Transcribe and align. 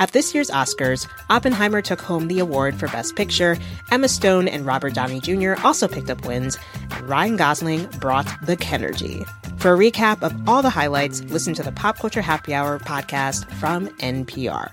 At 0.00 0.12
this 0.12 0.32
year's 0.32 0.48
Oscars, 0.48 1.06
Oppenheimer 1.28 1.82
took 1.82 2.00
home 2.00 2.26
the 2.26 2.38
award 2.38 2.74
for 2.74 2.88
Best 2.88 3.16
Picture, 3.16 3.58
Emma 3.90 4.08
Stone 4.08 4.48
and 4.48 4.64
Robert 4.64 4.94
Downey 4.94 5.20
Jr. 5.20 5.56
also 5.62 5.86
picked 5.86 6.08
up 6.08 6.24
wins, 6.24 6.56
and 6.90 7.06
Ryan 7.06 7.36
Gosling 7.36 7.84
brought 8.00 8.26
the 8.46 8.56
Kenergy. 8.56 9.26
For 9.60 9.74
a 9.74 9.76
recap 9.76 10.22
of 10.22 10.32
all 10.48 10.62
the 10.62 10.70
highlights, 10.70 11.20
listen 11.24 11.52
to 11.52 11.62
the 11.62 11.72
Pop 11.72 11.98
Culture 11.98 12.22
Happy 12.22 12.54
Hour 12.54 12.78
podcast 12.78 13.44
from 13.60 13.88
NPR. 13.98 14.70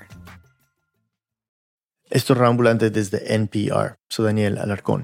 Esto 2.09 2.33
es 2.33 2.39
Rambulante 2.39 2.89
desde 2.89 3.19
NPR. 3.27 3.95
Soy 4.09 4.27
Daniel 4.27 4.57
Alarcón. 4.57 5.03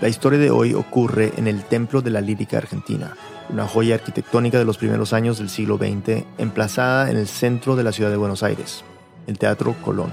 La 0.00 0.08
historia 0.08 0.38
de 0.38 0.50
hoy 0.50 0.72
ocurre 0.72 1.32
en 1.36 1.46
el 1.46 1.62
Templo 1.64 2.00
de 2.00 2.10
la 2.10 2.22
Lírica 2.22 2.56
Argentina, 2.56 3.14
una 3.48 3.66
joya 3.66 3.94
arquitectónica 3.96 4.58
de 4.58 4.64
los 4.64 4.78
primeros 4.78 5.12
años 5.12 5.38
del 5.38 5.48
siglo 5.48 5.76
XX, 5.76 6.24
emplazada 6.38 7.10
en 7.10 7.16
el 7.16 7.26
centro 7.26 7.76
de 7.76 7.84
la 7.84 7.92
ciudad 7.92 8.10
de 8.10 8.16
Buenos 8.16 8.42
Aires, 8.42 8.84
el 9.26 9.38
Teatro 9.38 9.74
Colón. 9.82 10.10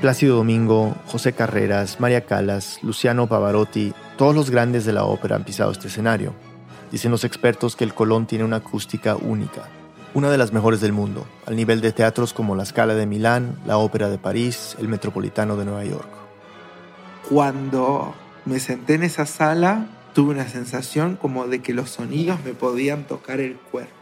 Plácido 0.00 0.36
Domingo, 0.36 0.96
José 1.06 1.34
Carreras, 1.34 2.00
María 2.00 2.24
Calas, 2.24 2.78
Luciano 2.82 3.26
Pavarotti, 3.26 3.92
todos 4.16 4.34
los 4.34 4.50
grandes 4.50 4.86
de 4.86 4.94
la 4.94 5.04
ópera 5.04 5.36
han 5.36 5.44
pisado 5.44 5.70
este 5.72 5.88
escenario. 5.88 6.34
Dicen 6.90 7.10
los 7.10 7.24
expertos 7.24 7.76
que 7.76 7.84
el 7.84 7.94
Colón 7.94 8.26
tiene 8.26 8.44
una 8.44 8.56
acústica 8.56 9.16
única, 9.16 9.68
una 10.14 10.30
de 10.30 10.38
las 10.38 10.52
mejores 10.52 10.80
del 10.80 10.92
mundo, 10.92 11.26
al 11.46 11.54
nivel 11.54 11.80
de 11.80 11.92
teatros 11.92 12.32
como 12.32 12.56
la 12.56 12.64
Scala 12.64 12.94
de 12.94 13.06
Milán, 13.06 13.58
la 13.66 13.76
Ópera 13.76 14.08
de 14.08 14.18
París, 14.18 14.74
el 14.80 14.88
Metropolitano 14.88 15.56
de 15.56 15.64
Nueva 15.66 15.84
York. 15.84 16.08
Cuando 17.28 18.14
me 18.44 18.58
senté 18.58 18.94
en 18.94 19.04
esa 19.04 19.26
sala, 19.26 19.86
tuve 20.12 20.34
una 20.34 20.48
sensación 20.48 21.16
como 21.16 21.46
de 21.46 21.60
que 21.60 21.74
los 21.74 21.90
sonidos 21.90 22.44
me 22.44 22.52
podían 22.52 23.06
tocar 23.06 23.40
el 23.40 23.56
cuerpo. 23.56 23.92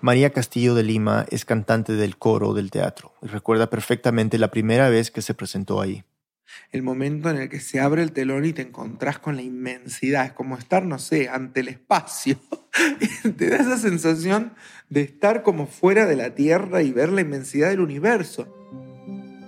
María 0.00 0.30
Castillo 0.30 0.74
de 0.74 0.82
Lima 0.82 1.24
es 1.30 1.44
cantante 1.44 1.94
del 1.94 2.18
coro 2.18 2.52
del 2.52 2.70
teatro 2.70 3.14
y 3.22 3.26
recuerda 3.28 3.70
perfectamente 3.70 4.36
la 4.36 4.50
primera 4.50 4.90
vez 4.90 5.10
que 5.10 5.22
se 5.22 5.32
presentó 5.32 5.80
ahí. 5.80 6.04
El 6.72 6.82
momento 6.82 7.30
en 7.30 7.38
el 7.38 7.48
que 7.48 7.60
se 7.60 7.80
abre 7.80 8.02
el 8.02 8.12
telón 8.12 8.44
y 8.44 8.52
te 8.52 8.62
encontrás 8.62 9.18
con 9.18 9.36
la 9.36 9.42
inmensidad, 9.42 10.26
es 10.26 10.32
como 10.32 10.56
estar, 10.58 10.84
no 10.84 10.98
sé, 10.98 11.28
ante 11.28 11.60
el 11.60 11.68
espacio. 11.68 12.38
te 13.36 13.48
da 13.48 13.56
esa 13.56 13.78
sensación 13.78 14.52
de 14.90 15.00
estar 15.00 15.42
como 15.42 15.66
fuera 15.66 16.06
de 16.06 16.16
la 16.16 16.34
Tierra 16.34 16.82
y 16.82 16.92
ver 16.92 17.10
la 17.10 17.22
inmensidad 17.22 17.70
del 17.70 17.80
universo. 17.80 18.63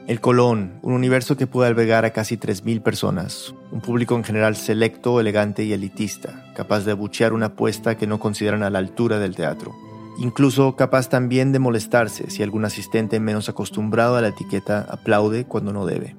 El 0.06 0.20
Colón, 0.20 0.78
un 0.82 0.92
universo 0.92 1.36
que 1.36 1.48
puede 1.48 1.68
albergar 1.68 2.04
a 2.04 2.12
casi 2.12 2.36
3.000 2.36 2.80
personas, 2.80 3.52
un 3.72 3.80
público 3.80 4.14
en 4.14 4.22
general 4.22 4.54
selecto, 4.54 5.18
elegante 5.18 5.64
y 5.64 5.72
elitista, 5.72 6.44
capaz 6.54 6.84
de 6.84 6.92
abuchear 6.92 7.32
una 7.32 7.46
apuesta 7.46 7.96
que 7.96 8.06
no 8.06 8.20
consideran 8.20 8.62
a 8.62 8.70
la 8.70 8.78
altura 8.78 9.18
del 9.18 9.34
teatro. 9.34 9.74
Incluso 10.18 10.76
capaz 10.76 11.08
también 11.08 11.50
de 11.50 11.58
molestarse 11.58 12.30
si 12.30 12.44
algún 12.44 12.64
asistente 12.64 13.18
menos 13.18 13.48
acostumbrado 13.48 14.14
a 14.14 14.20
la 14.20 14.28
etiqueta 14.28 14.86
aplaude 14.88 15.44
cuando 15.44 15.72
no 15.72 15.86
debe. 15.86 16.14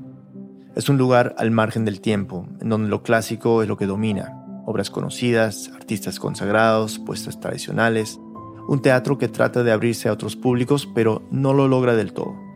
Es 0.75 0.89
un 0.89 0.97
lugar 0.97 1.33
al 1.38 1.52
margen 1.52 1.85
del 1.85 2.02
tiempo, 2.02 2.45
en 2.59 2.67
donde 2.67 2.89
lo 2.89 3.03
clásico 3.03 3.61
es 3.61 3.69
lo 3.69 3.77
que 3.77 3.85
domina. 3.85 4.33
Obras 4.65 4.89
conocidas, 4.89 5.71
artistas 5.73 6.19
consagrados, 6.19 6.99
puestas 6.99 7.39
tradicionales. 7.39 8.19
Un 8.67 8.81
teatro 8.81 9.17
que 9.17 9.30
trata 9.30 9.63
de 9.63 9.71
abrirse 9.71 10.09
a 10.09 10.13
otros 10.13 10.35
públicos, 10.35 10.89
pero 10.93 11.25
no 11.31 11.53
lo 11.53 11.69
logra 11.69 11.95
del 11.95 12.11
todo. 12.11 12.47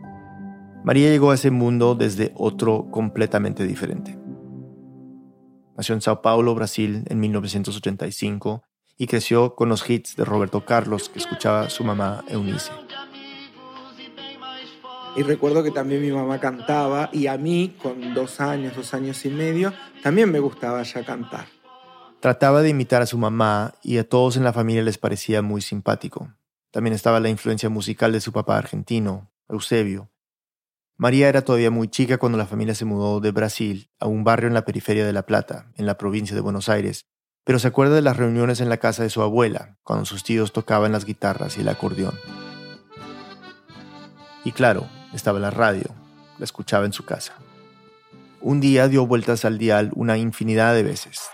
María 0.84 1.10
llegó 1.10 1.30
a 1.30 1.34
ese 1.34 1.52
mundo 1.52 1.94
desde 1.94 2.32
otro 2.34 2.88
completamente 2.90 3.64
diferente. 3.64 4.18
Nació 5.76 5.94
en 5.94 6.00
Sao 6.00 6.22
Paulo, 6.22 6.54
Brasil, 6.54 7.04
en 7.08 7.20
1985 7.20 8.64
y 8.98 9.06
creció 9.06 9.54
con 9.54 9.68
los 9.68 9.88
hits 9.88 10.16
de 10.16 10.24
Roberto 10.24 10.64
Carlos 10.64 11.08
que 11.08 11.20
escuchaba 11.20 11.70
su 11.70 11.84
mamá 11.84 12.24
Eunice. 12.28 12.72
Y 15.14 15.22
recuerdo 15.22 15.62
que 15.62 15.70
también 15.70 16.02
mi 16.02 16.10
mamá 16.10 16.40
cantaba 16.40 17.10
y 17.12 17.26
a 17.26 17.36
mí, 17.36 17.76
con 17.82 18.14
dos 18.14 18.40
años, 18.40 18.74
dos 18.74 18.92
años 18.94 19.24
y 19.24 19.28
medio, 19.28 19.72
también 20.02 20.32
me 20.32 20.40
gustaba 20.40 20.82
ya 20.82 21.04
cantar. 21.04 21.46
Trataba 22.20 22.62
de 22.62 22.70
imitar 22.70 23.02
a 23.02 23.06
su 23.06 23.18
mamá 23.18 23.74
y 23.82 23.98
a 23.98 24.08
todos 24.08 24.36
en 24.36 24.44
la 24.44 24.52
familia 24.52 24.82
les 24.82 24.98
parecía 24.98 25.42
muy 25.42 25.60
simpático. 25.60 26.32
También 26.70 26.94
estaba 26.94 27.20
la 27.20 27.28
influencia 27.28 27.68
musical 27.68 28.12
de 28.12 28.20
su 28.20 28.32
papá 28.32 28.56
argentino, 28.56 29.30
Eusebio, 29.48 30.11
María 30.96 31.28
era 31.28 31.42
todavía 31.42 31.70
muy 31.70 31.88
chica 31.88 32.18
cuando 32.18 32.38
la 32.38 32.46
familia 32.46 32.74
se 32.74 32.84
mudó 32.84 33.20
de 33.20 33.30
Brasil 33.30 33.90
a 33.98 34.06
un 34.06 34.24
barrio 34.24 34.48
en 34.48 34.54
la 34.54 34.64
periferia 34.64 35.04
de 35.06 35.12
La 35.12 35.26
Plata, 35.26 35.72
en 35.76 35.86
la 35.86 35.98
provincia 35.98 36.34
de 36.34 36.42
Buenos 36.42 36.68
Aires, 36.68 37.06
pero 37.44 37.58
se 37.58 37.68
acuerda 37.68 37.94
de 37.96 38.02
las 38.02 38.16
reuniones 38.16 38.60
en 38.60 38.68
la 38.68 38.76
casa 38.76 39.02
de 39.02 39.10
su 39.10 39.22
abuela, 39.22 39.78
cuando 39.82 40.04
sus 40.04 40.22
tíos 40.22 40.52
tocaban 40.52 40.92
las 40.92 41.04
guitarras 41.04 41.56
y 41.58 41.62
el 41.62 41.68
acordeón. 41.68 42.14
Y 44.44 44.52
claro, 44.52 44.88
estaba 45.12 45.40
la 45.40 45.50
radio, 45.50 45.94
la 46.38 46.44
escuchaba 46.44 46.86
en 46.86 46.92
su 46.92 47.04
casa. 47.04 47.34
Un 48.40 48.60
día 48.60 48.88
dio 48.88 49.06
vueltas 49.06 49.44
al 49.44 49.58
dial 49.58 49.90
una 49.94 50.18
infinidad 50.18 50.74
de 50.74 50.82
veces, 50.82 51.30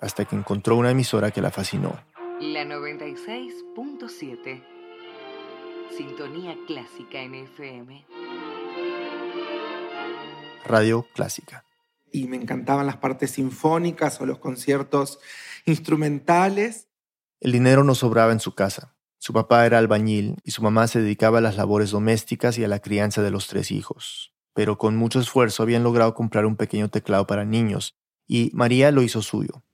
hasta 0.00 0.24
que 0.24 0.36
encontró 0.36 0.76
una 0.76 0.90
emisora 0.90 1.30
que 1.30 1.42
la 1.42 1.50
fascinó. 1.50 2.00
La 2.40 2.64
96.7. 2.64 4.62
Sintonía 5.96 6.56
clásica 6.66 7.20
en 7.20 7.34
FM. 7.34 8.06
Radio 10.68 11.06
Clásica. 11.14 11.64
Y 12.12 12.26
me 12.28 12.36
encantaban 12.36 12.86
las 12.86 12.98
partes 12.98 13.32
sinfónicas 13.32 14.20
o 14.20 14.26
los 14.26 14.38
conciertos 14.38 15.18
instrumentales. 15.66 16.88
El 17.40 17.52
dinero 17.52 17.84
no 17.84 17.94
sobraba 17.94 18.32
en 18.32 18.40
su 18.40 18.54
casa. 18.54 18.94
Su 19.18 19.32
papá 19.32 19.66
era 19.66 19.78
albañil 19.78 20.36
y 20.44 20.52
su 20.52 20.62
mamá 20.62 20.86
se 20.86 21.00
dedicaba 21.00 21.38
a 21.38 21.40
las 21.40 21.56
labores 21.56 21.90
domésticas 21.90 22.56
y 22.58 22.64
a 22.64 22.68
la 22.68 22.78
crianza 22.78 23.22
de 23.22 23.30
los 23.30 23.48
tres 23.48 23.70
hijos. 23.72 24.32
Pero 24.54 24.78
con 24.78 24.96
mucho 24.96 25.20
esfuerzo 25.20 25.62
habían 25.62 25.82
logrado 25.82 26.14
comprar 26.14 26.46
un 26.46 26.56
pequeño 26.56 26.88
teclado 26.88 27.26
para 27.26 27.44
niños 27.44 27.96
y 28.26 28.50
María 28.54 28.92
lo 28.92 29.02
hizo 29.02 29.22
suyo. 29.22 29.64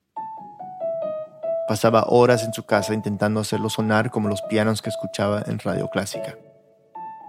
Pasaba 1.68 2.04
horas 2.08 2.44
en 2.44 2.52
su 2.52 2.64
casa 2.64 2.94
intentando 2.94 3.40
hacerlo 3.40 3.70
sonar 3.70 4.10
como 4.10 4.28
los 4.28 4.42
pianos 4.42 4.82
que 4.82 4.90
escuchaba 4.90 5.42
en 5.46 5.58
radio 5.58 5.88
clásica. 5.88 6.36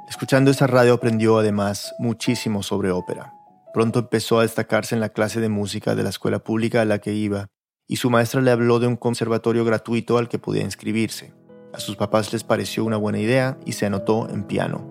Escuchando 0.09 0.51
esa 0.51 0.67
radio 0.67 0.93
aprendió 0.93 1.37
además 1.37 1.95
muchísimo 1.97 2.61
sobre 2.61 2.91
ópera. 2.91 3.33
Pronto 3.75 3.99
empezó 3.99 4.39
a 4.39 4.43
destacarse 4.43 4.95
en 4.95 5.01
la 5.01 5.09
clase 5.09 5.41
de 5.41 5.49
música 5.49 5.95
de 5.95 6.03
la 6.03 6.07
escuela 6.07 6.39
pública 6.39 6.79
a 6.81 6.85
la 6.85 6.99
que 6.99 7.11
iba, 7.11 7.47
y 7.89 7.97
su 7.97 8.09
maestra 8.09 8.39
le 8.39 8.51
habló 8.51 8.79
de 8.79 8.87
un 8.87 8.95
conservatorio 8.95 9.65
gratuito 9.65 10.17
al 10.17 10.29
que 10.29 10.39
podía 10.39 10.63
inscribirse. 10.63 11.33
A 11.73 11.81
sus 11.81 11.97
papás 11.97 12.31
les 12.31 12.45
pareció 12.45 12.85
una 12.85 12.95
buena 12.95 13.19
idea 13.19 13.57
y 13.65 13.73
se 13.73 13.85
anotó 13.85 14.29
en 14.29 14.45
piano. 14.45 14.87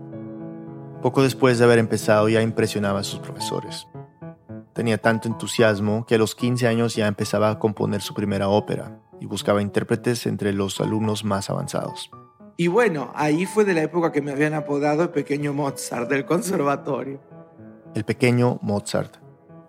Poco 1.00 1.22
después 1.22 1.58
de 1.58 1.64
haber 1.64 1.78
empezado 1.78 2.28
ya 2.28 2.42
impresionaba 2.42 3.00
a 3.00 3.04
sus 3.04 3.20
profesores. 3.20 3.86
Tenía 4.74 4.98
tanto 4.98 5.28
entusiasmo 5.28 6.04
que 6.04 6.16
a 6.16 6.18
los 6.18 6.34
15 6.34 6.68
años 6.68 6.94
ya 6.94 7.06
empezaba 7.06 7.48
a 7.48 7.58
componer 7.58 8.02
su 8.02 8.12
primera 8.12 8.50
ópera 8.50 9.00
y 9.18 9.24
buscaba 9.24 9.62
intérpretes 9.62 10.26
entre 10.26 10.52
los 10.52 10.78
alumnos 10.82 11.24
más 11.24 11.48
avanzados. 11.48 12.10
Y 12.58 12.66
bueno, 12.66 13.12
ahí 13.14 13.46
fue 13.46 13.64
de 13.64 13.72
la 13.72 13.82
época 13.82 14.12
que 14.12 14.20
me 14.20 14.32
habían 14.32 14.52
apodado 14.52 15.04
el 15.04 15.08
pequeño 15.08 15.54
Mozart 15.54 16.10
del 16.10 16.26
conservatorio 16.26 17.32
el 17.94 18.04
pequeño 18.04 18.58
Mozart. 18.62 19.16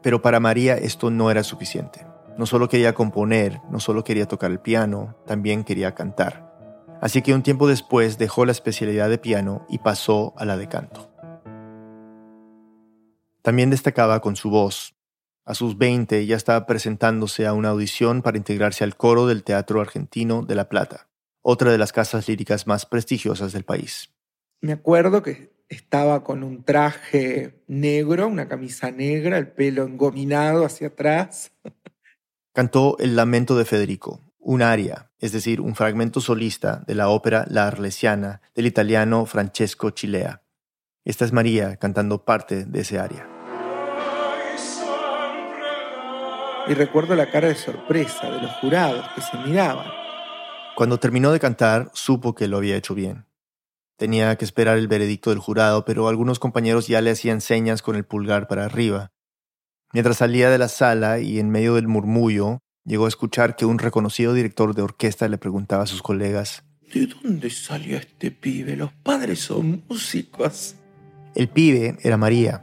Pero 0.01 0.21
para 0.21 0.39
María 0.39 0.75
esto 0.75 1.09
no 1.09 1.31
era 1.31 1.43
suficiente. 1.43 2.05
No 2.37 2.45
solo 2.45 2.67
quería 2.67 2.93
componer, 2.93 3.61
no 3.69 3.79
solo 3.79 4.03
quería 4.03 4.27
tocar 4.27 4.51
el 4.51 4.59
piano, 4.59 5.15
también 5.25 5.63
quería 5.63 5.95
cantar. 5.95 6.45
Así 7.01 7.21
que 7.21 7.33
un 7.33 7.43
tiempo 7.43 7.67
después 7.67 8.17
dejó 8.17 8.45
la 8.45 8.51
especialidad 8.51 9.09
de 9.09 9.17
piano 9.17 9.65
y 9.69 9.77
pasó 9.79 10.33
a 10.37 10.45
la 10.45 10.57
de 10.57 10.67
canto. 10.67 11.11
También 13.41 13.69
destacaba 13.69 14.21
con 14.21 14.35
su 14.35 14.49
voz. 14.49 14.95
A 15.45 15.53
sus 15.53 15.77
20 15.77 16.25
ya 16.25 16.35
estaba 16.35 16.65
presentándose 16.65 17.45
a 17.45 17.53
una 17.53 17.69
audición 17.69 18.23
para 18.23 18.37
integrarse 18.37 18.83
al 18.83 18.97
coro 18.97 19.27
del 19.27 19.43
Teatro 19.43 19.79
Argentino 19.79 20.41
de 20.41 20.55
La 20.55 20.67
Plata, 20.67 21.07
otra 21.43 21.71
de 21.71 21.77
las 21.77 21.93
casas 21.93 22.27
líricas 22.27 22.65
más 22.65 22.87
prestigiosas 22.87 23.53
del 23.53 23.63
país. 23.63 24.09
Me 24.61 24.73
acuerdo 24.73 25.21
que 25.21 25.54
estaba 25.69 26.23
con 26.23 26.43
un 26.43 26.63
traje 26.63 27.63
negro, 27.67 28.27
una 28.27 28.47
camisa 28.47 28.91
negra, 28.91 29.37
el 29.37 29.47
pelo 29.47 29.83
engominado 29.83 30.65
hacia 30.65 30.87
atrás. 30.87 31.51
Cantó 32.53 32.97
El 32.99 33.15
Lamento 33.15 33.57
de 33.57 33.65
Federico, 33.65 34.21
un 34.39 34.61
aria, 34.61 35.11
es 35.19 35.31
decir, 35.31 35.59
un 35.59 35.75
fragmento 35.75 36.21
solista 36.21 36.83
de 36.87 36.95
la 36.95 37.09
ópera 37.09 37.45
La 37.49 37.67
Arlesiana 37.67 38.41
del 38.53 38.67
italiano 38.67 39.25
Francesco 39.25 39.89
Chilea. 39.89 40.43
Esta 41.03 41.25
es 41.25 41.33
María 41.33 41.75
cantando 41.77 42.23
parte 42.23 42.65
de 42.65 42.81
ese 42.81 42.99
aria. 42.99 43.27
Y 46.67 46.73
recuerdo 46.73 47.15
la 47.15 47.29
cara 47.29 47.47
de 47.47 47.55
sorpresa 47.55 48.29
de 48.29 48.41
los 48.41 48.51
jurados 48.53 49.05
que 49.13 49.21
se 49.21 49.37
miraban. 49.37 49.85
Cuando 50.75 50.99
terminó 50.99 51.31
de 51.31 51.39
cantar, 51.39 51.91
supo 51.93 52.33
que 52.33 52.47
lo 52.47 52.57
había 52.57 52.75
hecho 52.75 52.95
bien. 52.95 53.25
Tenía 53.97 54.35
que 54.35 54.45
esperar 54.45 54.77
el 54.77 54.87
veredicto 54.87 55.29
del 55.29 55.39
jurado, 55.39 55.85
pero 55.85 56.07
algunos 56.07 56.39
compañeros 56.39 56.87
ya 56.87 57.01
le 57.01 57.11
hacían 57.11 57.41
señas 57.41 57.81
con 57.81 57.95
el 57.95 58.05
pulgar 58.05 58.47
para 58.47 58.65
arriba. 58.65 59.11
Mientras 59.93 60.17
salía 60.17 60.49
de 60.49 60.57
la 60.57 60.67
sala 60.67 61.19
y 61.19 61.39
en 61.39 61.49
medio 61.49 61.75
del 61.75 61.87
murmullo, 61.87 62.59
Llegó 62.85 63.05
a 63.05 63.07
escuchar 63.07 63.55
que 63.55 63.65
un 63.65 63.79
reconocido 63.79 64.35
director 64.35 64.75
de 64.75 64.83
orquesta 64.83 65.27
le 65.27 65.39
preguntaba 65.39 65.83
a 65.83 65.87
sus 65.87 66.03
colegas, 66.03 66.63
¿De 66.93 67.07
dónde 67.07 67.49
salió 67.49 67.97
este 67.97 68.29
pibe? 68.29 68.75
Los 68.75 68.93
padres 68.93 69.39
son 69.39 69.83
músicos. 69.89 70.75
El 71.33 71.49
pibe 71.49 71.97
era 72.03 72.15
María, 72.15 72.61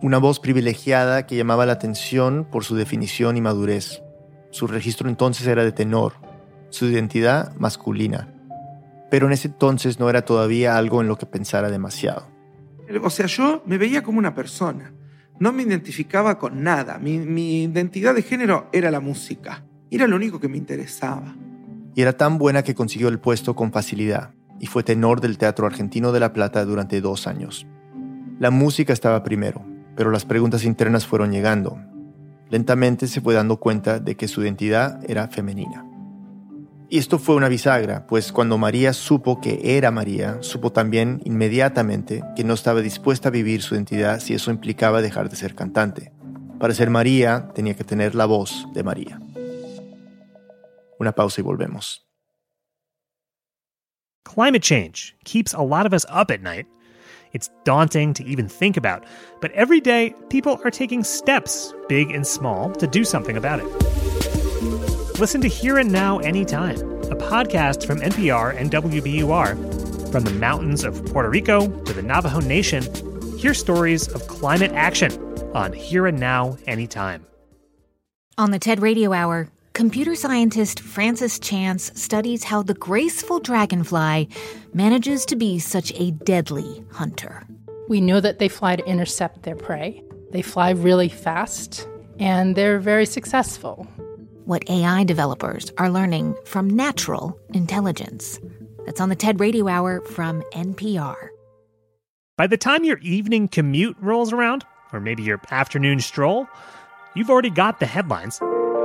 una 0.00 0.18
voz 0.18 0.38
privilegiada 0.38 1.26
que 1.26 1.36
llamaba 1.36 1.66
la 1.66 1.72
atención 1.72 2.46
por 2.48 2.64
su 2.64 2.76
definición 2.76 3.36
y 3.36 3.40
madurez. 3.40 4.00
Su 4.52 4.68
registro 4.68 5.08
entonces 5.08 5.44
era 5.48 5.64
de 5.64 5.72
tenor, 5.72 6.14
su 6.70 6.86
identidad 6.86 7.52
masculina. 7.56 8.32
Pero 9.10 9.26
en 9.26 9.32
ese 9.32 9.48
entonces 9.48 9.98
no 9.98 10.10
era 10.10 10.22
todavía 10.22 10.76
algo 10.76 11.00
en 11.00 11.08
lo 11.08 11.16
que 11.16 11.26
pensara 11.26 11.70
demasiado. 11.70 12.26
O 13.02 13.10
sea, 13.10 13.26
yo 13.26 13.62
me 13.66 13.78
veía 13.78 14.02
como 14.02 14.18
una 14.18 14.34
persona. 14.34 14.92
No 15.38 15.52
me 15.52 15.62
identificaba 15.62 16.38
con 16.38 16.62
nada. 16.62 16.98
Mi, 16.98 17.18
mi 17.18 17.62
identidad 17.62 18.14
de 18.14 18.22
género 18.22 18.68
era 18.72 18.90
la 18.90 19.00
música. 19.00 19.64
Era 19.90 20.06
lo 20.06 20.16
único 20.16 20.40
que 20.40 20.48
me 20.48 20.56
interesaba. 20.56 21.34
Y 21.94 22.02
era 22.02 22.16
tan 22.16 22.38
buena 22.38 22.62
que 22.62 22.74
consiguió 22.74 23.08
el 23.08 23.18
puesto 23.18 23.54
con 23.54 23.72
facilidad 23.72 24.34
y 24.60 24.66
fue 24.66 24.82
tenor 24.82 25.20
del 25.20 25.38
Teatro 25.38 25.66
Argentino 25.66 26.12
de 26.12 26.20
La 26.20 26.32
Plata 26.32 26.64
durante 26.64 27.00
dos 27.00 27.26
años. 27.26 27.66
La 28.38 28.50
música 28.50 28.92
estaba 28.92 29.22
primero, 29.22 29.64
pero 29.96 30.10
las 30.10 30.24
preguntas 30.24 30.64
internas 30.64 31.06
fueron 31.06 31.32
llegando. 31.32 31.78
Lentamente 32.50 33.06
se 33.06 33.20
fue 33.20 33.34
dando 33.34 33.58
cuenta 33.58 34.00
de 34.00 34.16
que 34.16 34.28
su 34.28 34.42
identidad 34.42 35.00
era 35.08 35.28
femenina. 35.28 35.84
Y 36.90 36.96
esto 36.96 37.18
fue 37.18 37.34
una 37.34 37.50
bisagra, 37.50 38.06
pues 38.06 38.32
cuando 38.32 38.56
María 38.56 38.94
supo 38.94 39.42
que 39.42 39.76
era 39.76 39.90
María, 39.90 40.38
supo 40.42 40.72
también 40.72 41.20
inmediatamente 41.24 42.22
que 42.34 42.44
no 42.44 42.54
estaba 42.54 42.80
dispuesta 42.80 43.28
a 43.28 43.32
vivir 43.32 43.60
su 43.60 43.74
identidad 43.74 44.20
si 44.20 44.32
eso 44.32 44.50
implicaba 44.50 45.02
dejar 45.02 45.28
de 45.28 45.36
ser 45.36 45.54
cantante. 45.54 46.12
Para 46.58 46.72
ser 46.72 46.88
María 46.88 47.50
tenía 47.54 47.74
que 47.74 47.84
tener 47.84 48.14
la 48.14 48.24
voz 48.24 48.66
de 48.72 48.82
María. 48.82 49.20
Una 50.98 51.12
pausa 51.12 51.42
y 51.42 51.44
volvemos. 51.44 52.06
Climate 54.24 54.62
change 54.62 55.14
keeps 55.24 55.52
a 55.52 55.62
lot 55.62 55.86
of 55.86 55.92
us 55.92 56.06
up 56.06 56.30
at 56.30 56.40
night. 56.40 56.66
It's 57.34 57.50
daunting 57.64 58.14
to 58.14 58.24
even 58.24 58.48
think 58.48 58.78
about, 58.78 59.04
but 59.42 59.50
every 59.52 59.80
day 59.80 60.14
people 60.30 60.58
are 60.64 60.70
taking 60.70 61.04
steps, 61.04 61.74
big 61.86 62.10
and 62.14 62.26
small, 62.26 62.72
to 62.78 62.86
do 62.86 63.04
something 63.04 63.36
about 63.36 63.60
it. 63.60 64.07
Listen 65.18 65.40
to 65.40 65.48
Here 65.48 65.78
and 65.78 65.90
Now 65.90 66.18
Anytime, 66.20 66.76
a 66.76 67.16
podcast 67.16 67.84
from 67.84 67.98
NPR 67.98 68.56
and 68.56 68.70
WBUR. 68.70 70.12
From 70.12 70.22
the 70.22 70.30
mountains 70.30 70.84
of 70.84 71.04
Puerto 71.06 71.28
Rico 71.28 71.66
to 71.66 71.92
the 71.92 72.02
Navajo 72.02 72.38
Nation, 72.38 72.84
hear 73.36 73.52
stories 73.52 74.06
of 74.06 74.28
climate 74.28 74.70
action 74.74 75.10
on 75.56 75.72
Here 75.72 76.06
and 76.06 76.20
Now 76.20 76.56
Anytime. 76.68 77.26
On 78.38 78.52
the 78.52 78.60
TED 78.60 78.80
Radio 78.80 79.12
Hour, 79.12 79.50
computer 79.72 80.14
scientist 80.14 80.78
Francis 80.78 81.40
Chance 81.40 82.00
studies 82.00 82.44
how 82.44 82.62
the 82.62 82.74
graceful 82.74 83.40
dragonfly 83.40 84.28
manages 84.72 85.26
to 85.26 85.34
be 85.34 85.58
such 85.58 85.92
a 85.96 86.12
deadly 86.12 86.84
hunter. 86.92 87.44
We 87.88 88.00
know 88.00 88.20
that 88.20 88.38
they 88.38 88.48
fly 88.48 88.76
to 88.76 88.86
intercept 88.86 89.42
their 89.42 89.56
prey. 89.56 90.00
They 90.30 90.42
fly 90.42 90.70
really 90.70 91.08
fast 91.08 91.88
and 92.20 92.54
they're 92.54 92.78
very 92.78 93.04
successful 93.04 93.88
what 94.48 94.68
AI 94.70 95.04
developers 95.04 95.70
are 95.76 95.90
learning 95.90 96.34
from 96.46 96.70
natural 96.70 97.38
intelligence. 97.52 98.40
That's 98.86 98.98
on 98.98 99.10
the 99.10 99.14
TED 99.14 99.40
Radio 99.40 99.68
Hour 99.68 100.00
from 100.00 100.40
NPR. 100.54 101.28
By 102.38 102.46
the 102.46 102.56
time 102.56 102.82
your 102.82 102.96
evening 103.00 103.48
commute 103.48 103.98
rolls 104.00 104.32
around, 104.32 104.64
or 104.90 105.00
maybe 105.00 105.22
your 105.22 105.38
afternoon 105.50 106.00
stroll, 106.00 106.48
you've 107.14 107.28
already 107.28 107.50
got 107.50 107.78
the 107.78 107.84
headlines. 107.84 108.36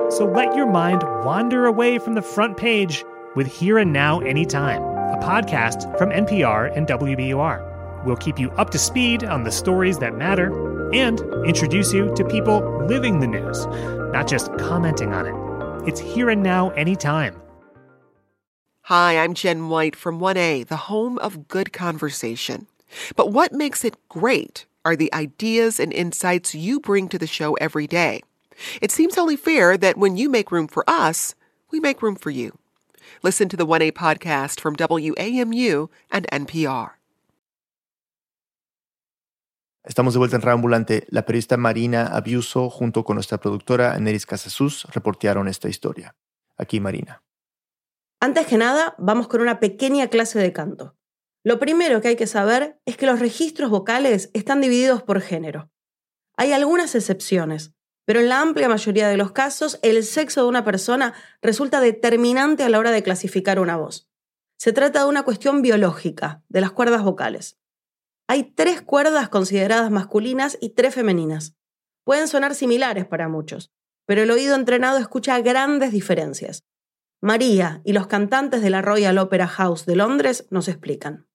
So 0.10 0.30
let 0.30 0.54
your 0.54 0.69
mind 0.69 1.01
wander 1.24 1.66
away 1.66 1.98
from 1.98 2.16
the 2.16 2.21
front 2.21 2.57
page 2.57 3.06
with 3.38 3.48
Here 3.48 3.77
and 3.77 3.94
Now 3.94 4.19
Anytime, 4.19 4.81
a 4.81 5.18
podcast 5.24 5.98
from 5.98 6.09
NPR 6.09 6.75
and 6.75 6.86
WBUR. 6.88 8.06
We'll 8.06 8.18
keep 8.18 8.38
you 8.38 8.51
up 8.51 8.71
to 8.71 8.77
speed 8.77 9.24
on 9.24 9.45
the 9.45 9.51
stories 9.51 10.00
that 10.00 10.18
matter 10.18 10.92
and 10.94 11.21
introduce 11.45 11.94
you 11.94 12.13
to 12.16 12.25
people 12.25 12.86
living 12.86 13.21
the 13.21 13.27
news, 13.27 13.66
not 14.12 14.27
just 14.27 14.51
commenting 14.57 15.13
on 15.13 15.25
it. 15.25 15.53
It's 15.85 16.00
here 16.00 16.30
and 16.30 16.41
now, 16.41 16.69
anytime. 16.69 17.41
Hi, 18.83 19.18
I'm 19.18 19.33
Jen 19.33 19.68
White 19.68 19.97
from 19.97 20.18
1A, 20.18 20.65
the 20.65 20.77
home 20.77 21.19
of 21.19 21.50
good 21.50 21.74
conversation. 21.74 22.68
But 23.18 23.33
what 23.33 23.51
makes 23.51 23.83
it 23.83 23.97
great 24.07 24.65
are 24.85 24.95
the 24.95 25.13
ideas 25.13 25.81
and 25.81 25.91
insights 25.91 26.56
you 26.56 26.80
bring 26.80 27.09
to 27.09 27.19
the 27.19 27.27
show 27.27 27.56
every 27.56 27.85
day. 27.85 28.21
It 28.81 28.91
seems 28.91 29.18
only 29.18 29.35
fair 29.35 29.77
that 29.77 29.97
when 29.97 30.15
you 30.15 30.30
make 30.30 30.53
room 30.53 30.69
for 30.69 30.89
us, 30.89 31.35
we 31.69 31.81
make 31.81 32.01
room 32.01 32.15
for 32.15 32.30
you. 32.30 32.57
Listen 33.21 33.50
to 33.50 33.57
the 33.57 33.68
1A 33.68 33.91
podcast 33.91 34.62
from 34.62 34.77
WAMU 34.77 35.89
and 36.09 36.27
NPR. 36.31 36.91
Estamos 39.85 40.13
de 40.13 40.19
vuelta 40.19 40.38
en 40.38 40.41
Rambulante. 40.41 41.06
La 41.09 41.25
periodista 41.25 41.57
Marina 41.57 42.07
Abiuso, 42.07 42.69
junto 42.69 43.03
con 43.03 43.15
nuestra 43.15 43.39
productora 43.39 44.00
Neris 44.00 44.25
Casasus, 44.25 44.85
reportearon 44.94 45.50
esta 45.50 45.68
historia. 45.68 46.15
Aquí, 46.56 46.80
Marina. 46.80 47.21
Antes 48.21 48.47
que 48.47 48.57
nada, 48.57 48.95
vamos 48.97 49.27
con 49.27 49.41
una 49.41 49.59
pequeña 49.59 50.07
clase 50.07 50.39
de 50.39 50.53
canto. 50.53 50.95
Lo 51.44 51.59
primero 51.59 52.00
que 52.00 52.07
hay 52.07 52.15
que 52.15 52.27
saber 52.27 52.80
es 52.85 52.95
que 52.95 53.06
los 53.06 53.19
registros 53.19 53.69
vocales 53.69 54.30
están 54.33 54.62
divididos 54.62 55.03
por 55.03 55.19
género. 55.19 55.69
Hay 56.38 56.53
algunas 56.53 56.95
excepciones, 56.95 57.74
pero 58.06 58.21
en 58.21 58.30
la 58.30 58.39
amplia 58.39 58.69
mayoría 58.69 59.09
de 59.09 59.18
los 59.18 59.33
casos, 59.33 59.80
el 59.81 60.06
sexo 60.06 60.44
de 60.44 60.47
una 60.47 60.63
persona 60.63 61.13
resulta 61.41 61.81
determinante 61.81 62.63
a 62.63 62.69
la 62.69 62.80
hora 62.80 62.91
de 62.91 63.03
clasificar 63.03 63.59
una 63.59 63.75
voz. 63.75 64.09
Se 64.57 64.71
trata 64.71 65.01
de 65.01 65.09
una 65.09 65.24
cuestión 65.24 65.62
biológica, 65.62 66.41
de 66.47 66.62
las 66.62 66.71
cuerdas 66.71 67.03
vocales. 67.03 67.57
Hay 68.33 68.45
tres 68.45 68.81
cuerdas 68.81 69.30
consideradas 69.30 69.91
masculinas 69.91 70.57
y 70.59 70.69
tres 70.71 70.95
femeninas. 70.95 71.56
Pueden 72.03 72.27
sonar 72.27 72.56
similares 72.56 73.06
para 73.06 73.30
muchos, 73.30 73.71
pero 74.07 74.24
el 74.24 74.31
oído 74.31 74.56
entrenado 74.56 74.97
escucha 74.97 75.39
grandes 75.41 75.91
diferencias. 75.91 76.65
María 77.21 77.83
y 77.85 77.94
los 77.94 78.07
cantantes 78.07 78.63
de 78.63 78.71
la 78.71 78.81
Royal 78.81 79.19
Opera 79.19 79.45
House 79.45 79.85
de 79.85 79.97
Londres 79.97 80.47
nos 80.50 80.68
explican. 80.68 81.27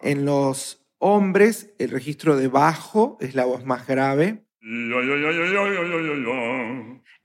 En 0.00 0.24
los 0.24 0.82
hombres, 0.96 1.74
el 1.78 1.90
registro 1.90 2.38
de 2.38 2.48
bajo 2.48 3.18
es 3.20 3.34
la 3.34 3.44
voz 3.44 3.66
más 3.66 3.86
grave. 3.86 4.46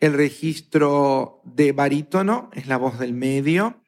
El 0.01 0.13
registro 0.13 1.41
de 1.45 1.71
barítono 1.71 2.50
es 2.51 2.67
la 2.67 2.75
voz 2.75 3.00
del 3.00 3.13
medio. 3.13 3.81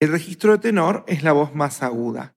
El 0.00 0.10
registro 0.10 0.50
de 0.50 0.58
tenor 0.58 1.04
es 1.06 1.22
la 1.22 1.30
voz 1.30 1.54
más 1.54 1.84
aguda. 1.84 2.34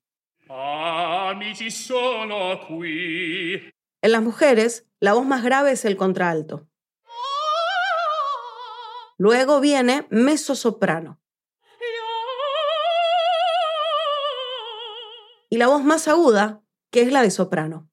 En 4.02 4.12
las 4.12 4.22
mujeres, 4.22 4.86
la 5.00 5.14
voz 5.14 5.26
más 5.26 5.44
grave 5.44 5.72
es 5.72 5.86
el 5.86 5.98
contralto. 5.98 6.68
Luego 9.18 9.60
viene 9.60 10.08
mezzosoprano. 10.10 11.20
Y 15.50 15.58
la 15.58 15.68
voz 15.68 15.84
más 15.84 16.08
aguda, 16.08 16.64
que 16.92 17.02
es 17.02 17.12
la 17.12 17.22
de 17.22 17.32
soprano. 17.32 17.90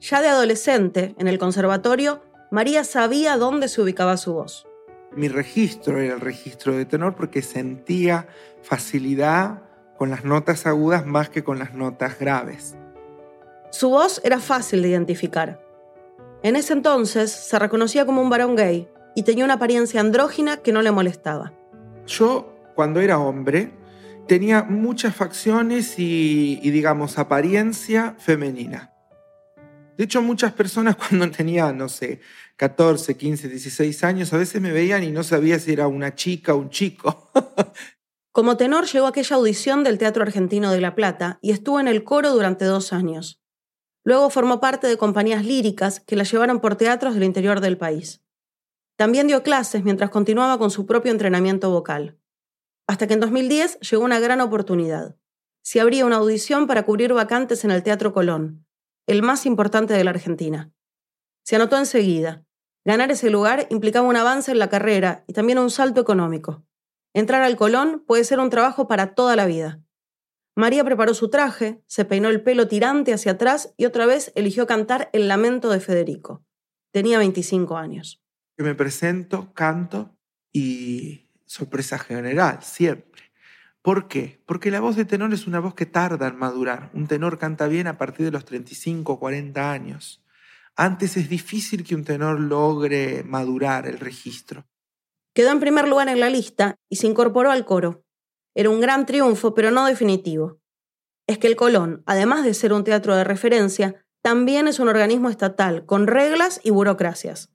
Ya 0.00 0.20
de 0.20 0.28
adolescente, 0.28 1.14
en 1.18 1.28
el 1.28 1.38
conservatorio, 1.38 2.22
María 2.50 2.82
sabía 2.82 3.36
dónde 3.36 3.68
se 3.68 3.80
ubicaba 3.80 4.16
su 4.16 4.34
voz. 4.34 4.66
Mi 5.14 5.28
registro 5.28 5.98
era 5.98 6.14
el 6.14 6.20
registro 6.20 6.74
de 6.74 6.84
tenor 6.84 7.14
porque 7.14 7.42
sentía 7.42 8.26
facilidad 8.62 9.62
con 9.98 10.10
las 10.10 10.24
notas 10.24 10.66
agudas 10.66 11.06
más 11.06 11.28
que 11.28 11.44
con 11.44 11.58
las 11.58 11.74
notas 11.74 12.18
graves. 12.18 12.76
Su 13.70 13.90
voz 13.90 14.20
era 14.24 14.40
fácil 14.40 14.82
de 14.82 14.88
identificar. 14.88 15.60
En 16.42 16.56
ese 16.56 16.72
entonces 16.72 17.30
se 17.30 17.58
reconocía 17.58 18.04
como 18.04 18.20
un 18.20 18.30
varón 18.30 18.56
gay 18.56 18.88
y 19.14 19.22
tenía 19.22 19.44
una 19.44 19.54
apariencia 19.54 20.00
andrógina 20.00 20.56
que 20.58 20.72
no 20.72 20.82
le 20.82 20.90
molestaba. 20.90 21.52
Yo, 22.06 22.52
cuando 22.74 23.00
era 23.00 23.18
hombre, 23.18 23.70
tenía 24.26 24.62
muchas 24.62 25.14
facciones 25.14 25.98
y, 25.98 26.58
y 26.62 26.70
digamos, 26.70 27.18
apariencia 27.18 28.14
femenina. 28.18 28.91
De 29.96 30.04
hecho, 30.04 30.22
muchas 30.22 30.52
personas 30.52 30.96
cuando 31.08 31.30
tenía, 31.30 31.72
no 31.72 31.88
sé, 31.88 32.20
14, 32.56 33.16
15, 33.16 33.48
16 33.48 34.04
años, 34.04 34.32
a 34.32 34.38
veces 34.38 34.60
me 34.60 34.72
veían 34.72 35.04
y 35.04 35.10
no 35.10 35.22
sabía 35.22 35.58
si 35.58 35.72
era 35.72 35.86
una 35.86 36.14
chica 36.14 36.54
o 36.54 36.58
un 36.58 36.70
chico. 36.70 37.30
Como 38.32 38.56
tenor 38.56 38.86
llegó 38.86 39.06
a 39.06 39.10
aquella 39.10 39.36
audición 39.36 39.84
del 39.84 39.98
Teatro 39.98 40.22
Argentino 40.22 40.72
de 40.72 40.80
La 40.80 40.94
Plata 40.94 41.38
y 41.42 41.50
estuvo 41.50 41.80
en 41.80 41.88
el 41.88 42.02
coro 42.02 42.30
durante 42.32 42.64
dos 42.64 42.92
años. 42.92 43.42
Luego 44.04 44.30
formó 44.30 44.58
parte 44.58 44.86
de 44.86 44.96
compañías 44.96 45.44
líricas 45.44 46.00
que 46.00 46.16
la 46.16 46.24
llevaron 46.24 46.60
por 46.60 46.76
teatros 46.76 47.14
del 47.14 47.24
interior 47.24 47.60
del 47.60 47.76
país. 47.76 48.22
También 48.96 49.26
dio 49.26 49.42
clases 49.42 49.84
mientras 49.84 50.10
continuaba 50.10 50.58
con 50.58 50.70
su 50.70 50.86
propio 50.86 51.12
entrenamiento 51.12 51.70
vocal. 51.70 52.18
Hasta 52.86 53.06
que 53.06 53.14
en 53.14 53.20
2010 53.20 53.80
llegó 53.80 54.04
una 54.04 54.18
gran 54.18 54.40
oportunidad. 54.40 55.16
se 55.64 55.80
abría 55.80 56.06
una 56.06 56.16
audición 56.16 56.66
para 56.66 56.84
cubrir 56.84 57.12
vacantes 57.12 57.64
en 57.64 57.70
el 57.70 57.84
Teatro 57.84 58.12
Colón, 58.12 58.66
el 59.12 59.22
más 59.22 59.46
importante 59.46 59.94
de 59.94 60.04
la 60.04 60.10
Argentina. 60.10 60.72
Se 61.44 61.56
anotó 61.56 61.78
enseguida. 61.78 62.44
Ganar 62.84 63.10
ese 63.10 63.30
lugar 63.30 63.66
implicaba 63.70 64.08
un 64.08 64.16
avance 64.16 64.50
en 64.50 64.58
la 64.58 64.68
carrera 64.68 65.24
y 65.26 65.34
también 65.34 65.58
un 65.58 65.70
salto 65.70 66.00
económico. 66.00 66.64
Entrar 67.14 67.42
al 67.42 67.56
Colón 67.56 68.02
puede 68.06 68.24
ser 68.24 68.40
un 68.40 68.50
trabajo 68.50 68.88
para 68.88 69.14
toda 69.14 69.36
la 69.36 69.46
vida. 69.46 69.80
María 70.56 70.82
preparó 70.84 71.14
su 71.14 71.28
traje, 71.28 71.82
se 71.86 72.04
peinó 72.04 72.28
el 72.28 72.42
pelo 72.42 72.68
tirante 72.68 73.12
hacia 73.12 73.32
atrás 73.32 73.72
y 73.76 73.84
otra 73.84 74.06
vez 74.06 74.32
eligió 74.34 74.66
cantar 74.66 75.10
El 75.12 75.28
lamento 75.28 75.70
de 75.70 75.80
Federico. 75.80 76.42
Tenía 76.90 77.18
25 77.18 77.76
años. 77.76 78.22
Me 78.56 78.74
presento, 78.74 79.52
canto 79.54 80.16
y 80.52 81.28
sorpresa 81.46 81.98
general, 81.98 82.62
siempre. 82.62 83.11
¿Por 83.82 84.06
qué? 84.06 84.40
Porque 84.46 84.70
la 84.70 84.80
voz 84.80 84.94
de 84.94 85.04
tenor 85.04 85.34
es 85.34 85.48
una 85.48 85.58
voz 85.58 85.74
que 85.74 85.86
tarda 85.86 86.28
en 86.28 86.38
madurar. 86.38 86.90
Un 86.94 87.08
tenor 87.08 87.38
canta 87.38 87.66
bien 87.66 87.88
a 87.88 87.98
partir 87.98 88.26
de 88.26 88.30
los 88.30 88.44
35 88.44 89.12
o 89.12 89.18
40 89.18 89.72
años. 89.72 90.22
Antes 90.76 91.16
es 91.16 91.28
difícil 91.28 91.84
que 91.84 91.96
un 91.96 92.04
tenor 92.04 92.38
logre 92.38 93.24
madurar 93.24 93.86
el 93.86 93.98
registro. 93.98 94.64
Quedó 95.34 95.50
en 95.50 95.60
primer 95.60 95.88
lugar 95.88 96.08
en 96.08 96.20
la 96.20 96.30
lista 96.30 96.76
y 96.88 96.96
se 96.96 97.08
incorporó 97.08 97.50
al 97.50 97.64
coro. 97.64 98.04
Era 98.54 98.70
un 98.70 98.80
gran 98.80 99.04
triunfo, 99.04 99.52
pero 99.52 99.72
no 99.72 99.84
definitivo. 99.86 100.60
Es 101.26 101.38
que 101.38 101.48
el 101.48 101.56
Colón, 101.56 102.02
además 102.06 102.44
de 102.44 102.54
ser 102.54 102.72
un 102.72 102.84
teatro 102.84 103.16
de 103.16 103.24
referencia, 103.24 104.04
también 104.22 104.68
es 104.68 104.78
un 104.78 104.88
organismo 104.88 105.28
estatal, 105.28 105.84
con 105.86 106.06
reglas 106.06 106.60
y 106.62 106.70
burocracias. 106.70 107.50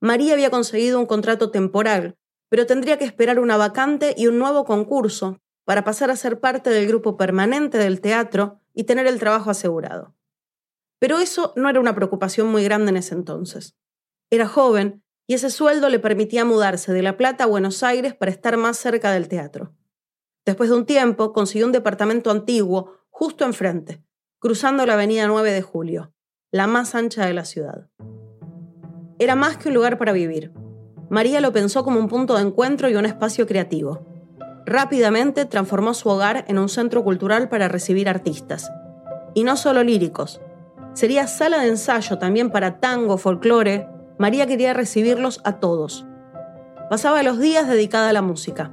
María 0.00 0.32
había 0.32 0.50
conseguido 0.50 0.98
un 0.98 1.06
contrato 1.06 1.50
temporal, 1.50 2.16
pero 2.48 2.66
tendría 2.66 2.98
que 2.98 3.04
esperar 3.04 3.38
una 3.38 3.56
vacante 3.56 4.14
y 4.16 4.26
un 4.26 4.38
nuevo 4.38 4.64
concurso 4.64 5.40
para 5.64 5.84
pasar 5.84 6.10
a 6.10 6.16
ser 6.16 6.40
parte 6.40 6.70
del 6.70 6.86
grupo 6.86 7.16
permanente 7.16 7.78
del 7.78 8.00
teatro 8.00 8.60
y 8.72 8.84
tener 8.84 9.06
el 9.06 9.18
trabajo 9.18 9.50
asegurado. 9.50 10.14
Pero 10.98 11.18
eso 11.18 11.52
no 11.56 11.68
era 11.68 11.80
una 11.80 11.94
preocupación 11.94 12.46
muy 12.46 12.64
grande 12.64 12.90
en 12.90 12.96
ese 12.96 13.14
entonces. 13.14 13.76
Era 14.30 14.46
joven 14.46 15.02
y 15.26 15.34
ese 15.34 15.50
sueldo 15.50 15.88
le 15.88 15.98
permitía 15.98 16.44
mudarse 16.44 16.92
de 16.92 17.02
La 17.02 17.16
Plata 17.16 17.44
a 17.44 17.48
Buenos 17.48 17.82
Aires 17.82 18.14
para 18.14 18.30
estar 18.30 18.56
más 18.56 18.76
cerca 18.76 19.10
del 19.10 19.28
teatro. 19.28 19.74
Después 20.44 20.70
de 20.70 20.76
un 20.76 20.86
tiempo, 20.86 21.32
consiguió 21.32 21.66
un 21.66 21.72
departamento 21.72 22.30
antiguo 22.30 22.92
justo 23.10 23.44
enfrente, 23.44 24.04
cruzando 24.38 24.86
la 24.86 24.94
avenida 24.94 25.26
9 25.26 25.50
de 25.50 25.62
Julio, 25.62 26.14
la 26.52 26.68
más 26.68 26.94
ancha 26.94 27.26
de 27.26 27.34
la 27.34 27.44
ciudad. 27.44 27.90
Era 29.18 29.34
más 29.34 29.56
que 29.56 29.68
un 29.68 29.74
lugar 29.74 29.98
para 29.98 30.12
vivir. 30.12 30.52
María 31.08 31.40
lo 31.40 31.52
pensó 31.52 31.84
como 31.84 32.00
un 32.00 32.08
punto 32.08 32.34
de 32.34 32.42
encuentro 32.42 32.88
y 32.88 32.96
un 32.96 33.06
espacio 33.06 33.46
creativo. 33.46 34.06
Rápidamente 34.64 35.44
transformó 35.44 35.94
su 35.94 36.08
hogar 36.08 36.44
en 36.48 36.58
un 36.58 36.68
centro 36.68 37.04
cultural 37.04 37.48
para 37.48 37.68
recibir 37.68 38.08
artistas. 38.08 38.70
Y 39.34 39.44
no 39.44 39.56
solo 39.56 39.84
líricos. 39.84 40.40
Sería 40.94 41.26
sala 41.26 41.58
de 41.58 41.68
ensayo 41.68 42.18
también 42.18 42.50
para 42.50 42.80
tango, 42.80 43.18
folclore. 43.18 43.88
María 44.18 44.46
quería 44.46 44.74
recibirlos 44.74 45.40
a 45.44 45.60
todos. 45.60 46.06
Pasaba 46.90 47.22
los 47.22 47.38
días 47.38 47.68
dedicada 47.68 48.08
a 48.08 48.12
la 48.12 48.22
música. 48.22 48.72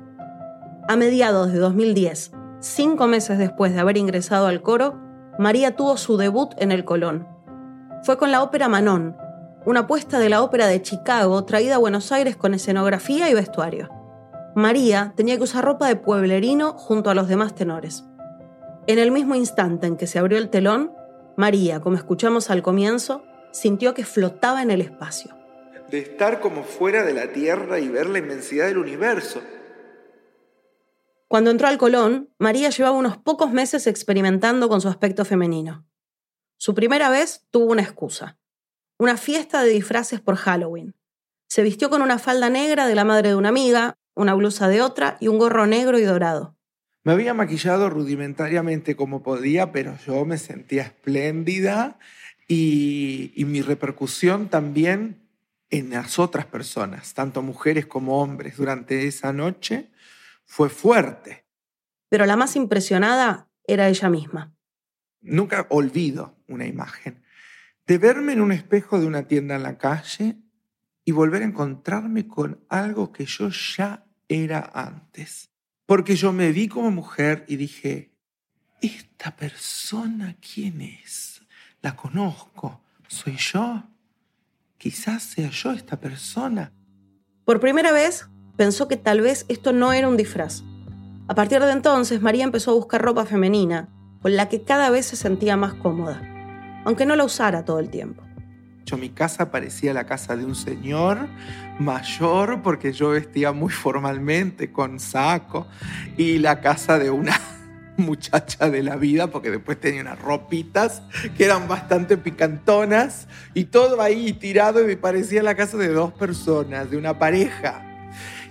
A 0.88 0.96
mediados 0.96 1.52
de 1.52 1.60
2010, 1.60 2.32
cinco 2.60 3.08
meses 3.08 3.38
después 3.38 3.74
de 3.74 3.80
haber 3.80 3.98
ingresado 3.98 4.48
al 4.48 4.62
coro, 4.62 5.00
María 5.38 5.76
tuvo 5.76 5.98
su 5.98 6.18
debut 6.18 6.54
en 6.58 6.72
el 6.72 6.86
Colón. 6.86 7.28
Fue 8.04 8.18
con 8.18 8.32
la 8.32 8.44
ópera 8.44 8.68
Manon, 8.68 9.16
una 9.66 9.82
apuesta 9.82 10.20
de 10.20 10.30
la 10.30 10.42
ópera 10.42 10.68
de 10.68 10.82
Chicago 10.82 11.46
traída 11.46 11.76
a 11.76 11.80
Buenos 11.80 12.12
Aires 12.12 12.36
con 12.36 12.54
escenografía 12.54 13.30
y 13.30 13.34
vestuario. 13.34 13.90
María 14.56 15.14
tenía 15.16 15.38
que 15.38 15.44
usar 15.44 15.66
ropa 15.66 15.88
de 15.88 15.96
pueblerino 15.96 16.74
junto 16.74 17.10
a 17.10 17.16
los 17.16 17.28
demás 17.28 17.56
tenores. 17.56 18.04
En 18.88 19.00
el 19.00 19.12
mismo 19.12 19.36
instante 19.36 19.88
en 19.88 19.98
que 19.98 20.08
se 20.08 20.20
abrió 20.20 20.38
el 20.38 20.50
telón, 20.50 20.92
María, 21.38 21.80
como 21.80 21.96
escuchamos 21.96 22.50
al 22.50 22.62
comienzo, 22.62 23.24
sintió 23.52 23.94
que 23.94 24.06
flotaba 24.06 24.62
en 24.62 24.72
el 24.72 24.82
espacio. 24.82 25.36
De 25.90 26.00
estar 26.00 26.40
como 26.40 26.64
fuera 26.64 27.04
de 27.04 27.14
la 27.14 27.32
Tierra 27.32 27.80
y 27.80 27.88
ver 27.88 28.10
la 28.10 28.20
inmensidad 28.20 28.68
del 28.68 28.78
universo. 28.78 29.42
Cuando 31.28 31.50
entró 31.50 31.68
al 31.68 31.78
Colón, 31.78 32.30
María 32.38 32.70
llevaba 32.70 32.98
unos 32.98 33.18
pocos 33.18 33.52
meses 33.52 33.88
experimentando 33.88 34.70
con 34.70 34.82
su 34.82 34.90
aspecto 34.90 35.26
femenino. 35.26 35.86
Su 36.58 36.76
primera 36.76 37.10
vez 37.10 37.48
tuvo 37.50 37.72
una 37.72 37.82
excusa, 37.82 38.38
una 38.98 39.18
fiesta 39.18 39.64
de 39.64 39.72
disfraces 39.72 40.22
por 40.22 40.36
Halloween. 40.36 40.96
Se 41.48 41.64
vistió 41.64 41.90
con 41.90 42.02
una 42.02 42.20
falda 42.20 42.50
negra 42.50 42.88
de 42.88 42.96
la 42.96 43.04
madre 43.04 43.30
de 43.30 43.36
una 43.36 43.50
amiga, 43.50 43.98
una 44.16 44.34
blusa 44.34 44.68
de 44.68 44.82
otra 44.82 45.18
y 45.20 45.28
un 45.28 45.38
gorro 45.38 45.68
negro 45.68 46.00
y 46.00 46.04
dorado. 46.04 46.56
Me 47.04 47.12
había 47.12 47.34
maquillado 47.34 47.90
rudimentariamente 47.90 48.96
como 48.96 49.24
podía, 49.24 49.72
pero 49.72 49.98
yo 50.06 50.24
me 50.26 50.38
sentía 50.38 50.84
espléndida 50.84 52.00
y, 52.48 53.34
y 53.36 53.46
mi 53.46 53.62
repercusión 53.62 54.48
también 54.48 55.28
en 55.70 55.90
las 55.90 56.20
otras 56.20 56.46
personas, 56.46 57.14
tanto 57.14 57.42
mujeres 57.42 57.88
como 57.88 58.22
hombres, 58.22 58.58
durante 58.58 59.08
esa 59.08 59.34
noche 59.34 59.90
fue 60.46 60.70
fuerte. 60.70 61.46
Pero 62.10 62.26
la 62.26 62.36
más 62.36 62.56
impresionada 62.56 63.50
era 63.66 63.90
ella 63.90 64.10
misma. 64.10 64.54
Nunca 65.22 65.66
olvido 65.70 66.38
una 66.48 66.68
imagen 66.68 67.23
de 67.86 67.98
verme 67.98 68.34
en 68.34 68.42
un 68.42 68.52
espejo 68.52 69.00
de 69.00 69.08
una 69.08 69.28
tienda 69.28 69.56
en 69.56 69.64
la 69.64 69.78
calle 69.78 70.38
y 71.06 71.12
volver 71.12 71.42
a 71.42 71.46
encontrarme 71.46 72.28
con 72.28 72.64
algo 72.70 73.12
que 73.12 73.26
yo 73.26 73.50
ya 73.50 74.06
era 74.28 74.72
antes. 74.74 75.50
Porque 75.86 76.16
yo 76.16 76.32
me 76.32 76.52
vi 76.52 76.68
como 76.68 76.92
mujer 76.92 77.46
y 77.48 77.58
dije, 77.58 78.14
¿esta 78.82 79.36
persona 79.36 80.38
quién 80.40 80.82
es? 80.82 81.42
La 81.82 81.96
conozco. 81.96 82.82
¿Soy 83.08 83.36
yo? 83.36 83.84
Quizás 84.78 85.24
sea 85.24 85.50
yo 85.50 85.72
esta 85.72 86.00
persona. 86.00 86.72
Por 87.46 87.60
primera 87.60 87.92
vez 87.92 88.28
pensó 88.56 88.88
que 88.88 88.98
tal 88.98 89.22
vez 89.22 89.46
esto 89.50 89.74
no 89.74 89.92
era 89.94 90.08
un 90.08 90.18
disfraz. 90.18 90.64
A 91.28 91.36
partir 91.36 91.62
de 91.62 91.72
entonces, 91.72 92.22
María 92.22 92.44
empezó 92.44 92.72
a 92.72 92.76
buscar 92.76 93.02
ropa 93.02 93.26
femenina, 93.26 93.90
con 94.22 94.36
la 94.36 94.50
que 94.50 94.64
cada 94.64 94.90
vez 94.90 95.06
se 95.06 95.16
sentía 95.16 95.58
más 95.58 95.74
cómoda, 95.74 96.33
aunque 96.86 97.06
no 97.06 97.16
la 97.16 97.24
usara 97.24 97.66
todo 97.66 97.80
el 97.80 97.90
tiempo. 97.90 98.24
Yo, 98.86 98.98
mi 98.98 99.10
casa 99.10 99.50
parecía 99.50 99.94
la 99.94 100.06
casa 100.06 100.36
de 100.36 100.46
un 100.46 100.56
señor 100.56 101.28
mayor 101.80 102.62
porque 102.62 102.92
yo 102.92 103.10
vestía 103.10 103.52
muy 103.54 103.72
formalmente 103.72 104.72
con 104.72 105.00
saco 105.00 105.68
y 106.18 106.38
la 106.40 106.60
casa 106.60 107.00
de 107.00 107.10
una 107.10 107.40
muchacha 107.98 108.70
de 108.70 108.84
la 108.84 108.98
vida 108.98 109.28
porque 109.28 109.52
después 109.52 109.80
tenía 109.80 110.02
unas 110.02 110.20
ropitas 110.20 111.02
que 111.38 111.46
eran 111.46 111.68
bastante 111.68 112.18
picantonas 112.18 113.28
y 113.54 113.66
todo 113.66 114.02
ahí 114.02 114.34
tirado 114.34 114.82
y 114.82 114.86
me 114.86 114.98
parecía 114.98 115.42
la 115.44 115.56
casa 115.56 115.78
de 115.78 115.88
dos 115.88 116.12
personas, 116.14 116.92
de 116.92 116.98
una 116.98 117.18
pareja. 117.18 117.90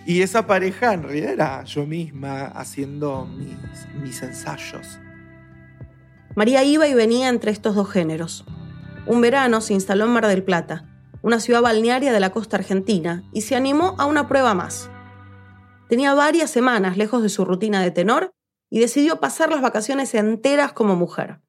Y 0.07 0.23
esa 0.23 0.47
pareja 0.47 0.95
en 0.95 1.03
realidad 1.05 1.33
era 1.33 1.65
yo 1.65 1.87
misma 1.87 2.47
haciendo 2.47 3.27
mis, 3.27 3.87
mis 4.03 4.23
ensayos. 4.23 4.99
María 6.35 6.65
iba 6.65 6.89
y 6.89 6.95
venía 6.95 7.29
entre 7.29 7.51
estos 7.51 7.75
dos 7.75 7.91
géneros. 7.91 8.45
Un 9.07 9.21
verano 9.21 9.61
se 9.61 9.75
instaló 9.75 10.05
en 10.05 10.12
Mar 10.12 10.27
del 10.27 10.45
Plata, 10.45 10.89
una 11.23 11.41
ciudad 11.41 11.61
balnearia 11.61 12.12
de 12.12 12.21
la 12.21 12.31
costa 12.31 12.57
argentina, 12.57 13.23
y 13.33 13.43
se 13.43 13.55
animó 13.55 13.95
a 13.99 14.07
una 14.07 14.29
prueba 14.29 14.55
más. 14.55 14.91
Tenía 15.89 16.15
varias 16.15 16.51
semanas 16.51 16.97
lejos 16.97 17.23
de 17.23 17.29
su 17.29 17.45
rutina 17.45 17.83
de 17.83 17.91
tenor 17.91 18.35
y 18.71 18.81
decidió 18.81 19.21
pasar 19.21 19.51
las 19.51 19.61
vacaciones 19.61 20.15
enteras 20.15 20.73
como 20.73 20.97
mujer. 20.97 21.41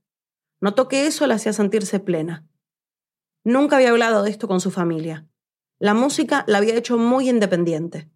Notó 0.59 0.89
que 0.89 1.07
eso 1.07 1.25
la 1.27 1.35
hacía 1.35 1.53
sentirse 1.53 1.99
plena. 1.99 2.45
Nunca 3.45 3.77
había 3.77 3.91
hablado 3.91 4.23
de 4.23 4.31
esto 4.31 4.47
con 4.47 4.59
su 4.59 4.71
familia. 4.71 5.27
La 5.79 5.93
música 5.93 6.43
la 6.47 6.57
había 6.57 6.75
hecho 6.75 6.97
muy 6.97 7.29
independiente. 7.29 8.09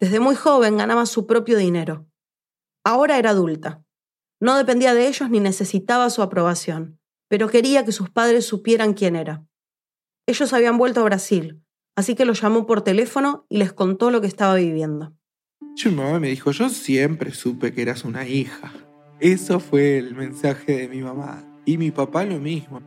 Desde 0.00 0.20
muy 0.20 0.34
joven 0.34 0.76
ganaba 0.76 1.06
su 1.06 1.26
propio 1.26 1.58
dinero. 1.58 2.06
Ahora 2.84 3.18
era 3.18 3.30
adulta. 3.30 3.84
No 4.40 4.56
dependía 4.56 4.94
de 4.94 5.08
ellos 5.08 5.30
ni 5.30 5.40
necesitaba 5.40 6.10
su 6.10 6.22
aprobación, 6.22 7.00
pero 7.28 7.48
quería 7.48 7.84
que 7.84 7.92
sus 7.92 8.10
padres 8.10 8.46
supieran 8.46 8.94
quién 8.94 9.16
era. 9.16 9.44
Ellos 10.26 10.52
habían 10.52 10.78
vuelto 10.78 11.00
a 11.00 11.04
Brasil, 11.04 11.62
así 11.96 12.14
que 12.14 12.24
los 12.24 12.40
llamó 12.40 12.66
por 12.66 12.82
teléfono 12.82 13.46
y 13.48 13.58
les 13.58 13.72
contó 13.72 14.10
lo 14.10 14.20
que 14.20 14.26
estaba 14.26 14.54
viviendo. 14.54 15.14
mi 15.84 15.90
mamá 15.90 16.20
me 16.20 16.28
dijo, 16.28 16.52
yo 16.52 16.68
siempre 16.68 17.32
supe 17.32 17.72
que 17.72 17.82
eras 17.82 18.04
una 18.04 18.26
hija. 18.28 18.72
Eso 19.20 19.58
fue 19.58 19.98
el 19.98 20.14
mensaje 20.14 20.76
de 20.76 20.88
mi 20.88 21.02
mamá. 21.02 21.44
Y 21.64 21.76
mi 21.76 21.90
papá 21.90 22.24
lo 22.24 22.38
mismo. 22.38 22.80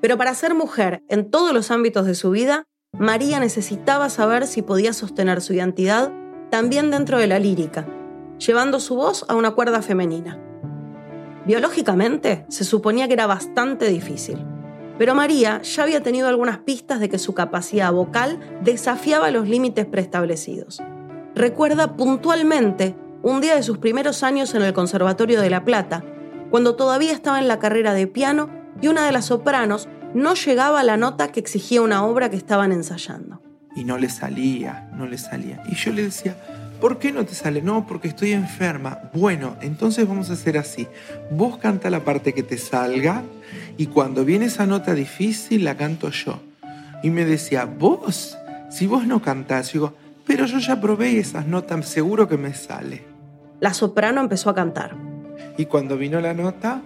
Pero 0.00 0.16
para 0.16 0.34
ser 0.34 0.54
mujer 0.54 1.02
en 1.08 1.30
todos 1.30 1.52
los 1.52 1.70
ámbitos 1.70 2.06
de 2.06 2.14
su 2.14 2.30
vida, 2.30 2.64
María 2.92 3.40
necesitaba 3.40 4.08
saber 4.10 4.46
si 4.46 4.62
podía 4.62 4.92
sostener 4.92 5.40
su 5.40 5.54
identidad 5.54 6.12
también 6.50 6.92
dentro 6.92 7.18
de 7.18 7.26
la 7.26 7.40
lírica, 7.40 7.86
llevando 8.38 8.78
su 8.78 8.94
voz 8.94 9.24
a 9.28 9.34
una 9.34 9.52
cuerda 9.52 9.82
femenina. 9.82 10.43
Biológicamente, 11.46 12.46
se 12.48 12.64
suponía 12.64 13.06
que 13.06 13.14
era 13.14 13.26
bastante 13.26 13.88
difícil, 13.88 14.38
pero 14.98 15.14
María 15.14 15.60
ya 15.62 15.82
había 15.82 16.02
tenido 16.02 16.28
algunas 16.28 16.58
pistas 16.58 17.00
de 17.00 17.08
que 17.08 17.18
su 17.18 17.34
capacidad 17.34 17.92
vocal 17.92 18.40
desafiaba 18.62 19.30
los 19.30 19.48
límites 19.48 19.86
preestablecidos. 19.86 20.82
Recuerda 21.34 21.96
puntualmente 21.96 22.96
un 23.22 23.40
día 23.40 23.56
de 23.56 23.62
sus 23.62 23.78
primeros 23.78 24.22
años 24.22 24.54
en 24.54 24.62
el 24.62 24.72
Conservatorio 24.72 25.40
de 25.40 25.50
La 25.50 25.64
Plata, 25.64 26.04
cuando 26.50 26.76
todavía 26.76 27.12
estaba 27.12 27.40
en 27.40 27.48
la 27.48 27.58
carrera 27.58 27.92
de 27.92 28.06
piano 28.06 28.48
y 28.80 28.88
una 28.88 29.04
de 29.04 29.12
las 29.12 29.26
sopranos 29.26 29.88
no 30.14 30.34
llegaba 30.34 30.80
a 30.80 30.84
la 30.84 30.96
nota 30.96 31.28
que 31.28 31.40
exigía 31.40 31.82
una 31.82 32.04
obra 32.04 32.30
que 32.30 32.36
estaban 32.36 32.70
ensayando. 32.70 33.42
Y 33.74 33.84
no 33.84 33.98
le 33.98 34.08
salía, 34.08 34.88
no 34.94 35.06
le 35.06 35.18
salía. 35.18 35.62
Y 35.68 35.74
yo 35.74 35.92
le 35.92 36.04
decía, 36.04 36.36
¿por 36.84 36.98
qué 36.98 37.12
no 37.12 37.24
te 37.24 37.34
sale? 37.34 37.62
No, 37.62 37.86
porque 37.86 38.08
estoy 38.08 38.32
enferma. 38.32 39.08
Bueno, 39.14 39.56
entonces 39.62 40.06
vamos 40.06 40.28
a 40.28 40.34
hacer 40.34 40.58
así. 40.58 40.86
Vos 41.30 41.56
canta 41.56 41.88
la 41.88 42.04
parte 42.04 42.34
que 42.34 42.42
te 42.42 42.58
salga 42.58 43.22
y 43.78 43.86
cuando 43.86 44.26
viene 44.26 44.44
esa 44.44 44.66
nota 44.66 44.92
difícil 44.92 45.64
la 45.64 45.78
canto 45.78 46.10
yo. 46.10 46.42
Y 47.02 47.08
me 47.08 47.24
decía, 47.24 47.64
vos, 47.64 48.36
si 48.70 48.86
vos 48.86 49.06
no 49.06 49.22
cantás, 49.22 49.72
yo 49.72 49.72
digo, 49.72 49.96
pero 50.26 50.44
yo 50.44 50.58
ya 50.58 50.78
probé 50.78 51.18
esas 51.18 51.46
notas, 51.46 51.88
seguro 51.88 52.28
que 52.28 52.36
me 52.36 52.52
sale. 52.52 53.02
La 53.60 53.72
soprano 53.72 54.20
empezó 54.20 54.50
a 54.50 54.54
cantar. 54.54 54.94
Y 55.56 55.64
cuando 55.64 55.96
vino 55.96 56.20
la 56.20 56.34
nota, 56.34 56.82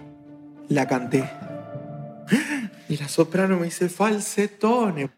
la 0.69 0.87
canté. 0.87 1.29
Y 2.87 2.95
la 2.95 3.09
soprano 3.09 3.57
me 3.57 3.65
dice 3.65 3.89
falsetone. 3.89 5.09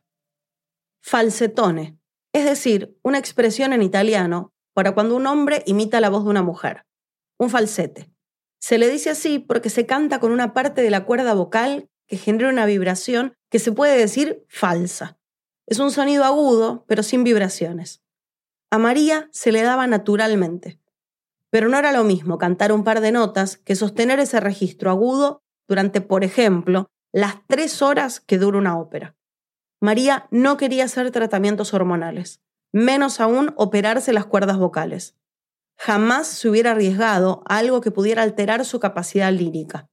Falsetone, 1.03 1.99
es 2.33 2.45
decir, 2.45 2.97
una 3.03 3.19
expresión 3.19 3.73
en 3.73 3.83
italiano 3.83 4.50
para 4.73 4.93
cuando 4.93 5.15
un 5.15 5.27
hombre 5.27 5.63
imita 5.65 6.01
la 6.01 6.09
voz 6.09 6.23
de 6.23 6.29
una 6.29 6.43
mujer. 6.43 6.85
Un 7.37 7.49
falsete. 7.49 8.11
Se 8.59 8.77
le 8.77 8.89
dice 8.89 9.09
así 9.09 9.39
porque 9.39 9.69
se 9.69 9.85
canta 9.85 10.19
con 10.19 10.31
una 10.31 10.53
parte 10.53 10.81
de 10.81 10.91
la 10.91 11.05
cuerda 11.05 11.33
vocal 11.33 11.89
que 12.07 12.17
genera 12.17 12.49
una 12.49 12.65
vibración 12.65 13.33
que 13.49 13.59
se 13.59 13.71
puede 13.71 13.97
decir 13.97 14.45
falsa. 14.47 15.17
Es 15.65 15.79
un 15.79 15.91
sonido 15.91 16.23
agudo, 16.25 16.85
pero 16.87 17.03
sin 17.03 17.23
vibraciones. 17.23 18.01
A 18.69 18.77
María 18.77 19.29
se 19.31 19.51
le 19.51 19.61
daba 19.61 19.87
naturalmente. 19.87 20.79
Pero 21.49 21.67
no 21.67 21.77
era 21.77 21.91
lo 21.91 22.03
mismo 22.03 22.37
cantar 22.37 22.71
un 22.71 22.83
par 22.83 23.01
de 23.01 23.11
notas 23.11 23.57
que 23.57 23.75
sostener 23.75 24.19
ese 24.19 24.39
registro 24.39 24.89
agudo 24.89 25.41
durante, 25.67 26.01
por 26.01 26.23
ejemplo, 26.23 26.89
las 27.11 27.35
tres 27.47 27.81
horas 27.81 28.19
que 28.19 28.37
dura 28.37 28.57
una 28.57 28.77
ópera. 28.77 29.15
María 29.81 30.27
no 30.31 30.57
quería 30.57 30.85
hacer 30.85 31.11
tratamientos 31.11 31.73
hormonales, 31.73 32.41
menos 32.71 33.19
aún 33.19 33.53
operarse 33.57 34.13
las 34.13 34.25
cuerdas 34.25 34.57
vocales. 34.57 35.15
Jamás 35.77 36.27
se 36.27 36.49
hubiera 36.49 36.71
arriesgado 36.71 37.43
a 37.47 37.57
algo 37.57 37.81
que 37.81 37.91
pudiera 37.91 38.21
alterar 38.21 38.65
su 38.65 38.79
capacidad 38.79 39.31
lírica. 39.31 39.89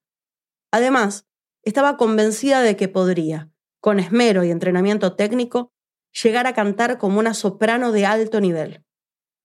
Además, 0.71 1.27
estaba 1.63 1.97
convencida 1.97 2.61
de 2.61 2.77
que 2.77 2.89
podría, 2.89 3.51
con 3.81 3.99
esmero 3.99 4.45
y 4.45 4.51
entrenamiento 4.51 5.17
técnico, 5.17 5.73
llegar 6.23 6.47
a 6.47 6.55
cantar 6.55 6.99
como 6.99 7.19
una 7.19 7.35
soprano 7.35 7.93
de 7.93 8.07
alto 8.07 8.41
nivel. 8.41 8.85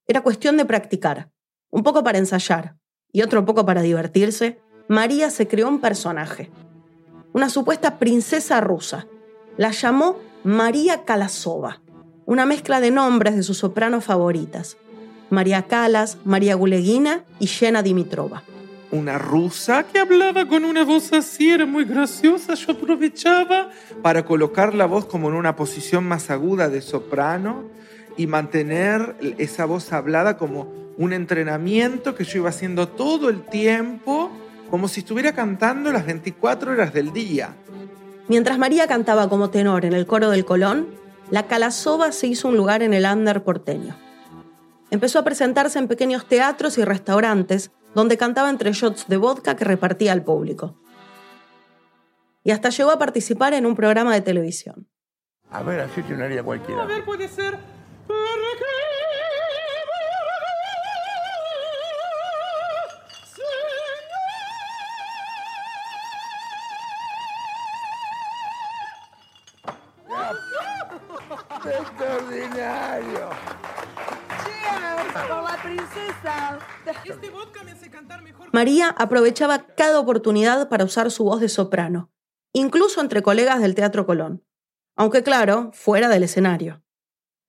Era 0.06 0.22
cuestión 0.22 0.58
de 0.58 0.66
practicar, 0.66 1.32
un 1.70 1.84
poco 1.84 2.04
para 2.04 2.18
ensayar 2.18 2.78
y 3.12 3.22
otro 3.22 3.46
poco 3.46 3.66
para 3.66 3.82
divertirse, 3.82 4.60
María 4.88 5.30
se 5.30 5.48
creó 5.48 5.70
un 5.70 5.80
personaje, 5.80 6.52
una 7.32 7.50
supuesta 7.50 8.00
princesa 8.00 8.60
rusa. 8.60 9.08
La 9.56 9.72
llamó 9.72 10.18
María 10.44 11.06
Kalasova, 11.06 11.82
una 12.26 12.46
mezcla 12.46 12.80
de 12.80 12.92
nombres 12.92 13.36
de 13.36 13.44
sus 13.44 13.58
sopranos 13.58 14.04
favoritas. 14.04 14.78
María 15.30 15.64
Calas, 15.64 16.18
María 16.26 16.56
Guleguina 16.56 17.24
y 17.40 17.48
Yena 17.48 17.82
Dimitrova. 17.82 18.44
Una 18.92 19.18
rusa 19.18 19.84
que 19.92 19.98
hablaba 19.98 20.48
con 20.48 20.66
una 20.66 20.84
voz 20.84 21.12
así, 21.14 21.50
era 21.50 21.66
muy 21.66 21.84
graciosa. 21.84 22.54
Yo 22.54 22.74
aprovechaba 22.74 23.72
para 24.04 24.24
colocar 24.24 24.76
la 24.76 24.86
voz 24.86 25.06
como 25.06 25.30
en 25.30 25.36
una 25.36 25.56
posición 25.56 26.04
más 26.04 26.30
aguda 26.30 26.70
de 26.70 26.82
soprano 26.82 27.64
y 28.18 28.28
mantener 28.28 29.16
esa 29.40 29.66
voz 29.66 29.92
hablada 29.92 30.38
como 30.38 30.68
un 30.98 31.12
entrenamiento 31.12 32.14
que 32.14 32.24
yo 32.24 32.40
iba 32.40 32.50
haciendo 32.50 32.88
todo 32.88 33.30
el 33.30 33.42
tiempo, 33.42 34.30
como 34.70 34.88
si 34.88 35.00
estuviera 35.00 35.34
cantando 35.34 35.92
las 35.92 36.06
24 36.06 36.74
horas 36.74 36.94
del 36.94 37.12
día. 37.12 37.56
Mientras 38.28 38.60
María 38.60 38.86
cantaba 38.88 39.28
como 39.28 39.50
tenor 39.50 39.86
en 39.86 39.94
el 39.94 40.06
coro 40.06 40.30
del 40.30 40.46
Colón, 40.46 40.88
la 41.34 41.48
Calasova 41.48 42.12
se 42.12 42.28
hizo 42.28 42.48
un 42.48 42.58
lugar 42.58 42.84
en 42.84 42.94
el 42.94 43.06
under 43.06 43.44
porteño. 43.44 43.98
Empezó 44.92 45.18
a 45.18 45.24
presentarse 45.24 45.80
en 45.80 45.88
pequeños 45.88 46.28
teatros 46.28 46.78
y 46.78 46.86
restaurantes 46.86 47.72
donde 47.96 48.18
cantaba 48.18 48.52
entre 48.52 48.72
shots 48.72 49.08
de 49.08 49.18
vodka 49.18 49.56
que 49.56 49.66
repartía 49.66 50.12
al 50.12 50.24
público. 50.24 50.80
Y 52.44 52.52
hasta 52.52 52.70
llegó 52.70 52.92
a 52.92 53.00
participar 53.00 53.56
en 53.56 53.66
un 53.66 53.76
programa 53.76 54.14
de 54.14 54.22
televisión. 54.22 54.88
A 55.50 55.64
ver, 55.64 55.80
así 55.80 56.04
te 56.04 56.14
haría 56.14 56.44
cualquiera. 56.44 56.84
A 56.84 56.86
ver, 56.86 57.04
puede 57.04 57.28
ser. 57.28 57.58
¡Extraordinario! 72.14 73.30
¡Por 75.14 75.44
la 75.44 75.60
princesa! 75.64 76.60
Este 77.06 77.30
vodka 77.32 77.64
me 77.64 77.72
hace 77.72 77.90
cantar 77.90 78.22
mejor. 78.22 78.50
María 78.54 78.90
aprovechaba 78.90 79.66
cada 79.66 80.00
oportunidad 80.00 80.70
para 80.70 80.86
usar 80.86 81.10
su 81.10 81.24
voz 81.24 81.42
de 81.42 81.50
soprano, 81.50 82.12
incluso 82.54 83.02
entre 83.02 83.24
colegas 83.24 83.62
del 83.62 83.74
Teatro 83.74 84.06
Colón, 84.06 84.46
aunque 84.96 85.24
claro, 85.24 85.72
fuera 85.74 86.08
del 86.08 86.22
escenario. 86.22 86.84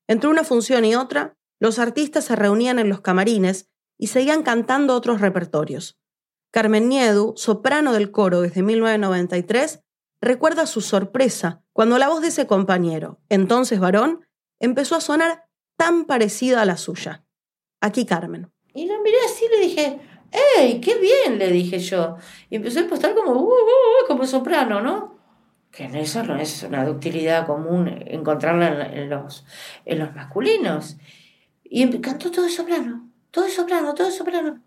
Entre 0.08 0.30
una 0.30 0.44
función 0.44 0.86
y 0.86 0.94
otra, 0.94 1.36
los 1.60 1.78
artistas 1.78 2.24
se 2.24 2.36
reunían 2.36 2.78
en 2.78 2.88
los 2.88 3.02
camarines 3.02 3.68
y 3.98 4.06
seguían 4.06 4.42
cantando 4.42 4.94
otros 4.94 5.20
repertorios. 5.20 5.98
Carmen 6.50 6.88
Niedu, 6.88 7.34
soprano 7.36 7.92
del 7.92 8.10
coro 8.10 8.40
desde 8.40 8.62
1993, 8.62 9.80
recuerda 10.22 10.66
su 10.66 10.80
sorpresa 10.80 11.62
cuando 11.74 11.98
la 11.98 12.08
voz 12.08 12.22
de 12.22 12.28
ese 12.28 12.46
compañero, 12.46 13.20
entonces 13.28 13.78
varón, 13.78 14.23
empezó 14.64 14.96
a 14.96 15.00
sonar 15.00 15.44
tan 15.76 16.04
parecida 16.04 16.62
a 16.62 16.64
la 16.64 16.76
suya. 16.76 17.24
Aquí 17.80 18.06
Carmen. 18.06 18.50
Y 18.72 18.86
lo 18.86 19.00
miré 19.02 19.16
así 19.24 19.44
y 19.44 19.48
le 19.48 19.66
dije, 19.66 20.00
¡Ey, 20.58 20.80
qué 20.80 20.96
bien! 20.96 21.38
le 21.38 21.50
dije 21.50 21.78
yo. 21.78 22.16
Y 22.50 22.56
empezó 22.56 22.80
a 22.80 22.82
impostar 22.82 23.14
como, 23.14 23.32
uh, 23.32 23.44
uh, 23.44 23.52
uh, 23.52 24.06
como 24.06 24.26
soprano, 24.26 24.80
¿no? 24.80 25.14
Que 25.70 25.84
eso 26.00 26.22
no 26.22 26.36
es 26.36 26.62
una 26.62 26.84
ductilidad 26.84 27.46
común 27.46 27.88
encontrarla 28.06 28.92
en, 28.92 29.10
los, 29.10 29.44
en 29.84 29.98
los 29.98 30.14
masculinos. 30.14 30.96
Y 31.62 32.00
cantó 32.00 32.30
todo 32.30 32.44
de 32.44 32.50
soprano, 32.50 33.10
todo 33.30 33.44
de 33.44 33.50
soprano, 33.50 33.94
todo 33.94 34.06
de 34.06 34.12
soprano. 34.12 34.64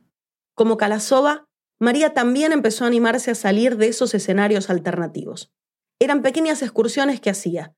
Como 0.54 0.78
Calasova, 0.78 1.46
María 1.80 2.14
también 2.14 2.52
empezó 2.52 2.84
a 2.84 2.88
animarse 2.88 3.32
a 3.32 3.36
salir 3.36 3.78
de 3.78 3.88
esos 3.88 4.14
escenarios 4.14 4.70
alternativos. 4.70 5.54
Eran 6.00 6.22
pequeñas 6.22 6.62
excursiones 6.62 7.22
que 7.22 7.30
hacía. 7.30 7.76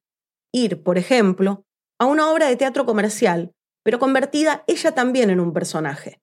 Ir, 0.51 0.81
por 0.83 0.97
ejemplo, 0.97 1.65
a 1.99 2.05
una 2.05 2.31
obra 2.31 2.47
de 2.47 2.55
teatro 2.55 2.85
comercial, 2.85 3.51
pero 3.83 3.99
convertida 3.99 4.63
ella 4.67 4.93
también 4.93 5.29
en 5.29 5.39
un 5.39 5.53
personaje, 5.53 6.21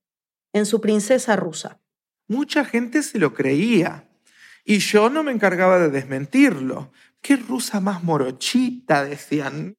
en 0.53 0.67
su 0.67 0.81
princesa 0.81 1.37
rusa. 1.37 1.81
Mucha 2.29 2.65
gente 2.65 3.03
se 3.03 3.19
lo 3.19 3.35
creía 3.35 4.09
y 4.65 4.79
yo 4.79 5.11
no 5.11 5.23
me 5.23 5.33
encargaba 5.33 5.79
de 5.79 5.91
desmentirlo. 5.91 6.91
¿Qué 7.21 7.37
rusa 7.37 7.81
más 7.81 8.03
morochita? 8.03 9.05
decían. 9.05 9.75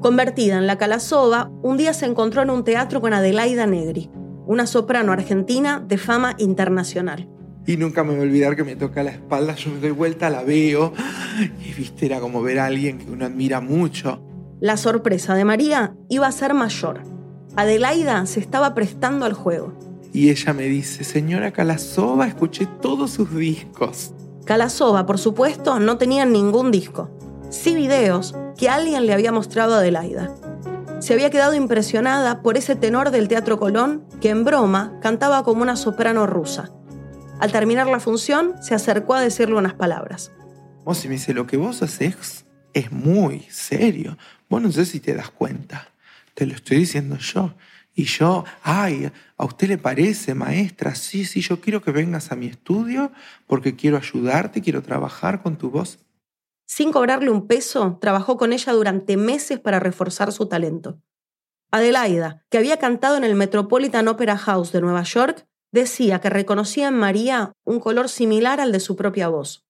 Convertida 0.00 0.58
en 0.58 0.66
la 0.66 0.76
Calasova, 0.76 1.50
un 1.62 1.78
día 1.78 1.94
se 1.94 2.04
encontró 2.04 2.42
en 2.42 2.50
un 2.50 2.62
teatro 2.62 3.00
con 3.00 3.14
Adelaida 3.14 3.66
Negri, 3.66 4.10
una 4.46 4.66
soprano 4.66 5.12
argentina 5.12 5.80
de 5.80 5.96
fama 5.96 6.34
internacional. 6.38 7.28
Y 7.66 7.78
nunca 7.78 8.04
me 8.04 8.10
voy 8.10 8.18
a 8.18 8.22
olvidar 8.24 8.56
que 8.56 8.64
me 8.64 8.76
toca 8.76 9.02
la 9.02 9.12
espalda, 9.12 9.54
yo 9.54 9.70
me 9.70 9.80
doy 9.80 9.92
vuelta, 9.92 10.28
la 10.28 10.42
veo, 10.42 10.92
y 11.64 11.72
viste, 11.72 12.04
era 12.04 12.20
como 12.20 12.42
ver 12.42 12.58
a 12.58 12.66
alguien 12.66 12.98
que 12.98 13.10
uno 13.10 13.24
admira 13.24 13.62
mucho. 13.62 14.33
La 14.64 14.78
sorpresa 14.78 15.34
de 15.34 15.44
María 15.44 15.94
iba 16.08 16.26
a 16.26 16.32
ser 16.32 16.54
mayor. 16.54 17.02
Adelaida 17.54 18.24
se 18.24 18.40
estaba 18.40 18.74
prestando 18.74 19.26
al 19.26 19.34
juego. 19.34 19.74
Y 20.10 20.30
ella 20.30 20.54
me 20.54 20.62
dice, 20.62 21.04
señora 21.04 21.52
Calasova, 21.52 22.26
escuché 22.26 22.64
todos 22.80 23.10
sus 23.10 23.36
discos. 23.36 24.14
Calasova, 24.46 25.04
por 25.04 25.18
supuesto, 25.18 25.78
no 25.80 25.98
tenía 25.98 26.24
ningún 26.24 26.70
disco. 26.70 27.10
Sí 27.50 27.74
videos 27.74 28.34
que 28.56 28.70
alguien 28.70 29.04
le 29.04 29.12
había 29.12 29.32
mostrado 29.32 29.74
a 29.74 29.80
Adelaida. 29.80 30.34
Se 30.98 31.12
había 31.12 31.28
quedado 31.28 31.52
impresionada 31.52 32.40
por 32.40 32.56
ese 32.56 32.74
tenor 32.74 33.10
del 33.10 33.28
Teatro 33.28 33.58
Colón 33.58 34.06
que 34.22 34.30
en 34.30 34.46
broma 34.46 34.98
cantaba 35.02 35.44
como 35.44 35.60
una 35.60 35.76
soprano 35.76 36.26
rusa. 36.26 36.70
Al 37.38 37.52
terminar 37.52 37.86
la 37.86 38.00
función, 38.00 38.54
se 38.62 38.74
acercó 38.74 39.12
a 39.12 39.20
decirle 39.20 39.56
unas 39.56 39.74
palabras. 39.74 40.32
Vos 40.86 41.04
y 41.04 41.08
me 41.08 41.16
dice, 41.16 41.34
lo 41.34 41.46
que 41.46 41.58
vos 41.58 41.82
haces 41.82 42.46
es 42.74 42.92
muy 42.92 43.46
serio. 43.50 44.18
Vos 44.54 44.62
no 44.62 44.70
sé 44.70 44.86
si 44.86 45.00
te 45.00 45.14
das 45.14 45.30
cuenta. 45.30 45.88
Te 46.32 46.46
lo 46.46 46.54
estoy 46.54 46.76
diciendo 46.76 47.16
yo. 47.18 47.54
Y 47.92 48.04
yo, 48.04 48.44
ay, 48.62 49.10
¿a 49.36 49.44
usted 49.44 49.66
le 49.66 49.78
parece, 49.78 50.32
maestra? 50.32 50.94
Sí, 50.94 51.24
sí, 51.24 51.40
yo 51.40 51.60
quiero 51.60 51.82
que 51.82 51.90
vengas 51.90 52.30
a 52.30 52.36
mi 52.36 52.46
estudio 52.46 53.10
porque 53.48 53.74
quiero 53.74 53.96
ayudarte, 53.96 54.62
quiero 54.62 54.80
trabajar 54.80 55.42
con 55.42 55.58
tu 55.58 55.72
voz. 55.72 55.98
Sin 56.68 56.92
cobrarle 56.92 57.30
un 57.30 57.48
peso, 57.48 57.98
trabajó 58.00 58.36
con 58.36 58.52
ella 58.52 58.72
durante 58.72 59.16
meses 59.16 59.58
para 59.58 59.80
reforzar 59.80 60.30
su 60.30 60.46
talento. 60.46 61.02
Adelaida, 61.72 62.44
que 62.48 62.58
había 62.58 62.78
cantado 62.78 63.16
en 63.16 63.24
el 63.24 63.34
Metropolitan 63.34 64.06
Opera 64.06 64.38
House 64.38 64.70
de 64.70 64.82
Nueva 64.82 65.02
York, 65.02 65.48
decía 65.72 66.20
que 66.20 66.30
reconocía 66.30 66.86
en 66.86 66.94
María 66.94 67.54
un 67.64 67.80
color 67.80 68.08
similar 68.08 68.60
al 68.60 68.70
de 68.70 68.78
su 68.78 68.94
propia 68.94 69.26
voz. 69.26 69.66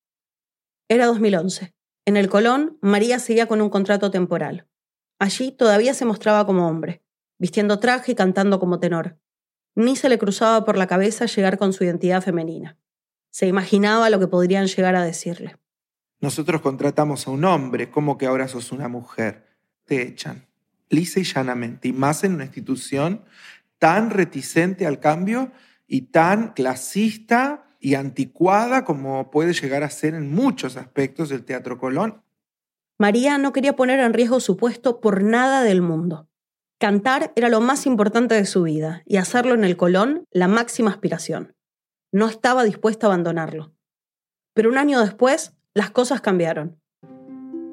Era 0.91 1.07
2011. 1.07 1.73
En 2.05 2.19
el 2.19 2.29
Colón, 2.29 2.77
María 2.83 3.19
seguía 3.19 3.47
con 3.47 3.63
un 3.63 3.71
contrato 3.71 4.11
temporal. 4.11 4.67
Allí 5.25 5.53
todavía 5.53 5.95
se 5.95 6.05
mostraba 6.05 6.45
como 6.45 6.69
hombre, 6.69 7.03
vistiendo 7.39 7.81
traje 7.81 8.13
y 8.13 8.15
cantando 8.15 8.61
como 8.61 8.79
tenor. 8.79 9.17
Ni 9.75 9.97
se 9.97 10.11
le 10.11 10.19
cruzaba 10.19 10.67
por 10.67 10.77
la 10.77 10.87
cabeza 10.87 11.25
llegar 11.25 11.57
con 11.57 11.73
su 11.73 11.83
identidad 11.83 12.23
femenina. 12.23 12.77
Se 13.31 13.47
imaginaba 13.47 14.11
lo 14.11 14.21
que 14.21 14.27
podrían 14.27 14.67
llegar 14.67 14.97
a 14.97 15.03
decirle. 15.03 15.57
Nosotros 16.21 16.61
contratamos 16.61 17.27
a 17.27 17.31
un 17.31 17.47
hombre, 17.47 17.91
¿cómo 17.91 18.19
que 18.19 18.27
ahora 18.27 18.49
sos 18.49 18.71
una 18.71 18.89
mujer? 18.89 19.47
Te 19.87 20.03
echan, 20.03 20.45
lisa 20.91 21.21
y 21.21 21.25
llanamente, 21.25 21.89
y 21.89 21.95
más 21.95 22.23
en 22.25 22.35
una 22.35 22.45
institución 22.45 23.25
tan 23.79 24.11
reticente 24.11 24.87
al 24.87 25.01
cambio 25.01 25.53
y 25.87 26.03
tan 26.03 26.53
clasista 26.53 27.65
y 27.81 27.95
anticuada 27.95 28.85
como 28.85 29.31
puede 29.31 29.55
llegar 29.55 29.85
a 29.85 29.89
ser 29.89 30.13
en 30.13 30.35
muchos 30.35 30.77
aspectos 30.77 31.31
del 31.31 31.47
Teatro 31.47 31.79
Colón. 31.79 32.21
María 32.99 33.39
no 33.39 33.53
quería 33.53 33.75
poner 33.75 33.99
en 33.99 34.13
riesgo 34.13 34.39
su 34.39 34.57
puesto 34.57 35.01
por 35.01 35.23
nada 35.23 35.63
del 35.63 35.83
mundo. 35.83 36.29
Cantar 36.79 37.33
era 37.35 37.49
lo 37.49 37.61
más 37.61 37.87
importante 37.87 38.35
de 38.35 38.47
su 38.47 38.63
vida 38.63 39.03
y 39.05 39.17
hacerlo 39.17 39.55
en 39.55 39.65
el 39.65 39.77
Colón 39.77 40.27
la 40.31 40.49
máxima 40.49 40.91
aspiración. 40.91 41.57
No 42.13 42.29
estaba 42.29 42.63
dispuesta 42.63 43.07
a 43.07 43.11
abandonarlo. 43.11 43.73
Pero 44.55 44.71
un 44.71 44.79
año 44.79 45.01
después, 45.01 45.55
las 45.75 45.91
cosas 45.91 46.21
cambiaron. 46.21 46.81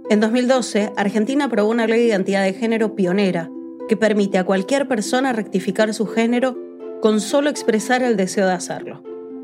En 0.09 0.19
2012, 0.19 0.93
Argentina 0.97 1.45
aprobó 1.45 1.69
una 1.69 1.85
ley 1.85 1.99
de 1.99 2.07
identidad 2.07 2.43
de 2.43 2.53
género 2.53 2.95
pionera 2.95 3.49
que 3.87 3.97
permite 3.97 4.39
a 4.39 4.43
cualquier 4.43 4.87
persona 4.87 5.33
rectificar 5.33 5.93
su 5.93 6.07
género 6.07 6.57
con 7.01 7.21
solo 7.21 7.49
expresar 7.49 8.01
el 8.01 8.17
deseo 8.17 8.47
de 8.47 8.53
hacerlo, 8.53 9.03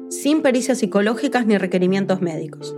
sin 0.09 0.41
pericias 0.41 0.79
psicológicas 0.79 1.45
ni 1.45 1.57
requerimientos 1.57 2.21
médicos. 2.21 2.75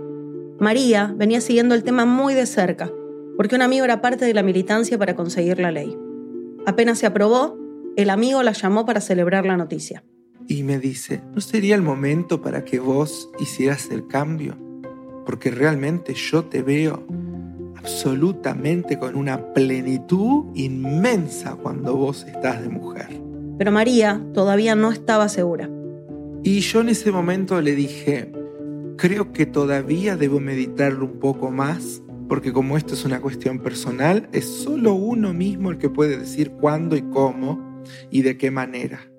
María 0.60 1.14
venía 1.16 1.40
siguiendo 1.40 1.74
el 1.74 1.82
tema 1.82 2.04
muy 2.04 2.34
de 2.34 2.44
cerca, 2.44 2.92
porque 3.38 3.56
un 3.56 3.62
amigo 3.62 3.86
era 3.86 4.02
parte 4.02 4.26
de 4.26 4.34
la 4.34 4.42
militancia 4.42 4.98
para 4.98 5.16
conseguir 5.16 5.58
la 5.58 5.70
ley. 5.70 5.96
Apenas 6.66 6.98
se 6.98 7.06
aprobó, 7.06 7.56
el 7.96 8.10
amigo 8.10 8.42
la 8.42 8.52
llamó 8.52 8.84
para 8.84 9.00
celebrar 9.00 9.46
la 9.46 9.56
noticia. 9.56 10.04
Y 10.46 10.62
me 10.62 10.78
dice, 10.78 11.22
¿no 11.34 11.40
sería 11.40 11.74
el 11.76 11.80
momento 11.80 12.42
para 12.42 12.62
que 12.62 12.78
vos 12.78 13.30
hicieras 13.40 13.88
el 13.90 14.06
cambio? 14.06 14.58
Porque 15.24 15.50
realmente 15.50 16.12
yo 16.12 16.44
te 16.44 16.60
veo 16.60 17.06
absolutamente 17.78 18.98
con 18.98 19.16
una 19.16 19.54
plenitud 19.54 20.54
inmensa 20.54 21.56
cuando 21.56 21.96
vos 21.96 22.26
estás 22.28 22.60
de 22.60 22.68
mujer. 22.68 23.08
Pero 23.56 23.72
María 23.72 24.22
todavía 24.34 24.74
no 24.74 24.90
estaba 24.90 25.30
segura. 25.30 25.70
Y 26.42 26.60
yo 26.60 26.82
en 26.82 26.90
ese 26.90 27.10
momento 27.10 27.58
le 27.62 27.74
dije, 27.74 28.30
creo 29.00 29.32
que 29.32 29.46
todavía 29.46 30.16
debo 30.16 30.40
meditarlo 30.40 31.06
un 31.06 31.20
poco 31.20 31.50
más, 31.50 32.02
porque 32.28 32.52
como 32.52 32.76
esto 32.76 32.92
es 32.92 33.06
una 33.06 33.22
cuestión 33.22 33.60
personal, 33.60 34.28
es 34.32 34.44
solo 34.44 34.92
uno 34.92 35.32
mismo 35.32 35.70
el 35.70 35.78
que 35.78 35.88
puede 35.88 36.18
decir 36.18 36.50
cuándo 36.50 36.96
y 36.96 37.02
cómo 37.02 37.82
y 38.10 38.20
de 38.20 38.36
qué 38.36 38.50
manera. 38.50 39.10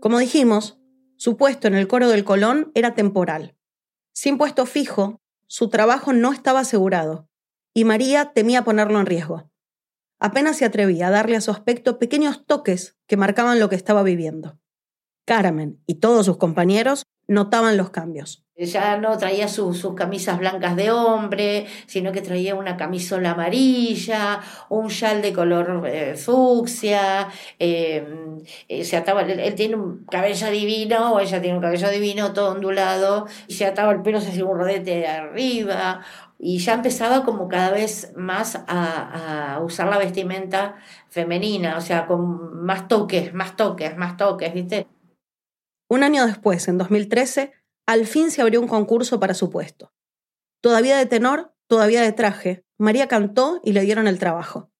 Como 0.00 0.18
dijimos, 0.18 0.80
su 1.16 1.36
puesto 1.36 1.68
en 1.68 1.74
el 1.74 1.88
coro 1.88 2.08
del 2.08 2.24
Colón 2.24 2.72
era 2.74 2.94
temporal. 2.94 3.54
Sin 4.14 4.38
puesto 4.38 4.64
fijo, 4.64 5.20
su 5.46 5.68
trabajo 5.68 6.14
no 6.14 6.32
estaba 6.32 6.60
asegurado, 6.60 7.28
y 7.74 7.84
María 7.84 8.32
temía 8.32 8.64
ponerlo 8.64 8.98
en 8.98 9.06
riesgo. 9.06 9.50
Apenas 10.18 10.56
se 10.56 10.64
atrevía 10.64 11.08
a 11.08 11.10
darle 11.10 11.36
a 11.36 11.42
su 11.42 11.50
aspecto 11.50 11.98
pequeños 11.98 12.46
toques 12.46 12.96
que 13.06 13.18
marcaban 13.18 13.60
lo 13.60 13.68
que 13.68 13.76
estaba 13.76 14.02
viviendo. 14.02 14.58
Carmen 15.28 15.78
y 15.86 15.96
todos 15.96 16.24
sus 16.24 16.38
compañeros 16.38 17.04
notaban 17.28 17.76
los 17.76 17.90
cambios. 17.90 18.42
Ya 18.56 18.96
no 18.96 19.16
traía 19.18 19.46
sus 19.46 19.86
camisas 19.94 20.38
blancas 20.38 20.74
de 20.74 20.90
hombre, 20.90 21.66
sino 21.86 22.10
que 22.12 22.22
traía 22.22 22.54
una 22.54 22.78
camisola 22.78 23.32
amarilla, 23.32 24.40
un 24.70 24.88
chal 24.88 25.20
de 25.20 25.32
color 25.34 25.86
eh, 25.86 26.16
fucsia, 26.16 27.28
em, 27.58 28.38
eh, 28.68 28.84
se 28.84 28.96
ataba, 28.96 29.22
él, 29.22 29.54
tiene 29.54 29.76
un 29.76 30.06
cabello 30.06 30.50
divino, 30.50 31.12
o 31.12 31.20
ella 31.20 31.40
tiene 31.40 31.56
un 31.56 31.62
cabello 31.62 31.90
divino, 31.90 32.32
todo 32.32 32.52
ondulado, 32.52 33.26
y 33.46 33.54
se 33.54 33.66
ataba 33.66 33.92
el 33.92 34.00
pelo, 34.02 34.20
se 34.20 34.30
hacía 34.30 34.46
un 34.46 34.58
rodete 34.58 34.96
de 34.96 35.06
arriba, 35.06 36.00
y 36.38 36.58
ya 36.58 36.74
empezaba 36.74 37.24
como 37.24 37.48
cada 37.48 37.70
vez 37.70 38.12
más 38.16 38.56
a, 38.66 39.56
a, 39.56 39.60
usar 39.60 39.88
la 39.88 39.98
vestimenta 39.98 40.76
femenina, 41.10 41.76
o 41.76 41.80
sea, 41.80 42.06
con 42.06 42.64
más 42.64 42.88
toques, 42.88 43.34
más 43.34 43.56
toques, 43.56 43.96
más 43.96 44.16
toques, 44.16 44.52
¿viste? 44.54 44.86
Un 45.88 46.02
año 46.02 46.26
después, 46.26 46.68
en 46.68 46.78
2013, 46.78 47.52
al 47.86 48.06
fin 48.06 48.30
se 48.30 48.42
abrió 48.42 48.60
un 48.60 48.68
concurso 48.68 49.18
para 49.18 49.34
su 49.34 49.48
puesto. 49.48 49.94
Todavía 50.60 50.98
de 50.98 51.06
tenor, 51.06 51.54
todavía 51.66 52.02
de 52.02 52.12
traje, 52.12 52.64
María 52.76 53.08
cantó 53.08 53.60
y 53.64 53.72
le 53.72 53.80
dieron 53.80 54.06
el 54.06 54.18
trabajo. 54.18 54.70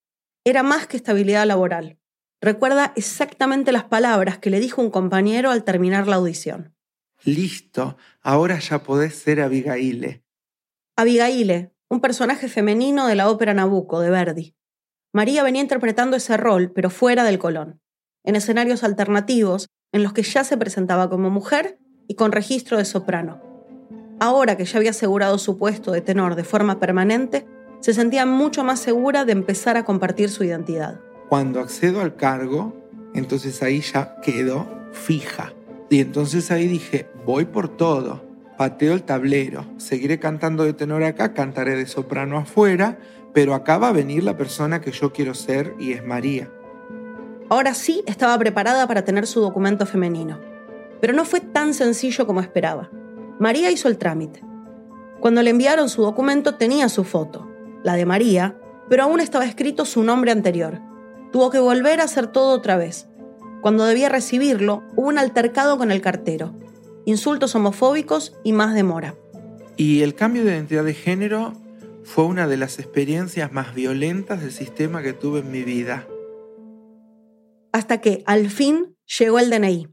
Era 0.45 0.63
más 0.63 0.87
que 0.87 0.97
estabilidad 0.97 1.47
laboral. 1.47 1.99
Recuerda 2.41 2.93
exactamente 2.95 3.73
las 3.73 3.85
palabras 3.85 4.39
que 4.39 4.51
le 4.51 4.61
dijo 4.61 4.83
un 4.83 4.91
compañero 4.91 5.51
al 5.51 5.65
terminar 5.65 6.07
la 6.07 6.17
audición. 6.17 6.77
Listo, 7.25 7.97
ahora 8.21 8.59
ya 8.59 8.83
podés 8.83 9.17
ser 9.17 9.41
Abigaile. 9.41 10.23
Abigaile, 10.97 11.73
un 11.89 12.01
personaje 12.01 12.49
femenino 12.49 13.07
de 13.07 13.15
la 13.15 13.31
ópera 13.31 13.55
Nabucco 13.55 14.01
de 14.01 14.11
Verdi. 14.11 14.57
María 15.13 15.43
venía 15.43 15.63
interpretando 15.63 16.17
ese 16.17 16.37
rol, 16.37 16.71
pero 16.73 16.91
fuera 16.91 17.25
del 17.25 17.39
Colón, 17.39 17.81
en 18.25 18.37
escenarios 18.37 18.85
alternativos 18.85 19.69
en 19.93 20.03
los 20.03 20.13
que 20.13 20.23
ya 20.23 20.45
se 20.45 20.57
presentaba 20.57 21.09
como 21.09 21.31
mujer 21.31 21.79
y 22.07 22.15
con 22.15 22.33
registro 22.33 22.79
de 22.79 22.85
soprano. 22.85 23.41
Ahora 24.21 24.57
que 24.57 24.65
ya 24.65 24.79
había 24.79 24.91
asegurado 24.91 25.39
su 25.39 25.59
puesto 25.59 25.93
de 25.93 26.01
tenor 26.01 26.35
de 26.35 26.45
forma 26.45 26.81
permanente, 26.81 27.47
se 27.81 27.95
sentía 27.95 28.27
mucho 28.27 28.65
más 28.65 28.81
segura 28.81 29.25
de 29.25 29.33
empezar 29.33 29.77
a 29.77 29.85
compartir 29.85 30.31
su 30.31 30.43
identidad. 30.43 31.01
Cuando 31.29 31.61
accedo 31.61 32.01
al 32.01 32.17
cargo, 32.17 32.75
entonces 33.15 33.63
ahí 33.63 33.81
ya 33.81 34.21
quedo 34.21 34.67
fija. 34.93 35.53
Y 35.91 36.01
entonces 36.01 36.51
ahí 36.51 36.67
dije, 36.67 37.09
voy 37.25 37.45
por 37.45 37.69
todo, 37.69 38.23
pateo 38.59 38.95
el 38.95 39.05
tablero, 39.05 39.65
seguiré 39.79 40.19
cantando 40.19 40.65
de 40.65 40.73
tenor 40.73 41.05
acá, 41.05 41.33
cantaré 41.33 41.77
de 41.77 41.87
soprano 41.87 42.39
afuera, 42.39 42.99
pero 43.33 43.55
acá 43.55 43.79
va 43.79 43.89
a 43.89 43.93
venir 43.93 44.25
la 44.25 44.37
persona 44.37 44.81
que 44.81 44.91
yo 44.91 45.13
quiero 45.13 45.35
ser 45.35 45.75
y 45.79 45.93
es 45.93 46.05
María. 46.05 46.51
Ahora 47.51 47.75
sí 47.75 48.03
estaba 48.07 48.39
preparada 48.39 48.87
para 48.87 49.05
tener 49.05 49.27
su 49.27 49.41
documento 49.41 49.87
femenino. 49.87 50.39
Pero 51.01 51.15
no 51.15 51.25
fue 51.25 51.41
tan 51.41 51.73
sencillo 51.75 52.27
como 52.27 52.41
esperaba. 52.41 52.91
María 53.39 53.71
hizo 53.71 53.89
el 53.89 53.99
trámite. 53.99 54.43
Cuando 55.21 55.43
le 55.43 55.51
enviaron 55.51 55.89
su 55.89 56.03
documento 56.03 56.57
tenía 56.57 56.89
su 56.89 57.05
foto, 57.05 57.49
la 57.83 57.95
de 57.95 58.05
María, 58.05 58.59
pero 58.89 59.05
aún 59.05 59.21
estaba 59.21 59.47
escrito 59.47 59.85
su 59.85 60.03
nombre 60.05 60.31
anterior. 60.31 60.81
Tuvo 61.33 61.51
que 61.51 61.59
volver 61.59 62.01
a 62.01 62.05
hacer 62.05 62.27
todo 62.27 62.55
otra 62.55 62.77
vez. 62.77 63.09
Cuando 63.61 63.85
debía 63.85 64.09
recibirlo, 64.09 64.83
hubo 64.95 65.09
un 65.09 65.19
altercado 65.19 65.79
con 65.79 65.91
el 65.91 66.01
cartero, 66.01 66.55
insultos 67.05 67.55
homofóbicos 67.55 68.37
y 68.45 68.53
más 68.53 68.75
demora. 68.75 69.15
Y 69.77 70.03
el 70.03 70.15
cambio 70.15 70.45
de 70.45 70.53
identidad 70.53 70.85
de 70.85 70.95
género 70.95 71.53
fue 72.05 72.25
una 72.25 72.47
de 72.47 72.57
las 72.57 72.79
experiencias 72.79 73.53
más 73.53 73.75
violentas 73.75 74.41
del 74.41 74.53
sistema 74.53 75.03
que 75.03 75.13
tuve 75.13 75.41
en 75.41 75.51
mi 75.51 75.63
vida. 75.63 76.07
Hasta 77.73 78.01
que, 78.01 78.23
al 78.27 78.51
fin, 78.51 78.97
llegó 79.19 79.39
el 79.39 79.51
DNI. 79.51 79.89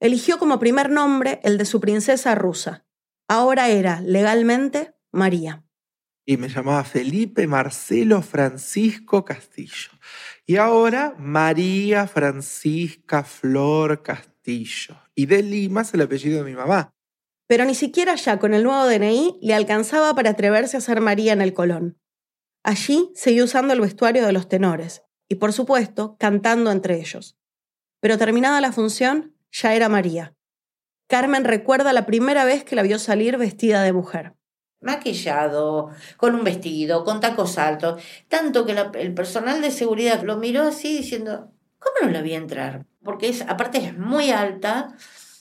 Eligió 0.00 0.38
como 0.38 0.58
primer 0.58 0.90
nombre 0.90 1.40
el 1.44 1.58
de 1.58 1.64
su 1.64 1.80
princesa 1.80 2.34
rusa. 2.34 2.86
Ahora 3.28 3.68
era, 3.68 4.00
legalmente, 4.00 4.94
María. 5.12 5.64
Y 6.26 6.36
me 6.36 6.48
llamaba 6.48 6.84
Felipe 6.84 7.46
Marcelo 7.46 8.22
Francisco 8.22 9.24
Castillo. 9.24 9.90
Y 10.46 10.56
ahora 10.56 11.14
María 11.18 12.06
Francisca 12.06 13.24
Flor 13.24 14.02
Castillo. 14.02 14.96
Y 15.14 15.26
de 15.26 15.42
Lima 15.42 15.82
es 15.82 15.94
el 15.94 16.02
apellido 16.02 16.42
de 16.42 16.50
mi 16.50 16.56
mamá. 16.56 16.94
Pero 17.46 17.64
ni 17.66 17.74
siquiera 17.74 18.14
ya 18.14 18.38
con 18.38 18.54
el 18.54 18.62
nuevo 18.62 18.86
DNI 18.86 19.38
le 19.42 19.54
alcanzaba 19.54 20.14
para 20.14 20.30
atreverse 20.30 20.78
a 20.78 20.80
ser 20.80 21.00
María 21.00 21.34
en 21.34 21.42
el 21.42 21.52
Colón. 21.52 21.98
Allí 22.62 23.10
seguía 23.14 23.44
usando 23.44 23.74
el 23.74 23.80
vestuario 23.80 24.24
de 24.24 24.32
los 24.32 24.48
tenores 24.48 25.02
y, 25.34 25.36
por 25.36 25.52
supuesto, 25.52 26.14
cantando 26.16 26.70
entre 26.70 27.00
ellos. 27.00 27.36
Pero 27.98 28.18
terminada 28.18 28.60
la 28.60 28.70
función, 28.70 29.34
ya 29.50 29.74
era 29.74 29.88
María. 29.88 30.32
Carmen 31.08 31.42
recuerda 31.42 31.92
la 31.92 32.06
primera 32.06 32.44
vez 32.44 32.62
que 32.62 32.76
la 32.76 32.82
vio 32.82 33.00
salir 33.00 33.36
vestida 33.36 33.82
de 33.82 33.92
mujer. 33.92 34.34
Maquillado, 34.80 35.90
con 36.18 36.36
un 36.36 36.44
vestido, 36.44 37.02
con 37.02 37.18
tacos 37.18 37.58
altos, 37.58 38.00
tanto 38.28 38.64
que 38.64 38.76
el 39.00 39.12
personal 39.12 39.60
de 39.60 39.72
seguridad 39.72 40.22
lo 40.22 40.36
miró 40.36 40.62
así 40.62 40.98
diciendo, 40.98 41.50
¿cómo 41.80 42.06
no 42.06 42.12
la 42.12 42.22
vi 42.22 42.34
entrar? 42.34 42.86
Porque 43.02 43.28
es, 43.28 43.42
aparte 43.42 43.78
es 43.78 43.98
muy 43.98 44.30
alta, 44.30 44.94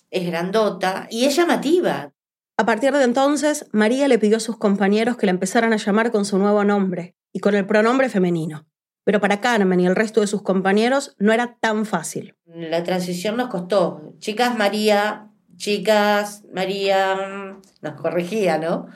es 0.09 0.25
grandota 0.25 1.07
y 1.11 1.25
es 1.25 1.35
llamativa. 1.35 2.11
A 2.57 2.65
partir 2.65 2.93
de 2.93 3.03
entonces, 3.03 3.67
María 3.71 4.07
le 4.07 4.17
pidió 4.17 4.37
a 4.37 4.39
sus 4.39 4.57
compañeros 4.57 5.17
que 5.17 5.27
la 5.27 5.33
empezaran 5.33 5.71
a 5.71 5.77
llamar 5.77 6.09
con 6.11 6.25
su 6.25 6.39
nuevo 6.39 6.63
nombre 6.63 7.15
y 7.31 7.41
con 7.41 7.53
el 7.53 7.67
pronombre 7.67 8.09
femenino. 8.09 8.65
Pero 9.03 9.19
para 9.19 9.41
Carmen 9.41 9.79
y 9.79 9.85
el 9.85 9.95
resto 9.95 10.21
de 10.21 10.27
sus 10.27 10.41
compañeros 10.41 11.15
no 11.19 11.33
era 11.33 11.57
tan 11.59 11.85
fácil. 11.85 12.35
La 12.45 12.83
transición 12.83 13.37
nos 13.37 13.49
costó. 13.49 14.13
Chicas 14.19 14.57
María, 14.57 15.29
chicas 15.57 16.43
María, 16.53 17.57
nos 17.81 17.93
corregía, 18.01 18.57
¿no? 18.57 18.87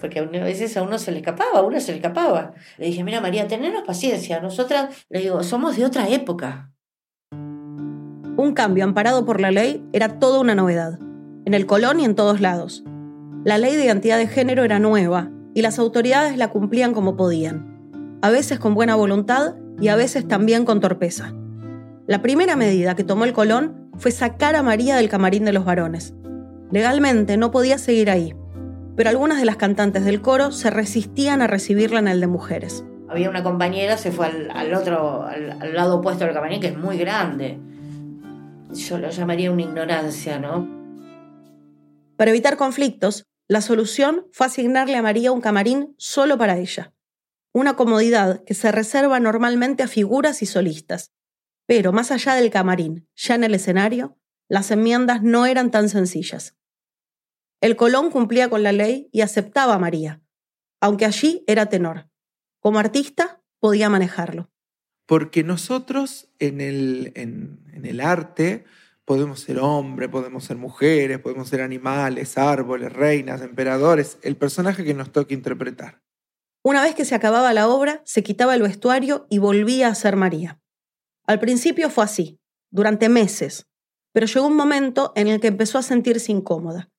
Porque 0.00 0.20
a 0.20 0.24
veces 0.24 0.76
a 0.76 0.82
uno 0.82 0.98
se 0.98 1.10
le 1.12 1.18
escapaba, 1.18 1.58
a 1.58 1.62
uno 1.62 1.80
se 1.80 1.92
le 1.92 1.98
escapaba. 1.98 2.54
Le 2.78 2.86
dije, 2.86 3.02
mira 3.04 3.20
María, 3.20 3.48
tenenos 3.48 3.82
paciencia. 3.84 4.40
Nosotras, 4.40 4.94
le 5.08 5.20
digo, 5.20 5.42
somos 5.42 5.76
de 5.76 5.84
otra 5.84 6.08
época. 6.08 6.72
Un 7.30 8.52
cambio 8.54 8.84
amparado 8.84 9.24
por 9.24 9.40
la 9.40 9.50
ley 9.50 9.84
era 9.92 10.20
toda 10.20 10.40
una 10.40 10.54
novedad, 10.54 10.98
en 11.44 11.54
el 11.54 11.66
Colón 11.66 11.98
y 11.98 12.04
en 12.04 12.14
todos 12.14 12.40
lados. 12.40 12.84
La 13.44 13.58
ley 13.58 13.74
de 13.74 13.84
identidad 13.84 14.18
de 14.18 14.28
género 14.28 14.62
era 14.62 14.78
nueva 14.78 15.30
y 15.54 15.62
las 15.62 15.80
autoridades 15.80 16.36
la 16.36 16.48
cumplían 16.48 16.94
como 16.94 17.16
podían, 17.16 17.77
a 18.20 18.30
veces 18.30 18.58
con 18.58 18.74
buena 18.74 18.94
voluntad 18.94 19.54
y 19.80 19.88
a 19.88 19.96
veces 19.96 20.26
también 20.26 20.64
con 20.64 20.80
torpeza. 20.80 21.32
La 22.06 22.22
primera 22.22 22.56
medida 22.56 22.96
que 22.96 23.04
tomó 23.04 23.24
el 23.24 23.32
Colón 23.32 23.90
fue 23.96 24.10
sacar 24.10 24.56
a 24.56 24.62
María 24.62 24.96
del 24.96 25.08
camarín 25.08 25.44
de 25.44 25.52
los 25.52 25.64
varones. 25.64 26.14
Legalmente 26.70 27.36
no 27.36 27.50
podía 27.50 27.78
seguir 27.78 28.10
ahí, 28.10 28.34
pero 28.96 29.10
algunas 29.10 29.38
de 29.38 29.44
las 29.44 29.56
cantantes 29.56 30.04
del 30.04 30.20
coro 30.20 30.50
se 30.50 30.70
resistían 30.70 31.42
a 31.42 31.46
recibirla 31.46 32.00
en 32.00 32.08
el 32.08 32.20
de 32.20 32.26
mujeres. 32.26 32.84
Había 33.08 33.30
una 33.30 33.42
compañera, 33.42 33.96
se 33.96 34.10
fue 34.10 34.26
al, 34.26 34.74
otro, 34.74 35.24
al, 35.24 35.74
lado 35.74 35.98
opuesto 35.98 36.24
del 36.24 36.34
camarín, 36.34 36.60
que 36.60 36.68
es 36.68 36.76
muy 36.76 36.98
grande. 36.98 37.58
Yo 38.72 38.98
lo 38.98 39.08
llamaría 39.08 39.50
una 39.50 39.62
ignorancia, 39.62 40.38
¿no? 40.38 40.68
Para 42.16 42.32
evitar 42.32 42.56
conflictos, 42.56 43.24
la 43.46 43.62
solución 43.62 44.26
fue 44.32 44.46
asignarle 44.46 44.96
a 44.96 45.02
María 45.02 45.32
un 45.32 45.40
camarín 45.40 45.94
solo 45.96 46.36
para 46.36 46.58
ella. 46.58 46.92
Una 47.52 47.76
comodidad 47.76 48.44
que 48.44 48.54
se 48.54 48.72
reserva 48.72 49.20
normalmente 49.20 49.82
a 49.82 49.88
figuras 49.88 50.42
y 50.42 50.46
solistas. 50.46 51.12
Pero 51.66 51.92
más 51.92 52.10
allá 52.10 52.34
del 52.34 52.50
camarín, 52.50 53.08
ya 53.14 53.34
en 53.34 53.44
el 53.44 53.54
escenario, 53.54 54.18
las 54.48 54.70
enmiendas 54.70 55.22
no 55.22 55.46
eran 55.46 55.70
tan 55.70 55.88
sencillas. 55.88 56.56
El 57.60 57.76
Colón 57.76 58.10
cumplía 58.10 58.48
con 58.48 58.62
la 58.62 58.72
ley 58.72 59.08
y 59.12 59.20
aceptaba 59.20 59.74
a 59.74 59.78
María, 59.78 60.22
aunque 60.80 61.04
allí 61.04 61.44
era 61.46 61.66
tenor. 61.66 62.08
Como 62.60 62.78
artista 62.78 63.42
podía 63.58 63.90
manejarlo. 63.90 64.50
Porque 65.06 65.42
nosotros 65.42 66.28
en 66.38 66.60
el, 66.60 67.12
en, 67.14 67.64
el 67.84 68.00
arte 68.00 68.64
podemos 69.04 69.40
ser 69.40 69.58
hombres, 69.58 70.08
podemos 70.10 70.44
ser 70.44 70.56
mujeres, 70.56 71.18
podemos 71.18 71.48
ser 71.48 71.62
animales, 71.62 72.38
árboles, 72.38 72.92
reinas, 72.92 73.40
emperadores, 73.40 74.18
el 74.22 74.36
personaje 74.36 74.84
que 74.84 74.94
nos 74.94 75.10
toque 75.10 75.34
interpretar. 75.34 76.02
Una 76.62 76.82
vez 76.82 76.94
que 76.94 77.04
se 77.04 77.14
acababa 77.14 77.52
la 77.52 77.68
obra, 77.68 78.02
se 78.04 78.22
quitaba 78.22 78.54
el 78.54 78.62
vestuario 78.62 79.26
y 79.30 79.38
volvía 79.38 79.88
a 79.88 79.94
ser 79.94 80.16
María. 80.16 80.60
Al 81.26 81.38
principio 81.38 81.90
fue 81.90 82.04
así, 82.04 82.40
durante 82.70 83.08
meses, 83.08 83.66
pero 84.12 84.26
llegó 84.26 84.46
un 84.46 84.56
momento 84.56 85.12
en 85.14 85.28
el 85.28 85.40
que 85.40 85.48
empezó 85.48 85.78
a 85.78 85.82
sentirse 85.82 86.32
incómoda 86.32 86.90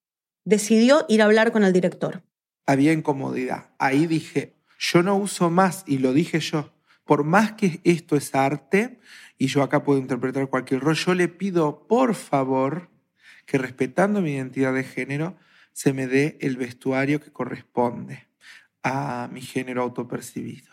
decidió 0.49 1.05
ir 1.07 1.21
a 1.21 1.25
hablar 1.25 1.51
con 1.51 1.63
el 1.63 1.73
director. 1.73 2.23
Había 2.65 2.91
incomodidad. 2.91 3.69
Ahí 3.77 4.07
dije, 4.07 4.55
yo 4.79 5.03
no 5.03 5.15
uso 5.15 5.51
más, 5.51 5.83
y 5.85 5.99
lo 5.99 6.11
dije 6.11 6.39
yo, 6.39 6.73
por 7.05 7.23
más 7.23 7.53
que 7.53 7.81
esto 7.83 8.15
es 8.15 8.33
arte, 8.33 8.99
y 9.37 9.47
yo 9.47 9.61
acá 9.61 9.83
puedo 9.83 9.99
interpretar 9.99 10.49
cualquier 10.49 10.81
rol, 10.81 10.95
yo 10.95 11.13
le 11.13 11.27
pido, 11.27 11.87
por 11.87 12.15
favor, 12.15 12.89
que 13.45 13.57
respetando 13.57 14.21
mi 14.21 14.33
identidad 14.33 14.73
de 14.73 14.83
género, 14.83 15.37
se 15.71 15.93
me 15.93 16.07
dé 16.07 16.37
el 16.41 16.57
vestuario 16.57 17.19
que 17.21 17.31
corresponde 17.31 18.28
a 18.83 19.29
mi 19.31 19.41
género 19.41 19.81
autopercibido. 19.81 20.71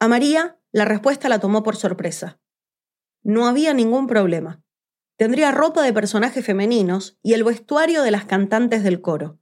A 0.00 0.08
María, 0.08 0.58
la 0.72 0.84
respuesta 0.84 1.28
la 1.28 1.38
tomó 1.38 1.62
por 1.62 1.76
sorpresa. 1.76 2.40
No 3.22 3.46
había 3.46 3.72
ningún 3.72 4.06
problema. 4.06 4.62
Tendría 5.16 5.50
ropa 5.50 5.82
de 5.82 5.92
personajes 5.92 6.44
femeninos 6.44 7.18
y 7.22 7.32
el 7.32 7.44
vestuario 7.44 8.02
de 8.02 8.10
las 8.10 8.26
cantantes 8.26 8.82
del 8.84 9.00
coro. 9.00 9.38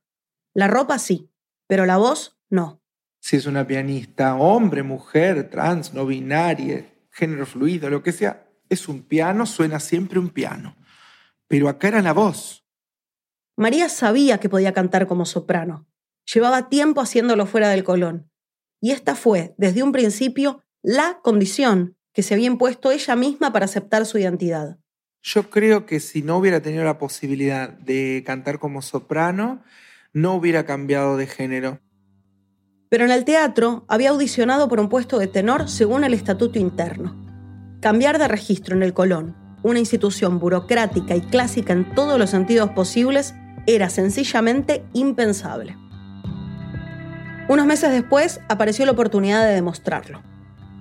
La 0.55 0.69
ropa 0.69 0.99
sí, 0.99 1.33
pero 1.67 1.85
la 1.85 1.97
voz 1.97 2.39
no. 2.49 2.81
Si 3.21 3.37
es 3.37 3.47
una 3.47 3.67
pianista, 3.67 4.37
hombre, 4.37 4.83
mujer, 4.83 5.51
trans, 5.51 5.93
no 5.95 6.07
binaria, 6.07 6.87
género 7.11 7.47
fluido, 7.47 7.91
lo 7.91 8.03
que 8.03 8.13
sea, 8.13 8.47
es 8.69 8.89
un 8.89 9.03
piano, 9.03 9.47
suena 9.47 9.81
siempre 9.81 10.19
un 10.19 10.31
piano. 10.31 10.77
Pero 11.49 11.69
acá 11.69 11.89
era 11.89 12.03
la 12.03 12.13
voz. 12.13 12.65
María 13.57 13.89
sabía 13.89 14.39
que 14.39 14.49
podía 14.49 14.73
cantar 14.73 15.07
como 15.07 15.25
soprano. 15.25 15.87
Llevaba 16.33 16.69
tiempo 16.69 17.01
haciéndolo 17.01 17.47
fuera 17.47 17.69
del 17.69 17.85
Colón. 17.85 18.31
Y 18.81 18.91
esta 18.91 19.15
fue, 19.15 19.55
desde 19.59 19.83
un 19.83 19.93
principio, 19.93 20.63
la 20.83 21.21
condición 21.23 21.97
que 22.13 22.23
se 22.23 22.35
había 22.35 22.47
impuesto 22.47 22.91
ella 22.91 23.17
misma 23.17 23.53
para 23.53 23.65
aceptar 23.65 24.07
su 24.07 24.19
identidad. 24.19 24.79
Yo 25.23 25.49
creo 25.49 25.87
que 25.87 26.01
si 26.01 26.23
no 26.23 26.37
hubiera 26.37 26.61
tenido 26.61 26.85
la 26.85 26.99
posibilidad 26.99 27.71
de 27.71 28.23
cantar 28.27 28.59
como 28.59 28.83
soprano, 28.83 29.63
no 30.13 30.35
hubiera 30.35 30.65
cambiado 30.65 31.17
de 31.17 31.27
género. 31.27 31.81
Pero 32.91 33.07
en 33.07 33.11
el 33.11 33.25
teatro 33.25 33.85
había 33.89 34.11
audicionado 34.11 34.69
por 34.69 34.79
un 34.79 34.89
puesto 34.89 35.19
de 35.19 35.27
tenor 35.27 35.69
según 35.69 36.05
el 36.05 36.15
estatuto 36.15 36.59
interno. 36.59 37.17
Cambiar 37.81 38.19
de 38.19 38.29
registro 38.29 38.77
en 38.77 38.83
el 38.83 38.95
Colón, 38.95 39.35
una 39.63 39.79
institución 39.79 40.39
burocrática 40.39 41.17
y 41.17 41.23
clásica 41.23 41.73
en 41.73 41.95
todos 41.95 42.19
los 42.19 42.31
sentidos 42.31 42.71
posibles, 42.71 43.35
era 43.67 43.89
sencillamente 43.89 44.85
impensable. 44.93 45.77
Unos 47.47 47.67
meses 47.67 47.91
después 47.91 48.41
apareció 48.49 48.87
la 48.87 48.93
oportunidad 48.93 49.45
de 49.45 49.53
demostrarlo. 49.53 50.23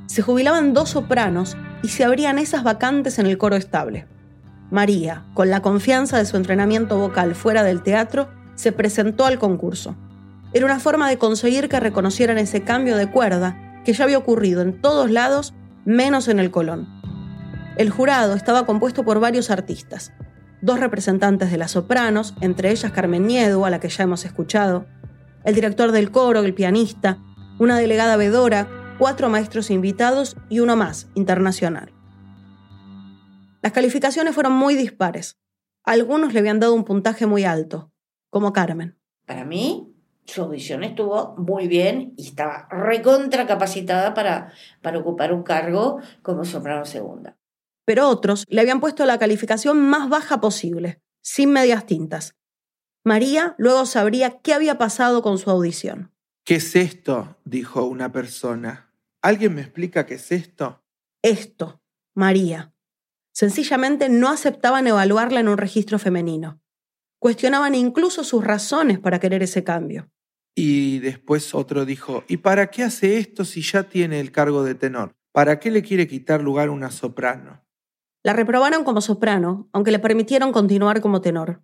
Se 0.05 0.21
jubilaban 0.21 0.73
dos 0.73 0.91
sopranos 0.91 1.57
y 1.81 1.89
se 1.89 2.05
abrían 2.05 2.39
esas 2.39 2.63
vacantes 2.63 3.19
en 3.19 3.25
el 3.25 3.37
coro 3.37 3.57
estable. 3.57 4.07
María, 4.71 5.25
con 5.33 5.49
la 5.49 5.61
confianza 5.61 6.17
de 6.17 6.25
su 6.25 6.37
entrenamiento 6.37 6.97
vocal 6.97 7.35
fuera 7.35 7.63
del 7.63 7.83
teatro, 7.83 8.29
se 8.55 8.71
presentó 8.71 9.25
al 9.25 9.39
concurso. 9.39 9.95
Era 10.53 10.65
una 10.65 10.79
forma 10.79 11.09
de 11.09 11.17
conseguir 11.17 11.67
que 11.67 11.79
reconocieran 11.81 12.37
ese 12.37 12.61
cambio 12.61 12.95
de 12.95 13.11
cuerda 13.11 13.81
que 13.83 13.91
ya 13.91 14.05
había 14.05 14.17
ocurrido 14.17 14.61
en 14.61 14.81
todos 14.81 15.11
lados, 15.11 15.53
menos 15.83 16.29
en 16.29 16.39
el 16.39 16.49
Colón. 16.49 16.87
El 17.75 17.89
jurado 17.89 18.35
estaba 18.35 18.65
compuesto 18.65 19.03
por 19.03 19.19
varios 19.19 19.51
artistas, 19.51 20.13
dos 20.61 20.79
representantes 20.79 21.51
de 21.51 21.57
las 21.57 21.71
sopranos, 21.71 22.35
entre 22.39 22.71
ellas 22.71 22.91
Carmen 22.93 23.27
Niedo, 23.27 23.65
a 23.65 23.69
la 23.69 23.81
que 23.81 23.89
ya 23.89 24.03
hemos 24.03 24.23
escuchado, 24.23 24.85
el 25.43 25.55
director 25.55 25.91
del 25.91 26.11
coro, 26.11 26.39
el 26.39 26.53
pianista, 26.53 27.19
una 27.59 27.77
delegada 27.77 28.17
vedora, 28.17 28.95
cuatro 28.97 29.29
maestros 29.29 29.69
invitados 29.69 30.37
y 30.49 30.59
uno 30.59 30.75
más, 30.75 31.09
internacional. 31.15 31.93
Las 33.61 33.71
calificaciones 33.71 34.33
fueron 34.33 34.53
muy 34.53 34.75
dispares. 34.75 35.37
Algunos 35.83 36.33
le 36.33 36.39
habían 36.39 36.59
dado 36.59 36.73
un 36.73 36.83
puntaje 36.83 37.25
muy 37.25 37.43
alto, 37.43 37.91
como 38.29 38.53
Carmen. 38.53 38.97
Para 39.25 39.45
mí, 39.45 39.93
su 40.25 40.41
audición 40.41 40.83
estuvo 40.83 41.35
muy 41.37 41.67
bien 41.67 42.13
y 42.17 42.27
estaba 42.27 42.67
recontra 42.69 43.45
capacitada 43.45 44.13
para, 44.13 44.51
para 44.81 44.99
ocupar 44.99 45.33
un 45.33 45.43
cargo 45.43 45.99
como 46.21 46.45
soprano 46.45 46.85
segunda. 46.85 47.37
Pero 47.85 48.07
otros 48.07 48.45
le 48.47 48.61
habían 48.61 48.79
puesto 48.79 49.05
la 49.05 49.19
calificación 49.19 49.79
más 49.81 50.09
baja 50.09 50.39
posible, 50.39 51.01
sin 51.21 51.51
medias 51.51 51.85
tintas. 51.85 52.35
María 53.03 53.55
luego 53.57 53.85
sabría 53.85 54.39
qué 54.39 54.53
había 54.53 54.77
pasado 54.77 55.21
con 55.21 55.37
su 55.37 55.49
audición. 55.49 56.11
¿Qué 56.45 56.55
es 56.55 56.75
esto? 56.75 57.37
dijo 57.45 57.85
una 57.85 58.11
persona. 58.11 58.93
¿Alguien 59.21 59.55
me 59.55 59.61
explica 59.61 60.05
qué 60.05 60.15
es 60.15 60.31
esto? 60.31 60.83
Esto, 61.21 61.81
María, 62.15 62.73
Sencillamente 63.33 64.09
no 64.09 64.29
aceptaban 64.29 64.85
evaluarla 64.85 65.39
en 65.39 65.47
un 65.47 65.57
registro 65.57 65.97
femenino. 65.97 66.61
Cuestionaban 67.19 67.73
incluso 67.73 68.23
sus 68.23 68.43
razones 68.43 68.99
para 68.99 69.19
querer 69.19 69.41
ese 69.41 69.63
cambio. 69.63 70.09
Y 70.55 70.99
después 70.99 71.55
otro 71.55 71.83
dijo, 71.83 72.23
¿y 72.27 72.37
para 72.37 72.69
qué 72.69 72.83
hace 72.83 73.17
esto 73.17 73.43
si 73.43 73.63
ya 73.63 73.83
tiene 73.83 74.19
el 74.19 74.31
cargo 74.31 74.63
de 74.63 74.75
tenor? 74.75 75.15
¿Para 75.31 75.59
qué 75.59 75.71
le 75.71 75.81
quiere 75.81 76.07
quitar 76.07 76.43
lugar 76.43 76.67
a 76.67 76.71
una 76.71 76.91
soprano? 76.91 77.65
La 78.21 78.33
reprobaron 78.33 78.83
como 78.83 79.01
soprano, 79.01 79.67
aunque 79.73 79.91
le 79.91 79.97
permitieron 79.97 80.51
continuar 80.51 81.01
como 81.01 81.21
tenor. 81.21 81.63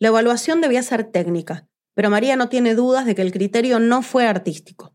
La 0.00 0.08
evaluación 0.08 0.62
debía 0.62 0.82
ser 0.82 1.04
técnica, 1.04 1.68
pero 1.92 2.08
María 2.08 2.34
no 2.34 2.48
tiene 2.48 2.74
dudas 2.74 3.04
de 3.04 3.14
que 3.14 3.20
el 3.20 3.32
criterio 3.32 3.78
no 3.78 4.00
fue 4.00 4.26
artístico. 4.26 4.94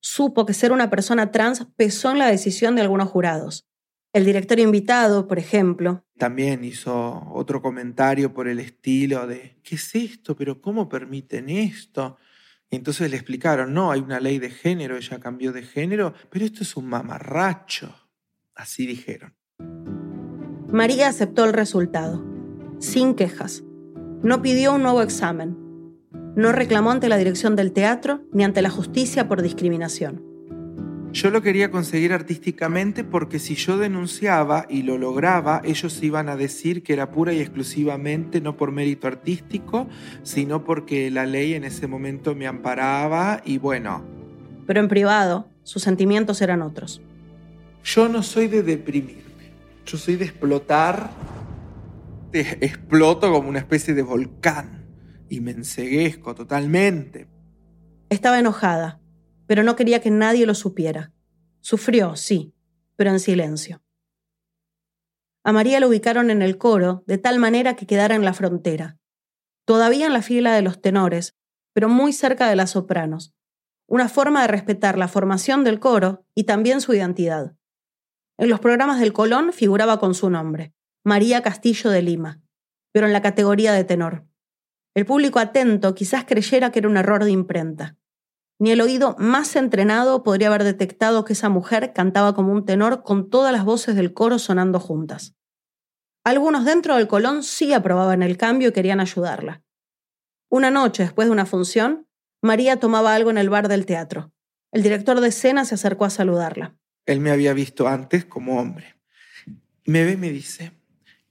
Supo 0.00 0.46
que 0.46 0.54
ser 0.54 0.72
una 0.72 0.88
persona 0.88 1.30
trans 1.30 1.66
pesó 1.76 2.12
en 2.12 2.18
la 2.18 2.28
decisión 2.28 2.74
de 2.74 2.80
algunos 2.80 3.10
jurados, 3.10 3.68
el 4.14 4.24
director 4.24 4.58
invitado, 4.58 5.28
por 5.28 5.38
ejemplo. 5.38 6.02
También 6.16 6.64
hizo 6.64 7.28
otro 7.30 7.60
comentario 7.60 8.32
por 8.32 8.48
el 8.48 8.58
estilo 8.58 9.26
de, 9.26 9.58
¿qué 9.62 9.74
es 9.74 9.94
esto? 9.94 10.34
¿Pero 10.34 10.62
cómo 10.62 10.88
permiten 10.88 11.50
esto? 11.50 12.16
Y 12.70 12.76
entonces 12.76 13.10
le 13.10 13.16
explicaron, 13.18 13.74
no, 13.74 13.90
hay 13.92 14.00
una 14.00 14.18
ley 14.18 14.38
de 14.38 14.48
género, 14.48 14.96
ella 14.96 15.20
cambió 15.20 15.52
de 15.52 15.62
género, 15.62 16.14
pero 16.30 16.46
esto 16.46 16.62
es 16.62 16.74
un 16.74 16.86
mamarracho. 16.86 17.94
Así 18.54 18.86
dijeron. 18.86 19.34
María 20.72 21.08
aceptó 21.08 21.44
el 21.44 21.52
resultado, 21.52 22.24
sin 22.78 23.14
quejas. 23.14 23.62
No 24.22 24.42
pidió 24.42 24.74
un 24.74 24.82
nuevo 24.82 25.00
examen. 25.00 25.56
No 26.34 26.50
reclamó 26.50 26.90
ante 26.90 27.08
la 27.08 27.16
dirección 27.16 27.54
del 27.54 27.72
teatro 27.72 28.22
ni 28.32 28.42
ante 28.42 28.62
la 28.62 28.70
justicia 28.70 29.28
por 29.28 29.42
discriminación. 29.42 30.24
Yo 31.12 31.30
lo 31.30 31.40
quería 31.40 31.70
conseguir 31.70 32.12
artísticamente 32.12 33.04
porque 33.04 33.38
si 33.38 33.54
yo 33.54 33.78
denunciaba 33.78 34.66
y 34.68 34.82
lo 34.82 34.98
lograba, 34.98 35.62
ellos 35.64 36.02
iban 36.02 36.28
a 36.28 36.36
decir 36.36 36.82
que 36.82 36.92
era 36.92 37.12
pura 37.12 37.32
y 37.32 37.40
exclusivamente 37.40 38.40
no 38.40 38.56
por 38.56 38.72
mérito 38.72 39.06
artístico, 39.06 39.88
sino 40.24 40.64
porque 40.64 41.10
la 41.12 41.24
ley 41.24 41.54
en 41.54 41.62
ese 41.62 41.86
momento 41.86 42.34
me 42.34 42.48
amparaba 42.48 43.40
y 43.44 43.58
bueno. 43.58 44.04
Pero 44.66 44.80
en 44.80 44.88
privado, 44.88 45.48
sus 45.62 45.82
sentimientos 45.82 46.42
eran 46.42 46.60
otros. 46.60 47.00
Yo 47.84 48.08
no 48.08 48.22
soy 48.22 48.48
de 48.48 48.62
deprimirme, 48.64 49.52
yo 49.86 49.96
soy 49.96 50.16
de 50.16 50.24
explotar, 50.26 51.08
de 52.30 52.40
exploto 52.60 53.32
como 53.32 53.48
una 53.48 53.58
especie 53.58 53.94
de 53.94 54.02
volcán 54.02 54.86
y 55.28 55.40
me 55.40 55.52
enseguezco 55.52 56.34
totalmente. 56.34 57.28
Estaba 58.10 58.38
enojada, 58.38 59.00
pero 59.46 59.62
no 59.62 59.76
quería 59.76 60.00
que 60.00 60.10
nadie 60.10 60.46
lo 60.46 60.54
supiera. 60.54 61.12
Sufrió, 61.60 62.16
sí, 62.16 62.54
pero 62.96 63.10
en 63.10 63.20
silencio. 63.20 63.82
A 65.44 65.52
María 65.52 65.80
lo 65.80 65.88
ubicaron 65.88 66.30
en 66.30 66.42
el 66.42 66.58
coro 66.58 67.04
de 67.06 67.18
tal 67.18 67.38
manera 67.38 67.76
que 67.76 67.86
quedara 67.86 68.14
en 68.14 68.24
la 68.24 68.34
frontera, 68.34 68.98
todavía 69.64 70.06
en 70.06 70.12
la 70.12 70.22
fila 70.22 70.54
de 70.54 70.62
los 70.62 70.80
tenores, 70.80 71.36
pero 71.72 71.88
muy 71.88 72.12
cerca 72.12 72.48
de 72.48 72.56
las 72.56 72.70
sopranos, 72.70 73.34
una 73.86 74.08
forma 74.08 74.42
de 74.42 74.48
respetar 74.48 74.98
la 74.98 75.08
formación 75.08 75.64
del 75.64 75.80
coro 75.80 76.26
y 76.34 76.44
también 76.44 76.80
su 76.80 76.92
identidad. 76.92 77.54
En 78.36 78.50
los 78.50 78.60
programas 78.60 79.00
del 79.00 79.12
Colón 79.12 79.52
figuraba 79.52 79.98
con 79.98 80.14
su 80.14 80.28
nombre, 80.28 80.74
María 81.08 81.40
Castillo 81.40 81.88
de 81.88 82.02
Lima, 82.02 82.42
pero 82.92 83.06
en 83.06 83.14
la 83.14 83.22
categoría 83.22 83.72
de 83.72 83.82
tenor. 83.82 84.26
El 84.94 85.06
público 85.06 85.38
atento 85.38 85.94
quizás 85.94 86.26
creyera 86.26 86.70
que 86.70 86.80
era 86.80 86.88
un 86.88 86.98
error 86.98 87.24
de 87.24 87.30
imprenta. 87.30 87.96
Ni 88.58 88.72
el 88.72 88.82
oído 88.82 89.16
más 89.18 89.56
entrenado 89.56 90.22
podría 90.22 90.48
haber 90.48 90.64
detectado 90.64 91.24
que 91.24 91.32
esa 91.32 91.48
mujer 91.48 91.94
cantaba 91.94 92.34
como 92.34 92.52
un 92.52 92.66
tenor 92.66 93.04
con 93.04 93.30
todas 93.30 93.54
las 93.54 93.64
voces 93.64 93.96
del 93.96 94.12
coro 94.12 94.38
sonando 94.38 94.80
juntas. 94.80 95.34
Algunos 96.24 96.66
dentro 96.66 96.96
del 96.96 97.08
Colón 97.08 97.42
sí 97.42 97.72
aprobaban 97.72 98.22
el 98.22 98.36
cambio 98.36 98.68
y 98.68 98.72
querían 98.72 99.00
ayudarla. 99.00 99.62
Una 100.50 100.70
noche, 100.70 101.04
después 101.04 101.28
de 101.28 101.32
una 101.32 101.46
función, 101.46 102.06
María 102.42 102.80
tomaba 102.80 103.14
algo 103.14 103.30
en 103.30 103.38
el 103.38 103.48
bar 103.48 103.68
del 103.68 103.86
teatro. 103.86 104.30
El 104.72 104.82
director 104.82 105.22
de 105.22 105.28
escena 105.28 105.64
se 105.64 105.76
acercó 105.76 106.04
a 106.04 106.10
saludarla. 106.10 106.76
Él 107.06 107.20
me 107.20 107.30
había 107.30 107.54
visto 107.54 107.88
antes 107.88 108.26
como 108.26 108.60
hombre. 108.60 108.94
Me 109.86 110.04
ve 110.04 110.12
y 110.12 110.16
me 110.18 110.30
dice, 110.30 110.77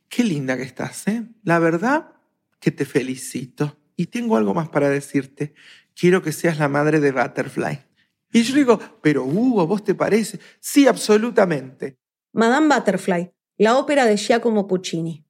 qué 0.10 0.24
linda 0.24 0.58
que 0.58 0.63
estás, 0.63 1.08
¿eh? 1.08 1.24
La 1.43 1.60
verdad 1.60 2.12
que 2.60 2.72
te 2.72 2.86
felicito. 2.86 3.78
Y 3.96 4.08
tengo 4.08 4.38
algo 4.38 4.54
más 4.54 4.70
para 4.70 4.89
decirte 4.89 5.54
quiero 5.98 6.22
que 6.22 6.32
seas 6.32 6.60
la 6.60 6.70
madre 6.70 7.00
de 7.00 7.12
Butterfly. 7.12 7.80
Y 8.32 8.43
yo 8.43 8.56
digo, 8.56 8.80
pero 9.02 9.24
Hugo, 9.24 9.65
¿vos 9.67 9.84
te 9.84 9.96
parece? 9.96 10.39
Sí, 10.60 10.88
absolutamente. 10.88 11.98
Madame 12.34 12.74
Butterfly, 12.74 13.32
la 13.58 13.78
ópera 13.78 14.06
de 14.06 14.17
Giacomo 14.17 14.67
Puccini. 14.67 15.26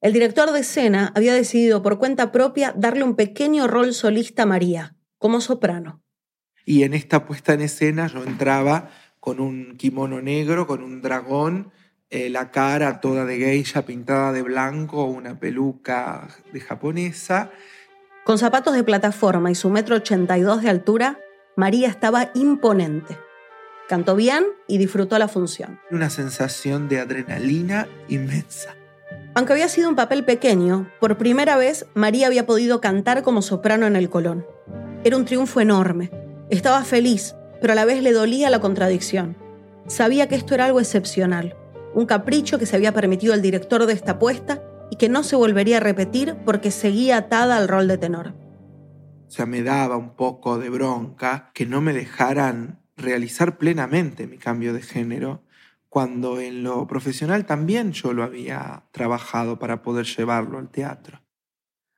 El 0.00 0.12
director 0.12 0.50
de 0.50 0.60
escena 0.60 1.12
había 1.14 1.34
decidido 1.34 1.82
por 1.82 1.98
cuenta 1.98 2.32
propia 2.32 2.72
darle 2.76 3.04
un 3.04 3.16
pequeño 3.16 3.66
rol 3.66 3.92
solista 3.94 4.44
a 4.44 4.46
María, 4.46 4.96
como 5.18 5.40
soprano. 5.40 6.02
Y 6.64 6.82
en 6.84 6.94
esta 6.94 7.26
puesta 7.26 7.54
en 7.54 7.62
escena 7.62 8.06
yo 8.06 8.22
entraba 8.24 8.90
con 9.20 9.40
un 9.40 9.76
kimono 9.76 10.20
negro, 10.22 10.66
con 10.66 10.82
un 10.82 11.02
dragón, 11.02 11.72
eh, 12.10 12.30
la 12.30 12.50
cara 12.50 13.00
toda 13.00 13.24
de 13.24 13.38
geisha 13.38 13.82
pintada 13.82 14.32
de 14.32 14.42
blanco, 14.42 15.04
una 15.04 15.38
peluca 15.38 16.28
de 16.52 16.60
japonesa 16.60 17.50
con 18.28 18.36
zapatos 18.36 18.74
de 18.74 18.84
plataforma 18.84 19.50
y 19.50 19.54
su 19.54 19.70
metro 19.70 19.96
82 19.96 20.60
de 20.60 20.68
altura, 20.68 21.18
María 21.56 21.88
estaba 21.88 22.30
imponente. 22.34 23.16
Cantó 23.88 24.14
bien 24.16 24.44
y 24.66 24.76
disfrutó 24.76 25.18
la 25.18 25.28
función. 25.28 25.80
Una 25.90 26.10
sensación 26.10 26.90
de 26.90 27.00
adrenalina 27.00 27.88
inmensa. 28.06 28.76
Aunque 29.34 29.54
había 29.54 29.70
sido 29.70 29.88
un 29.88 29.96
papel 29.96 30.26
pequeño, 30.26 30.90
por 31.00 31.16
primera 31.16 31.56
vez 31.56 31.86
María 31.94 32.26
había 32.26 32.44
podido 32.44 32.82
cantar 32.82 33.22
como 33.22 33.40
soprano 33.40 33.86
en 33.86 33.96
el 33.96 34.10
Colón. 34.10 34.46
Era 35.04 35.16
un 35.16 35.24
triunfo 35.24 35.62
enorme. 35.62 36.10
Estaba 36.50 36.84
feliz, 36.84 37.34
pero 37.62 37.72
a 37.72 37.76
la 37.76 37.86
vez 37.86 38.02
le 38.02 38.12
dolía 38.12 38.50
la 38.50 38.60
contradicción. 38.60 39.38
Sabía 39.86 40.28
que 40.28 40.34
esto 40.34 40.52
era 40.52 40.66
algo 40.66 40.80
excepcional, 40.80 41.56
un 41.98 42.06
capricho 42.06 42.60
que 42.60 42.66
se 42.66 42.76
había 42.76 42.94
permitido 42.94 43.34
el 43.34 43.42
director 43.42 43.84
de 43.84 43.92
esta 43.92 44.12
apuesta 44.12 44.62
y 44.88 44.96
que 44.96 45.08
no 45.08 45.24
se 45.24 45.34
volvería 45.34 45.78
a 45.78 45.80
repetir 45.80 46.36
porque 46.44 46.70
seguía 46.70 47.16
atada 47.16 47.56
al 47.56 47.66
rol 47.66 47.88
de 47.88 47.98
tenor. 47.98 48.34
O 49.26 49.30
sea, 49.30 49.46
me 49.46 49.62
daba 49.62 49.96
un 49.96 50.14
poco 50.14 50.58
de 50.58 50.70
bronca 50.70 51.50
que 51.54 51.66
no 51.66 51.80
me 51.80 51.92
dejaran 51.92 52.80
realizar 52.96 53.58
plenamente 53.58 54.28
mi 54.28 54.38
cambio 54.38 54.72
de 54.72 54.82
género, 54.82 55.42
cuando 55.88 56.40
en 56.40 56.62
lo 56.62 56.86
profesional 56.86 57.46
también 57.46 57.90
yo 57.92 58.12
lo 58.12 58.22
había 58.22 58.84
trabajado 58.92 59.58
para 59.58 59.82
poder 59.82 60.06
llevarlo 60.06 60.58
al 60.58 60.70
teatro. 60.70 61.20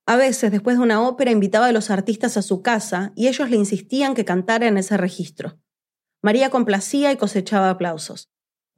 A 0.07 0.17
veces, 0.17 0.51
después 0.51 0.79
de 0.79 0.83
una 0.83 1.03
ópera, 1.07 1.31
invitaba 1.31 1.67
a 1.67 1.73
los 1.73 1.91
artistas 1.91 2.39
a 2.39 2.43
su 2.43 2.63
casa 2.63 3.13
y 3.17 3.29
ellos 3.29 3.51
le 3.51 3.57
insistían 3.57 4.15
que 4.15 4.25
cantara 4.25 4.67
en 4.67 4.79
ese 4.79 4.97
registro. 4.97 5.59
María 6.23 6.49
complacía 6.49 7.13
y 7.13 7.17
cosechaba 7.17 7.69
aplausos 7.69 8.31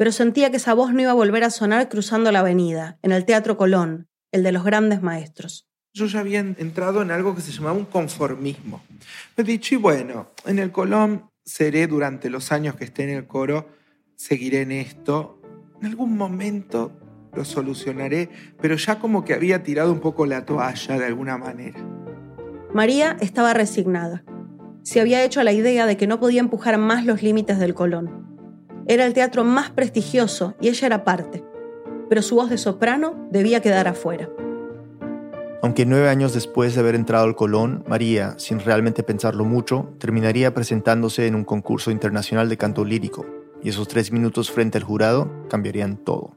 pero 0.02 0.10
sentía 0.10 0.50
que 0.50 0.56
esa 0.56 0.74
voz 0.74 0.92
no 0.92 1.00
iba 1.00 1.12
a 1.12 1.14
volver 1.14 1.44
a 1.44 1.50
sonar 1.50 1.88
cruzando 1.88 2.32
la 2.32 2.40
avenida, 2.40 2.98
en 3.02 3.12
el 3.12 3.24
Teatro 3.24 3.56
Colón, 3.56 4.08
el 4.32 4.42
de 4.42 4.50
los 4.50 4.64
grandes 4.64 5.00
maestros. 5.00 5.68
Yo 5.92 6.06
ya 6.06 6.18
había 6.18 6.40
entrado 6.40 7.02
en 7.02 7.12
algo 7.12 7.36
que 7.36 7.40
se 7.40 7.52
llamaba 7.52 7.78
un 7.78 7.84
conformismo. 7.84 8.82
Me 9.36 9.44
he 9.44 9.46
dicho, 9.46 9.76
y 9.76 9.78
bueno, 9.78 10.32
en 10.44 10.58
el 10.58 10.72
Colón 10.72 11.30
seré 11.44 11.86
durante 11.86 12.30
los 12.30 12.50
años 12.50 12.74
que 12.74 12.82
esté 12.82 13.04
en 13.04 13.10
el 13.10 13.28
coro, 13.28 13.68
seguiré 14.16 14.62
en 14.62 14.72
esto. 14.72 15.40
En 15.80 15.86
algún 15.86 16.16
momento 16.16 16.90
lo 17.32 17.44
solucionaré, 17.44 18.28
pero 18.60 18.74
ya 18.74 18.98
como 18.98 19.24
que 19.24 19.34
había 19.34 19.62
tirado 19.62 19.92
un 19.92 20.00
poco 20.00 20.26
la 20.26 20.44
toalla 20.44 20.98
de 20.98 21.04
alguna 21.06 21.38
manera. 21.38 21.78
María 22.74 23.16
estaba 23.20 23.54
resignada. 23.54 24.24
Se 24.82 25.00
había 25.00 25.22
hecho 25.22 25.44
la 25.44 25.52
idea 25.52 25.86
de 25.86 25.96
que 25.96 26.08
no 26.08 26.18
podía 26.18 26.40
empujar 26.40 26.76
más 26.76 27.06
los 27.06 27.22
límites 27.22 27.60
del 27.60 27.74
Colón. 27.74 28.31
Era 28.86 29.06
el 29.06 29.14
teatro 29.14 29.44
más 29.44 29.70
prestigioso 29.70 30.54
y 30.60 30.68
ella 30.68 30.86
era 30.86 31.04
parte, 31.04 31.44
pero 32.08 32.22
su 32.22 32.34
voz 32.34 32.50
de 32.50 32.58
soprano 32.58 33.28
debía 33.30 33.60
quedar 33.60 33.88
afuera. 33.88 34.28
Aunque 35.62 35.86
nueve 35.86 36.08
años 36.08 36.34
después 36.34 36.74
de 36.74 36.80
haber 36.80 36.96
entrado 36.96 37.24
al 37.24 37.36
Colón, 37.36 37.84
María, 37.86 38.34
sin 38.38 38.58
realmente 38.58 39.04
pensarlo 39.04 39.44
mucho, 39.44 39.94
terminaría 39.98 40.52
presentándose 40.52 41.28
en 41.28 41.36
un 41.36 41.44
concurso 41.44 41.92
internacional 41.92 42.48
de 42.48 42.56
canto 42.56 42.84
lírico, 42.84 43.24
y 43.62 43.68
esos 43.68 43.86
tres 43.86 44.10
minutos 44.10 44.50
frente 44.50 44.78
al 44.78 44.84
jurado 44.84 45.30
cambiarían 45.48 45.96
todo. 45.96 46.34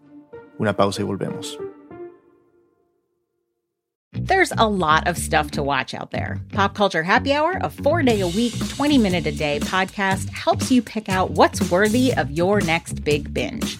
Una 0.59 0.77
pausa 0.77 1.01
y 1.01 1.05
volvemos. 1.05 1.59
There's 4.17 4.53
a 4.57 4.67
lot 4.67 5.07
of 5.07 5.17
stuff 5.17 5.51
to 5.51 5.63
watch 5.63 5.93
out 5.93 6.11
there. 6.11 6.39
Pop 6.53 6.73
Culture 6.73 7.03
Happy 7.03 7.33
Hour, 7.33 7.57
a 7.61 7.69
four 7.69 8.01
day 8.01 8.21
a 8.21 8.27
week, 8.27 8.53
20 8.69 8.97
minute 8.97 9.25
a 9.27 9.31
day 9.31 9.59
podcast, 9.59 10.29
helps 10.29 10.71
you 10.71 10.81
pick 10.81 11.09
out 11.09 11.31
what's 11.31 11.69
worthy 11.69 12.13
of 12.13 12.31
your 12.31 12.61
next 12.61 13.03
big 13.03 13.33
binge. 13.33 13.77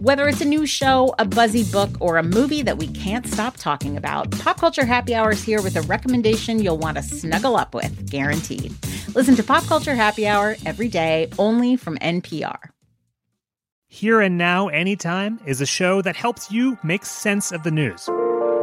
Whether 0.00 0.28
it's 0.28 0.40
a 0.40 0.44
new 0.44 0.66
show, 0.66 1.14
a 1.18 1.24
buzzy 1.24 1.64
book, 1.64 1.90
or 2.00 2.18
a 2.18 2.22
movie 2.22 2.62
that 2.62 2.78
we 2.78 2.88
can't 2.88 3.26
stop 3.26 3.56
talking 3.56 3.96
about, 3.96 4.30
Pop 4.32 4.58
Culture 4.58 4.84
Happy 4.84 5.14
Hour 5.14 5.30
is 5.30 5.42
here 5.42 5.62
with 5.62 5.76
a 5.76 5.82
recommendation 5.82 6.62
you'll 6.62 6.78
want 6.78 6.96
to 6.96 7.02
snuggle 7.02 7.56
up 7.56 7.74
with, 7.74 8.10
guaranteed. 8.10 8.74
Listen 9.14 9.36
to 9.36 9.42
Pop 9.42 9.64
Culture 9.64 9.94
Happy 9.94 10.26
Hour 10.26 10.56
every 10.66 10.88
day, 10.88 11.30
only 11.38 11.76
from 11.76 11.96
NPR. 11.98 12.58
Here 13.86 14.20
and 14.20 14.36
Now 14.36 14.68
Anytime 14.68 15.40
is 15.46 15.60
a 15.60 15.66
show 15.66 16.02
that 16.02 16.16
helps 16.16 16.50
you 16.50 16.76
make 16.82 17.04
sense 17.04 17.52
of 17.52 17.62
the 17.62 17.70
news. 17.70 18.10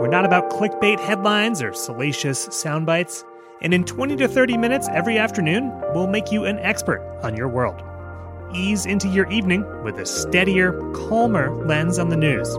We're 0.03 0.09
not 0.09 0.25
about 0.25 0.49
clickbait 0.49 0.99
headlines 0.99 1.61
or 1.61 1.71
salacious 1.71 2.49
sound 2.51 2.85
bites. 2.85 3.23
And 3.61 3.73
in 3.73 3.85
20 3.85 4.17
to 4.17 4.27
30 4.27 4.57
minutes 4.57 4.89
every 4.91 5.17
afternoon, 5.17 5.71
we'll 5.93 6.07
make 6.07 6.29
you 6.29 6.43
an 6.43 6.59
expert 6.59 6.99
on 7.23 7.37
your 7.37 7.47
world. 7.47 7.81
Ease 8.53 8.85
into 8.85 9.07
your 9.07 9.31
evening 9.31 9.63
with 9.81 9.97
a 9.99 10.05
steadier, 10.05 10.73
calmer 10.91 11.55
lens 11.65 11.99
on 11.99 12.09
the 12.09 12.17
news. 12.17 12.53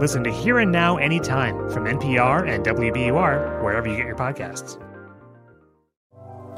Listen 0.00 0.24
to 0.24 0.32
Here 0.32 0.58
and 0.58 0.72
Now 0.72 0.96
anytime 0.96 1.68
from 1.68 1.84
NPR 1.84 2.48
and 2.48 2.64
WBUR, 2.64 3.62
wherever 3.62 3.86
you 3.86 3.98
get 3.98 4.06
your 4.06 4.16
podcasts. 4.16 4.80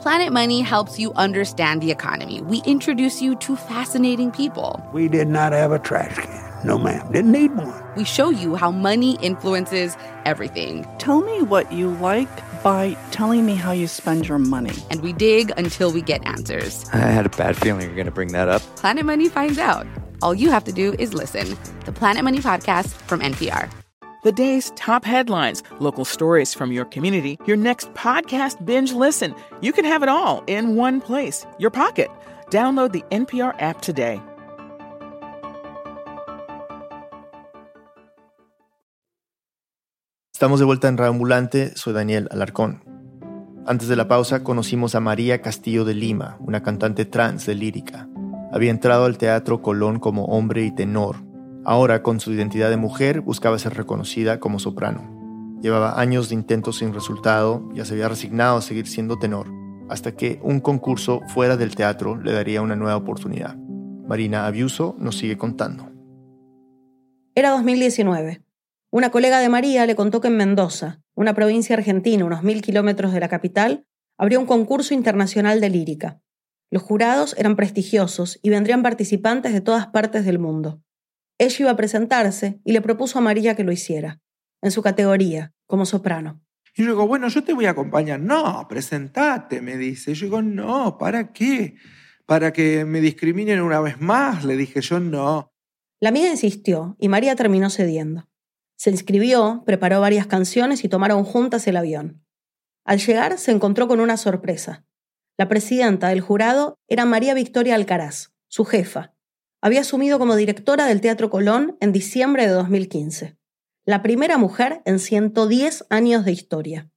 Planet 0.00 0.32
Money 0.32 0.60
helps 0.60 1.00
you 1.00 1.12
understand 1.14 1.82
the 1.82 1.90
economy. 1.90 2.42
We 2.42 2.62
introduce 2.64 3.20
you 3.20 3.34
to 3.38 3.56
fascinating 3.56 4.30
people. 4.30 4.88
We 4.92 5.08
did 5.08 5.26
not 5.26 5.52
have 5.52 5.72
a 5.72 5.80
trash 5.80 6.14
can. 6.14 6.41
No, 6.64 6.78
ma'am. 6.78 7.10
Didn't 7.10 7.32
need 7.32 7.56
one. 7.56 7.82
We 7.96 8.04
show 8.04 8.30
you 8.30 8.54
how 8.54 8.70
money 8.70 9.16
influences 9.20 9.96
everything. 10.24 10.86
Tell 10.98 11.20
me 11.20 11.42
what 11.42 11.72
you 11.72 11.90
like 11.90 12.28
by 12.62 12.96
telling 13.10 13.44
me 13.44 13.54
how 13.54 13.72
you 13.72 13.88
spend 13.88 14.28
your 14.28 14.38
money. 14.38 14.74
And 14.90 15.00
we 15.02 15.12
dig 15.12 15.50
until 15.56 15.90
we 15.90 16.02
get 16.02 16.26
answers. 16.26 16.88
I 16.92 16.98
had 16.98 17.26
a 17.26 17.30
bad 17.30 17.56
feeling 17.56 17.86
you're 17.86 17.94
going 17.96 18.06
to 18.06 18.12
bring 18.12 18.32
that 18.32 18.48
up. 18.48 18.62
Planet 18.76 19.04
Money 19.04 19.28
finds 19.28 19.58
out. 19.58 19.86
All 20.22 20.34
you 20.34 20.50
have 20.50 20.62
to 20.64 20.72
do 20.72 20.94
is 20.98 21.14
listen. 21.14 21.56
The 21.84 21.92
Planet 21.92 22.22
Money 22.22 22.38
podcast 22.38 22.88
from 23.08 23.20
NPR. 23.20 23.68
The 24.22 24.30
day's 24.30 24.70
top 24.76 25.04
headlines, 25.04 25.64
local 25.80 26.04
stories 26.04 26.54
from 26.54 26.70
your 26.70 26.84
community, 26.84 27.38
your 27.44 27.56
next 27.56 27.92
podcast 27.94 28.64
binge 28.64 28.92
listen. 28.92 29.34
You 29.60 29.72
can 29.72 29.84
have 29.84 30.04
it 30.04 30.08
all 30.08 30.44
in 30.46 30.76
one 30.76 31.00
place, 31.00 31.44
your 31.58 31.70
pocket. 31.70 32.08
Download 32.50 32.92
the 32.92 33.02
NPR 33.10 33.60
app 33.60 33.82
today. 33.82 34.22
Estamos 40.42 40.58
de 40.58 40.66
vuelta 40.66 40.88
en 40.88 40.98
Reambulante, 40.98 41.70
soy 41.76 41.92
Daniel 41.92 42.26
Alarcón. 42.32 42.82
Antes 43.64 43.86
de 43.86 43.94
la 43.94 44.08
pausa 44.08 44.42
conocimos 44.42 44.96
a 44.96 45.00
María 45.00 45.40
Castillo 45.40 45.84
de 45.84 45.94
Lima, 45.94 46.36
una 46.40 46.64
cantante 46.64 47.04
trans 47.04 47.46
de 47.46 47.54
lírica. 47.54 48.08
Había 48.50 48.72
entrado 48.72 49.04
al 49.04 49.18
Teatro 49.18 49.62
Colón 49.62 50.00
como 50.00 50.24
hombre 50.24 50.64
y 50.64 50.74
tenor. 50.74 51.18
Ahora, 51.64 52.02
con 52.02 52.18
su 52.18 52.32
identidad 52.32 52.70
de 52.70 52.76
mujer, 52.76 53.20
buscaba 53.20 53.56
ser 53.60 53.74
reconocida 53.74 54.40
como 54.40 54.58
soprano. 54.58 55.60
Llevaba 55.62 56.00
años 56.00 56.28
de 56.28 56.34
intentos 56.34 56.78
sin 56.78 56.92
resultado, 56.92 57.68
ya 57.72 57.84
se 57.84 57.92
había 57.92 58.08
resignado 58.08 58.56
a 58.56 58.62
seguir 58.62 58.88
siendo 58.88 59.20
tenor, 59.20 59.46
hasta 59.88 60.16
que 60.16 60.40
un 60.42 60.58
concurso 60.58 61.20
fuera 61.28 61.56
del 61.56 61.76
teatro 61.76 62.20
le 62.20 62.32
daría 62.32 62.62
una 62.62 62.74
nueva 62.74 62.96
oportunidad. 62.96 63.56
Marina 64.08 64.48
Abiuso 64.48 64.96
nos 64.98 65.16
sigue 65.16 65.38
contando. 65.38 65.88
Era 67.36 67.50
2019. 67.50 68.42
Una 68.94 69.10
colega 69.10 69.40
de 69.40 69.48
María 69.48 69.86
le 69.86 69.96
contó 69.96 70.20
que 70.20 70.28
en 70.28 70.36
Mendoza, 70.36 71.00
una 71.14 71.32
provincia 71.32 71.74
argentina 71.74 72.26
unos 72.26 72.42
mil 72.42 72.60
kilómetros 72.60 73.14
de 73.14 73.20
la 73.20 73.30
capital, 73.30 73.86
habría 74.18 74.38
un 74.38 74.44
concurso 74.44 74.92
internacional 74.92 75.62
de 75.62 75.70
lírica. 75.70 76.20
Los 76.70 76.82
jurados 76.82 77.34
eran 77.38 77.56
prestigiosos 77.56 78.38
y 78.42 78.50
vendrían 78.50 78.82
participantes 78.82 79.54
de 79.54 79.62
todas 79.62 79.86
partes 79.86 80.26
del 80.26 80.38
mundo. 80.38 80.82
Ella 81.38 81.56
iba 81.60 81.70
a 81.70 81.76
presentarse 81.76 82.60
y 82.66 82.72
le 82.72 82.82
propuso 82.82 83.18
a 83.18 83.22
María 83.22 83.56
que 83.56 83.64
lo 83.64 83.72
hiciera, 83.72 84.20
en 84.60 84.70
su 84.70 84.82
categoría, 84.82 85.54
como 85.66 85.86
soprano. 85.86 86.42
Y 86.76 86.82
yo 86.82 86.90
digo, 86.90 87.06
bueno, 87.06 87.28
yo 87.28 87.42
te 87.42 87.54
voy 87.54 87.64
a 87.64 87.70
acompañar. 87.70 88.20
No, 88.20 88.66
presentate, 88.68 89.62
me 89.62 89.78
dice. 89.78 90.12
Yo 90.12 90.26
digo, 90.26 90.42
no, 90.42 90.98
¿para 90.98 91.32
qué? 91.32 91.76
¿Para 92.26 92.52
que 92.52 92.84
me 92.84 93.00
discriminen 93.00 93.62
una 93.62 93.80
vez 93.80 93.98
más? 94.02 94.44
Le 94.44 94.54
dije 94.54 94.82
yo, 94.82 95.00
no. 95.00 95.50
La 95.98 96.10
amiga 96.10 96.28
insistió 96.28 96.94
y 97.00 97.08
María 97.08 97.34
terminó 97.36 97.70
cediendo. 97.70 98.28
Se 98.82 98.90
inscribió, 98.90 99.62
preparó 99.64 100.00
varias 100.00 100.26
canciones 100.26 100.82
y 100.82 100.88
tomaron 100.88 101.22
juntas 101.22 101.68
el 101.68 101.76
avión. 101.76 102.26
Al 102.84 102.98
llegar 102.98 103.38
se 103.38 103.52
encontró 103.52 103.86
con 103.86 104.00
una 104.00 104.16
sorpresa. 104.16 104.84
La 105.38 105.46
presidenta 105.46 106.08
del 106.08 106.20
jurado 106.20 106.80
era 106.88 107.04
María 107.04 107.32
Victoria 107.32 107.76
Alcaraz, 107.76 108.32
su 108.48 108.64
jefa. 108.64 109.14
Había 109.60 109.82
asumido 109.82 110.18
como 110.18 110.34
directora 110.34 110.86
del 110.86 111.00
Teatro 111.00 111.30
Colón 111.30 111.76
en 111.78 111.92
diciembre 111.92 112.48
de 112.48 112.54
2015. 112.54 113.36
La 113.84 114.02
primera 114.02 114.36
mujer 114.36 114.82
en 114.84 114.98
110 114.98 115.86
años 115.88 116.24
de 116.24 116.32
historia. 116.32 116.90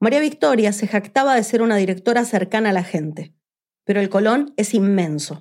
María 0.00 0.18
Victoria 0.18 0.72
se 0.72 0.88
jactaba 0.88 1.36
de 1.36 1.44
ser 1.44 1.62
una 1.62 1.76
directora 1.76 2.24
cercana 2.24 2.70
a 2.70 2.72
la 2.72 2.82
gente, 2.82 3.36
pero 3.84 4.00
el 4.00 4.08
Colón 4.08 4.52
es 4.56 4.74
inmenso. 4.74 5.38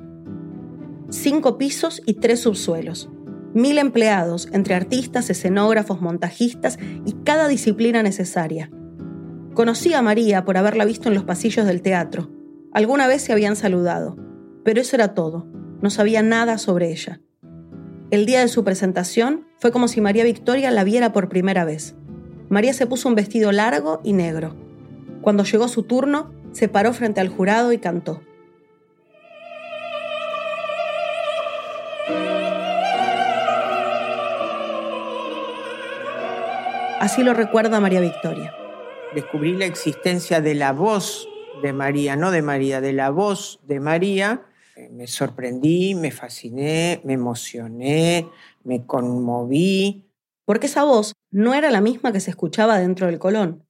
Cinco 1.09 1.57
pisos 1.57 1.99
y 2.05 2.13
tres 2.13 2.41
subsuelos 2.41 3.09
mil 3.53 3.77
empleados 3.77 4.47
entre 4.51 4.75
artistas, 4.75 5.29
escenógrafos, 5.29 6.01
montajistas 6.01 6.77
y 7.05 7.13
cada 7.23 7.47
disciplina 7.47 8.03
necesaria. 8.03 8.69
Conocí 9.53 9.93
a 9.93 10.01
María 10.01 10.45
por 10.45 10.57
haberla 10.57 10.85
visto 10.85 11.09
en 11.09 11.15
los 11.15 11.23
pasillos 11.23 11.65
del 11.65 11.81
teatro. 11.81 12.29
Alguna 12.71 13.07
vez 13.07 13.21
se 13.21 13.33
habían 13.33 13.55
saludado, 13.55 14.15
pero 14.63 14.81
eso 14.81 14.95
era 14.95 15.13
todo. 15.13 15.47
No 15.81 15.89
sabía 15.89 16.21
nada 16.21 16.57
sobre 16.57 16.91
ella. 16.91 17.21
El 18.11 18.25
día 18.25 18.41
de 18.41 18.47
su 18.47 18.63
presentación 18.63 19.45
fue 19.59 19.71
como 19.71 19.87
si 19.87 20.01
María 20.01 20.23
Victoria 20.23 20.71
la 20.71 20.83
viera 20.83 21.13
por 21.13 21.29
primera 21.29 21.65
vez. 21.65 21.95
María 22.49 22.73
se 22.73 22.87
puso 22.87 23.09
un 23.09 23.15
vestido 23.15 23.51
largo 23.51 24.01
y 24.03 24.13
negro. 24.13 24.55
Cuando 25.21 25.43
llegó 25.43 25.67
su 25.67 25.83
turno, 25.83 26.31
se 26.51 26.67
paró 26.67 26.93
frente 26.93 27.21
al 27.21 27.29
jurado 27.29 27.71
y 27.71 27.77
cantó. 27.77 28.21
Así 36.99 37.23
lo 37.23 37.33
recuerda 37.33 37.79
María 37.79 38.01
Victoria. 38.01 38.53
Descubrí 39.15 39.55
la 39.55 39.65
existencia 39.65 40.41
de 40.41 40.53
la 40.53 40.73
voz 40.73 41.29
de 41.61 41.71
María, 41.71 42.17
no 42.17 42.29
de 42.29 42.41
María, 42.41 42.81
de 42.81 42.91
la 42.91 43.09
voz 43.09 43.61
de 43.63 43.79
María. 43.79 44.41
Eh, 44.75 44.89
me 44.91 45.07
sorprendí, 45.07 45.95
me 45.95 46.11
fasciné, 46.11 46.99
me 47.05 47.13
emocioné, 47.13 48.27
me 48.65 48.85
conmoví. 48.85 50.09
Porque 50.43 50.67
esa 50.67 50.83
voz 50.83 51.13
no 51.31 51.53
era 51.53 51.71
la 51.71 51.79
misma 51.79 52.11
que 52.11 52.19
se 52.19 52.31
escuchaba 52.31 52.77
dentro 52.79 53.07
del 53.07 53.17
Colón. 53.17 53.63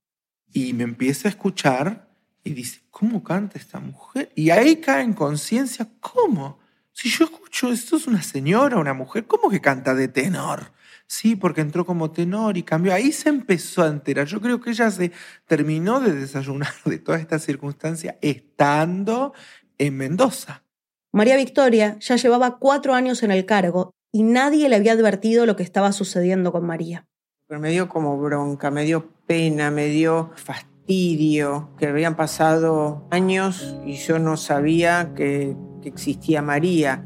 Y 0.51 0.73
me 0.73 0.83
empieza 0.83 1.27
a 1.27 1.29
escuchar 1.29 2.07
y 2.43 2.53
dice, 2.53 2.81
¿cómo 2.89 3.23
canta 3.23 3.59
esta 3.59 3.79
mujer? 3.79 4.31
Y 4.33 4.49
ahí 4.49 4.77
cae 4.77 5.03
en 5.03 5.13
conciencia, 5.13 5.87
¿cómo? 5.99 6.57
Si 7.01 7.07
yo 7.07 7.23
escucho, 7.23 7.71
esto 7.71 7.95
es 7.95 8.07
una 8.07 8.21
señora, 8.21 8.75
una 8.75 8.93
mujer, 8.93 9.25
¿cómo 9.25 9.49
que 9.49 9.61
canta 9.61 9.95
de 9.95 10.09
tenor? 10.09 10.73
Sí, 11.07 11.37
porque 11.37 11.61
entró 11.61 11.85
como 11.85 12.11
tenor 12.11 12.57
y 12.57 12.63
cambió. 12.63 12.93
Ahí 12.93 13.13
se 13.13 13.29
empezó 13.29 13.83
a 13.83 13.87
enterar. 13.87 14.27
Yo 14.27 14.41
creo 14.41 14.59
que 14.59 14.71
ella 14.71 14.91
se 14.91 15.13
terminó 15.47 16.01
de 16.01 16.13
desayunar 16.13 16.73
de 16.83 16.99
toda 16.99 17.17
esta 17.17 17.39
circunstancia 17.39 18.17
estando 18.21 19.31
en 19.77 19.95
Mendoza. 19.95 20.65
María 21.13 21.37
Victoria 21.37 21.95
ya 22.01 22.17
llevaba 22.17 22.59
cuatro 22.59 22.93
años 22.93 23.23
en 23.23 23.31
el 23.31 23.45
cargo 23.45 23.91
y 24.11 24.23
nadie 24.23 24.67
le 24.67 24.75
había 24.75 24.91
advertido 24.91 25.45
lo 25.45 25.55
que 25.55 25.63
estaba 25.63 25.93
sucediendo 25.93 26.51
con 26.51 26.65
María. 26.65 27.07
Pero 27.47 27.61
me 27.61 27.71
dio 27.71 27.87
como 27.87 28.19
bronca, 28.19 28.71
me 28.71 28.83
dio 28.83 29.09
pena, 29.25 29.71
me 29.71 29.85
dio 29.85 30.31
fastidio, 30.35 31.69
que 31.77 31.87
habían 31.87 32.17
pasado 32.17 33.07
años 33.09 33.77
y 33.85 33.93
yo 33.93 34.19
no 34.19 34.35
sabía 34.35 35.13
que, 35.15 35.55
que 35.81 35.89
existía 35.89 36.41
María. 36.41 37.05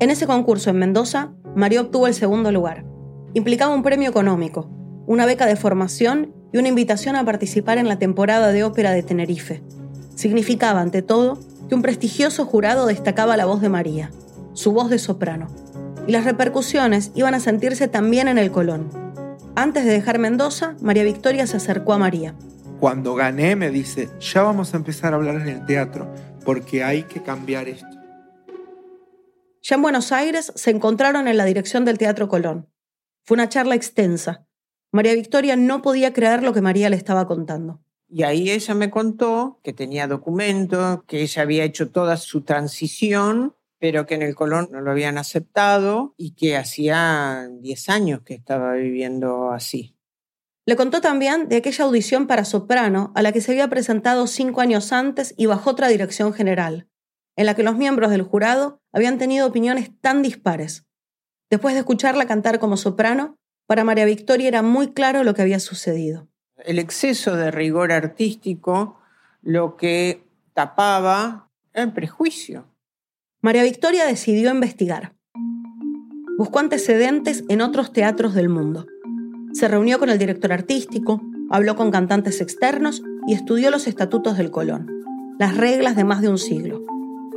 En 0.00 0.10
ese 0.10 0.26
concurso 0.26 0.70
en 0.70 0.78
Mendoza, 0.78 1.32
María 1.54 1.80
obtuvo 1.80 2.06
el 2.06 2.14
segundo 2.14 2.52
lugar 2.52 2.84
implicaba 3.34 3.74
un 3.74 3.82
premio 3.82 4.08
económico, 4.08 4.68
una 5.06 5.26
beca 5.26 5.46
de 5.46 5.56
formación 5.56 6.32
y 6.52 6.58
una 6.58 6.68
invitación 6.68 7.16
a 7.16 7.24
participar 7.24 7.78
en 7.78 7.88
la 7.88 7.98
temporada 7.98 8.52
de 8.52 8.64
ópera 8.64 8.92
de 8.92 9.02
Tenerife. 9.02 9.62
Significaba, 10.14 10.80
ante 10.80 11.02
todo, 11.02 11.38
que 11.68 11.74
un 11.74 11.82
prestigioso 11.82 12.46
jurado 12.46 12.86
destacaba 12.86 13.36
la 13.36 13.44
voz 13.44 13.60
de 13.60 13.68
María, 13.68 14.10
su 14.54 14.72
voz 14.72 14.90
de 14.90 14.98
soprano, 14.98 15.48
y 16.06 16.12
las 16.12 16.24
repercusiones 16.24 17.12
iban 17.14 17.34
a 17.34 17.40
sentirse 17.40 17.88
también 17.88 18.28
en 18.28 18.38
el 18.38 18.50
Colón. 18.50 18.88
Antes 19.54 19.84
de 19.84 19.92
dejar 19.92 20.18
Mendoza, 20.18 20.74
María 20.80 21.04
Victoria 21.04 21.46
se 21.46 21.58
acercó 21.58 21.92
a 21.92 21.98
María. 21.98 22.34
Cuando 22.80 23.14
gané 23.14 23.56
me 23.56 23.70
dice, 23.70 24.08
ya 24.20 24.42
vamos 24.42 24.72
a 24.72 24.76
empezar 24.76 25.12
a 25.12 25.16
hablar 25.16 25.36
en 25.36 25.48
el 25.48 25.66
teatro, 25.66 26.08
porque 26.44 26.82
hay 26.82 27.02
que 27.02 27.22
cambiar 27.22 27.68
esto. 27.68 27.97
Ya 29.68 29.76
en 29.76 29.82
Buenos 29.82 30.12
Aires 30.12 30.50
se 30.54 30.70
encontraron 30.70 31.28
en 31.28 31.36
la 31.36 31.44
dirección 31.44 31.84
del 31.84 31.98
Teatro 31.98 32.26
Colón. 32.26 32.70
Fue 33.26 33.34
una 33.34 33.50
charla 33.50 33.74
extensa. 33.74 34.46
María 34.92 35.12
Victoria 35.12 35.56
no 35.56 35.82
podía 35.82 36.14
creer 36.14 36.42
lo 36.42 36.54
que 36.54 36.62
María 36.62 36.88
le 36.88 36.96
estaba 36.96 37.26
contando. 37.26 37.82
Y 38.08 38.22
ahí 38.22 38.50
ella 38.50 38.74
me 38.74 38.88
contó 38.88 39.60
que 39.62 39.74
tenía 39.74 40.06
documentos, 40.06 41.04
que 41.06 41.20
ella 41.20 41.42
había 41.42 41.64
hecho 41.64 41.90
toda 41.90 42.16
su 42.16 42.44
transición, 42.44 43.56
pero 43.78 44.06
que 44.06 44.14
en 44.14 44.22
el 44.22 44.34
Colón 44.34 44.70
no 44.72 44.80
lo 44.80 44.90
habían 44.90 45.18
aceptado 45.18 46.14
y 46.16 46.30
que 46.30 46.56
hacía 46.56 47.46
10 47.60 47.88
años 47.90 48.22
que 48.22 48.32
estaba 48.32 48.72
viviendo 48.72 49.50
así. 49.50 49.94
Le 50.64 50.76
contó 50.76 51.02
también 51.02 51.50
de 51.50 51.56
aquella 51.56 51.84
audición 51.84 52.26
para 52.26 52.46
soprano 52.46 53.12
a 53.14 53.20
la 53.20 53.32
que 53.32 53.42
se 53.42 53.52
había 53.52 53.68
presentado 53.68 54.28
cinco 54.28 54.62
años 54.62 54.94
antes 54.94 55.34
y 55.36 55.44
bajo 55.44 55.68
otra 55.68 55.88
dirección 55.88 56.32
general, 56.32 56.88
en 57.38 57.46
la 57.46 57.54
que 57.54 57.62
los 57.62 57.76
miembros 57.76 58.10
del 58.10 58.22
jurado 58.22 58.82
habían 58.92 59.16
tenido 59.16 59.46
opiniones 59.46 59.92
tan 60.00 60.22
dispares. 60.22 60.84
Después 61.48 61.74
de 61.74 61.80
escucharla 61.80 62.26
cantar 62.26 62.58
como 62.58 62.76
soprano, 62.76 63.38
para 63.66 63.84
María 63.84 64.06
Victoria 64.06 64.48
era 64.48 64.62
muy 64.62 64.88
claro 64.88 65.22
lo 65.22 65.34
que 65.34 65.42
había 65.42 65.60
sucedido. 65.60 66.26
El 66.56 66.80
exceso 66.80 67.36
de 67.36 67.52
rigor 67.52 67.92
artístico 67.92 68.98
lo 69.40 69.76
que 69.76 70.26
tapaba 70.52 71.48
el 71.74 71.92
prejuicio. 71.92 72.66
María 73.40 73.62
Victoria 73.62 74.04
decidió 74.04 74.50
investigar. 74.50 75.14
Buscó 76.38 76.58
antecedentes 76.58 77.44
en 77.48 77.60
otros 77.60 77.92
teatros 77.92 78.34
del 78.34 78.48
mundo. 78.48 78.86
Se 79.52 79.68
reunió 79.68 80.00
con 80.00 80.10
el 80.10 80.18
director 80.18 80.52
artístico, 80.52 81.22
habló 81.50 81.76
con 81.76 81.92
cantantes 81.92 82.40
externos 82.40 83.00
y 83.28 83.34
estudió 83.34 83.70
los 83.70 83.86
estatutos 83.86 84.36
del 84.36 84.50
Colón, 84.50 84.88
las 85.38 85.56
reglas 85.56 85.94
de 85.94 86.02
más 86.02 86.20
de 86.20 86.30
un 86.30 86.38
siglo. 86.38 86.82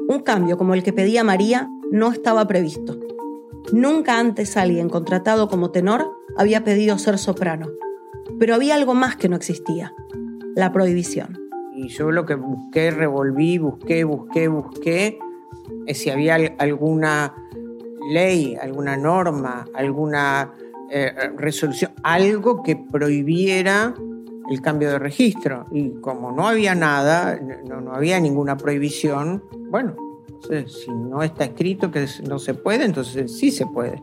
Un 0.07 0.19
cambio 0.23 0.57
como 0.57 0.73
el 0.73 0.83
que 0.83 0.93
pedía 0.93 1.23
María 1.23 1.69
no 1.91 2.11
estaba 2.11 2.47
previsto. 2.47 2.99
Nunca 3.71 4.19
antes 4.19 4.57
alguien 4.57 4.89
contratado 4.89 5.47
como 5.47 5.71
tenor 5.71 6.11
había 6.37 6.63
pedido 6.63 6.97
ser 6.97 7.17
soprano. 7.17 7.67
Pero 8.39 8.55
había 8.55 8.75
algo 8.75 8.93
más 8.93 9.15
que 9.15 9.29
no 9.29 9.35
existía, 9.35 9.93
la 10.55 10.71
prohibición. 10.71 11.37
Y 11.73 11.87
yo 11.89 12.11
lo 12.11 12.25
que 12.25 12.35
busqué, 12.35 12.91
revolví, 12.91 13.57
busqué, 13.57 14.03
busqué, 14.03 14.47
busqué, 14.47 15.19
es 15.85 15.99
si 15.99 16.09
había 16.09 16.35
alguna 16.57 17.33
ley, 18.11 18.57
alguna 18.61 18.97
norma, 18.97 19.65
alguna 19.73 20.51
eh, 20.89 21.13
resolución, 21.37 21.91
algo 22.03 22.63
que 22.63 22.75
prohibiera 22.75 23.93
el 24.51 24.61
cambio 24.61 24.89
de 24.89 24.99
registro. 24.99 25.65
Y 25.71 25.91
como 26.01 26.31
no 26.31 26.47
había 26.47 26.75
nada, 26.75 27.39
no, 27.67 27.81
no 27.81 27.93
había 27.93 28.19
ninguna 28.19 28.57
prohibición, 28.57 29.43
bueno, 29.69 29.95
si 30.67 30.91
no 30.91 31.23
está 31.23 31.45
escrito 31.45 31.91
que 31.91 32.05
no 32.27 32.39
se 32.39 32.53
puede, 32.53 32.85
entonces 32.85 33.37
sí 33.37 33.51
se 33.51 33.65
puede. 33.65 34.01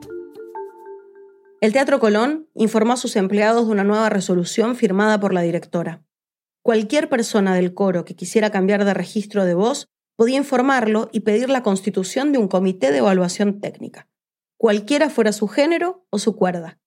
El 1.61 1.73
Teatro 1.73 1.99
Colón 1.99 2.49
informó 2.55 2.93
a 2.93 2.97
sus 2.97 3.17
empleados 3.17 3.67
de 3.67 3.73
una 3.73 3.85
nueva 3.85 4.09
resolución 4.09 4.77
firmada 4.77 5.19
por 5.19 5.35
la 5.35 5.43
directora. 5.43 6.05
Cualquier 6.63 7.09
persona 7.09 7.55
del 7.55 7.75
coro 7.75 8.05
que 8.05 8.15
quisiera 8.15 8.51
cambiar 8.51 8.85
de 8.85 8.95
registro 8.95 9.45
de 9.45 9.55
voz 9.55 9.89
podía 10.17 10.37
informarlo 10.37 11.09
y 11.13 11.21
pedir 11.21 11.49
la 11.49 11.63
constitución 11.63 12.33
de 12.33 12.39
un 12.39 12.49
comité 12.49 12.93
de 12.93 12.99
evaluación 12.99 13.61
técnica, 13.61 14.09
cualquiera 14.57 15.11
fuera 15.11 15.33
su 15.33 15.49
género 15.49 16.07
o 16.11 16.19
su 16.19 16.37
cuerda. 16.37 16.79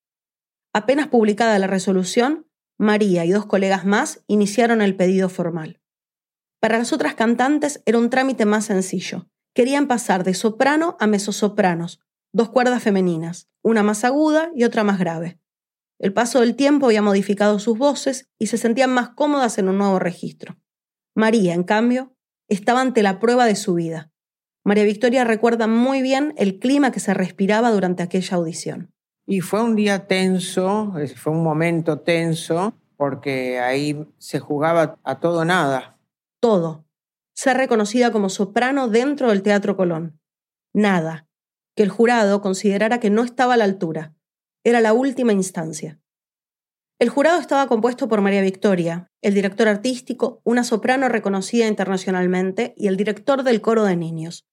Apenas 0.73 1.07
publicada 1.07 1.59
la 1.59 1.67
resolución, 1.67 2.47
María 2.81 3.25
y 3.25 3.29
dos 3.29 3.45
colegas 3.45 3.85
más 3.85 4.23
iniciaron 4.25 4.81
el 4.81 4.95
pedido 4.95 5.29
formal. 5.29 5.79
Para 6.59 6.79
las 6.79 6.91
otras 6.91 7.13
cantantes 7.13 7.83
era 7.85 7.99
un 7.99 8.09
trámite 8.09 8.45
más 8.45 8.65
sencillo. 8.65 9.29
Querían 9.53 9.87
pasar 9.87 10.23
de 10.23 10.33
soprano 10.33 10.97
a 10.99 11.05
mesosopranos, 11.05 11.99
dos 12.33 12.49
cuerdas 12.49 12.81
femeninas, 12.81 13.47
una 13.61 13.83
más 13.83 14.03
aguda 14.03 14.49
y 14.55 14.63
otra 14.63 14.83
más 14.83 14.97
grave. 14.97 15.39
El 15.99 16.11
paso 16.11 16.39
del 16.39 16.55
tiempo 16.55 16.87
había 16.87 17.03
modificado 17.03 17.59
sus 17.59 17.77
voces 17.77 18.31
y 18.39 18.47
se 18.47 18.57
sentían 18.57 18.89
más 18.89 19.09
cómodas 19.09 19.59
en 19.59 19.69
un 19.69 19.77
nuevo 19.77 19.99
registro. 19.99 20.57
María, 21.13 21.53
en 21.53 21.63
cambio, 21.63 22.15
estaba 22.49 22.81
ante 22.81 23.03
la 23.03 23.19
prueba 23.19 23.45
de 23.45 23.55
su 23.55 23.75
vida. 23.75 24.11
María 24.65 24.85
Victoria 24.85 25.23
recuerda 25.23 25.67
muy 25.67 26.01
bien 26.01 26.33
el 26.35 26.57
clima 26.57 26.91
que 26.91 26.99
se 26.99 27.13
respiraba 27.13 27.69
durante 27.69 28.01
aquella 28.01 28.37
audición. 28.37 28.91
Y 29.25 29.41
fue 29.41 29.63
un 29.63 29.75
día 29.75 30.07
tenso, 30.07 30.93
fue 31.15 31.33
un 31.33 31.43
momento 31.43 31.99
tenso, 31.99 32.73
porque 32.97 33.59
ahí 33.59 34.07
se 34.17 34.39
jugaba 34.39 34.99
a 35.03 35.19
todo 35.19 35.45
nada. 35.45 35.97
Todo. 36.39 36.85
Ser 37.33 37.57
reconocida 37.57 38.11
como 38.11 38.29
soprano 38.29 38.87
dentro 38.87 39.29
del 39.29 39.41
Teatro 39.41 39.75
Colón. 39.75 40.19
Nada. 40.73 41.27
Que 41.75 41.83
el 41.83 41.89
jurado 41.89 42.41
considerara 42.41 42.99
que 42.99 43.09
no 43.09 43.23
estaba 43.23 43.55
a 43.55 43.57
la 43.57 43.63
altura. 43.63 44.13
Era 44.63 44.81
la 44.81 44.93
última 44.93 45.33
instancia. 45.33 45.99
El 46.99 47.09
jurado 47.09 47.39
estaba 47.39 47.67
compuesto 47.67 48.07
por 48.07 48.21
María 48.21 48.41
Victoria, 48.41 49.11
el 49.23 49.33
director 49.33 49.67
artístico, 49.67 50.39
una 50.43 50.63
soprano 50.63 51.09
reconocida 51.09 51.65
internacionalmente 51.65 52.75
y 52.77 52.87
el 52.87 52.97
director 52.97 53.41
del 53.41 53.61
coro 53.61 53.85
de 53.85 53.95
niños. 53.95 54.45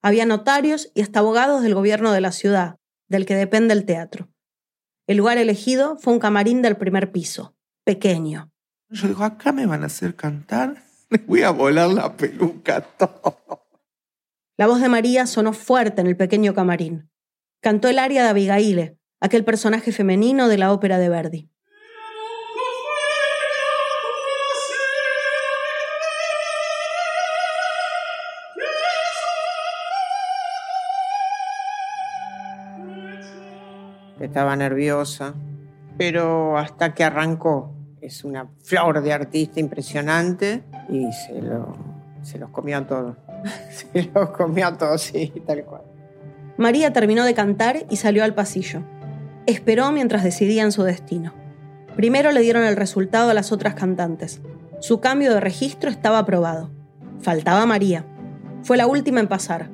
Había 0.00 0.24
notarios 0.24 0.90
y 0.94 1.02
hasta 1.02 1.18
abogados 1.18 1.62
del 1.62 1.74
gobierno 1.74 2.12
de 2.12 2.22
la 2.22 2.32
ciudad, 2.32 2.78
del 3.08 3.26
que 3.26 3.34
depende 3.34 3.74
el 3.74 3.84
teatro. 3.84 4.28
El 5.06 5.18
lugar 5.18 5.38
elegido 5.38 5.96
fue 5.96 6.12
un 6.12 6.18
camarín 6.18 6.62
del 6.62 6.76
primer 6.76 7.12
piso, 7.12 7.54
pequeño. 7.84 8.50
Yo 8.88 9.08
digo, 9.08 9.24
acá 9.24 9.52
me 9.52 9.66
van 9.66 9.82
a 9.82 9.86
hacer 9.86 10.14
cantar, 10.14 10.82
me 11.10 11.18
voy 11.18 11.42
a 11.42 11.50
volar 11.50 11.90
la 11.90 12.16
peluca 12.16 12.80
todo. 12.80 13.66
La 14.56 14.66
voz 14.66 14.80
de 14.80 14.88
María 14.88 15.26
sonó 15.26 15.52
fuerte 15.52 16.00
en 16.00 16.06
el 16.06 16.16
pequeño 16.16 16.54
camarín. 16.54 17.10
Cantó 17.60 17.88
el 17.88 17.98
aria 17.98 18.22
de 18.22 18.28
Abigail, 18.28 18.98
aquel 19.20 19.44
personaje 19.44 19.90
femenino 19.90 20.48
de 20.48 20.58
la 20.58 20.72
ópera 20.72 20.98
de 20.98 21.08
Verdi. 21.08 21.50
Estaba 34.26 34.56
nerviosa, 34.56 35.34
pero 35.96 36.58
hasta 36.58 36.94
que 36.94 37.04
arrancó. 37.04 37.74
Es 38.00 38.24
una 38.24 38.48
flor 38.62 39.02
de 39.02 39.12
artista 39.12 39.60
impresionante 39.60 40.62
y 40.88 41.10
se, 41.12 41.40
lo, 41.40 41.74
se 42.22 42.38
los 42.38 42.50
comió 42.50 42.78
a 42.78 42.86
todos. 42.86 43.16
se 43.70 44.10
los 44.14 44.30
comió 44.30 44.66
a 44.66 44.76
todos, 44.76 45.02
sí, 45.02 45.32
tal 45.46 45.64
cual. 45.64 45.82
María 46.56 46.92
terminó 46.92 47.24
de 47.24 47.34
cantar 47.34 47.86
y 47.90 47.96
salió 47.96 48.22
al 48.24 48.34
pasillo. 48.34 48.82
Esperó 49.46 49.90
mientras 49.90 50.22
decidían 50.22 50.70
su 50.72 50.82
destino. 50.82 51.34
Primero 51.96 52.32
le 52.32 52.40
dieron 52.40 52.64
el 52.64 52.76
resultado 52.76 53.30
a 53.30 53.34
las 53.34 53.52
otras 53.52 53.74
cantantes. 53.74 54.40
Su 54.80 55.00
cambio 55.00 55.32
de 55.32 55.40
registro 55.40 55.90
estaba 55.90 56.18
aprobado. 56.18 56.70
Faltaba 57.20 57.64
María. 57.66 58.04
Fue 58.62 58.76
la 58.76 58.86
última 58.86 59.20
en 59.20 59.28
pasar. 59.28 59.70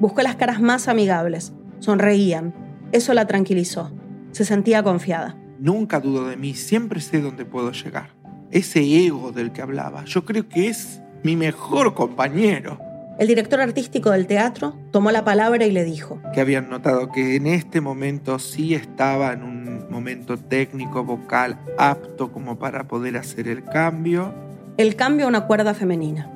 Buscó 0.00 0.22
las 0.22 0.36
caras 0.36 0.60
más 0.60 0.88
amigables. 0.88 1.52
Sonreían. 1.80 2.54
Eso 2.94 3.12
la 3.12 3.26
tranquilizó. 3.26 3.90
Se 4.30 4.44
sentía 4.44 4.84
confiada. 4.84 5.34
Nunca 5.58 5.98
dudo 5.98 6.28
de 6.28 6.36
mí, 6.36 6.54
siempre 6.54 7.00
sé 7.00 7.20
dónde 7.20 7.44
puedo 7.44 7.72
llegar. 7.72 8.10
Ese 8.52 8.82
ego 9.04 9.32
del 9.32 9.50
que 9.50 9.62
hablaba, 9.62 10.04
yo 10.04 10.24
creo 10.24 10.48
que 10.48 10.68
es 10.68 11.00
mi 11.24 11.34
mejor 11.34 11.94
compañero. 11.94 12.78
El 13.18 13.26
director 13.26 13.60
artístico 13.60 14.12
del 14.12 14.28
teatro 14.28 14.78
tomó 14.92 15.10
la 15.10 15.24
palabra 15.24 15.66
y 15.66 15.72
le 15.72 15.82
dijo 15.82 16.20
que 16.32 16.40
habían 16.40 16.70
notado 16.70 17.10
que 17.10 17.34
en 17.34 17.48
este 17.48 17.80
momento 17.80 18.38
sí 18.38 18.76
estaba 18.76 19.32
en 19.32 19.42
un 19.42 19.90
momento 19.90 20.36
técnico, 20.36 21.02
vocal, 21.02 21.58
apto 21.76 22.30
como 22.30 22.60
para 22.60 22.86
poder 22.86 23.16
hacer 23.16 23.48
el 23.48 23.64
cambio. 23.64 24.32
El 24.76 24.94
cambio 24.94 25.26
a 25.26 25.30
una 25.30 25.48
cuerda 25.48 25.74
femenina. 25.74 26.30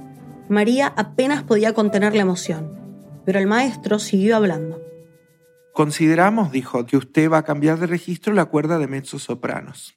María 0.48 0.92
apenas 0.96 1.44
podía 1.44 1.72
contener 1.72 2.16
la 2.16 2.22
emoción, 2.22 2.72
pero 3.24 3.38
el 3.38 3.46
maestro 3.46 4.00
siguió 4.00 4.34
hablando. 4.34 4.87
Consideramos, 5.78 6.50
dijo, 6.50 6.86
que 6.86 6.96
usted 6.96 7.30
va 7.30 7.38
a 7.38 7.44
cambiar 7.44 7.78
de 7.78 7.86
registro 7.86 8.32
la 8.32 8.46
cuerda 8.46 8.80
de 8.80 8.88
mezzo-sopranos. 8.88 9.96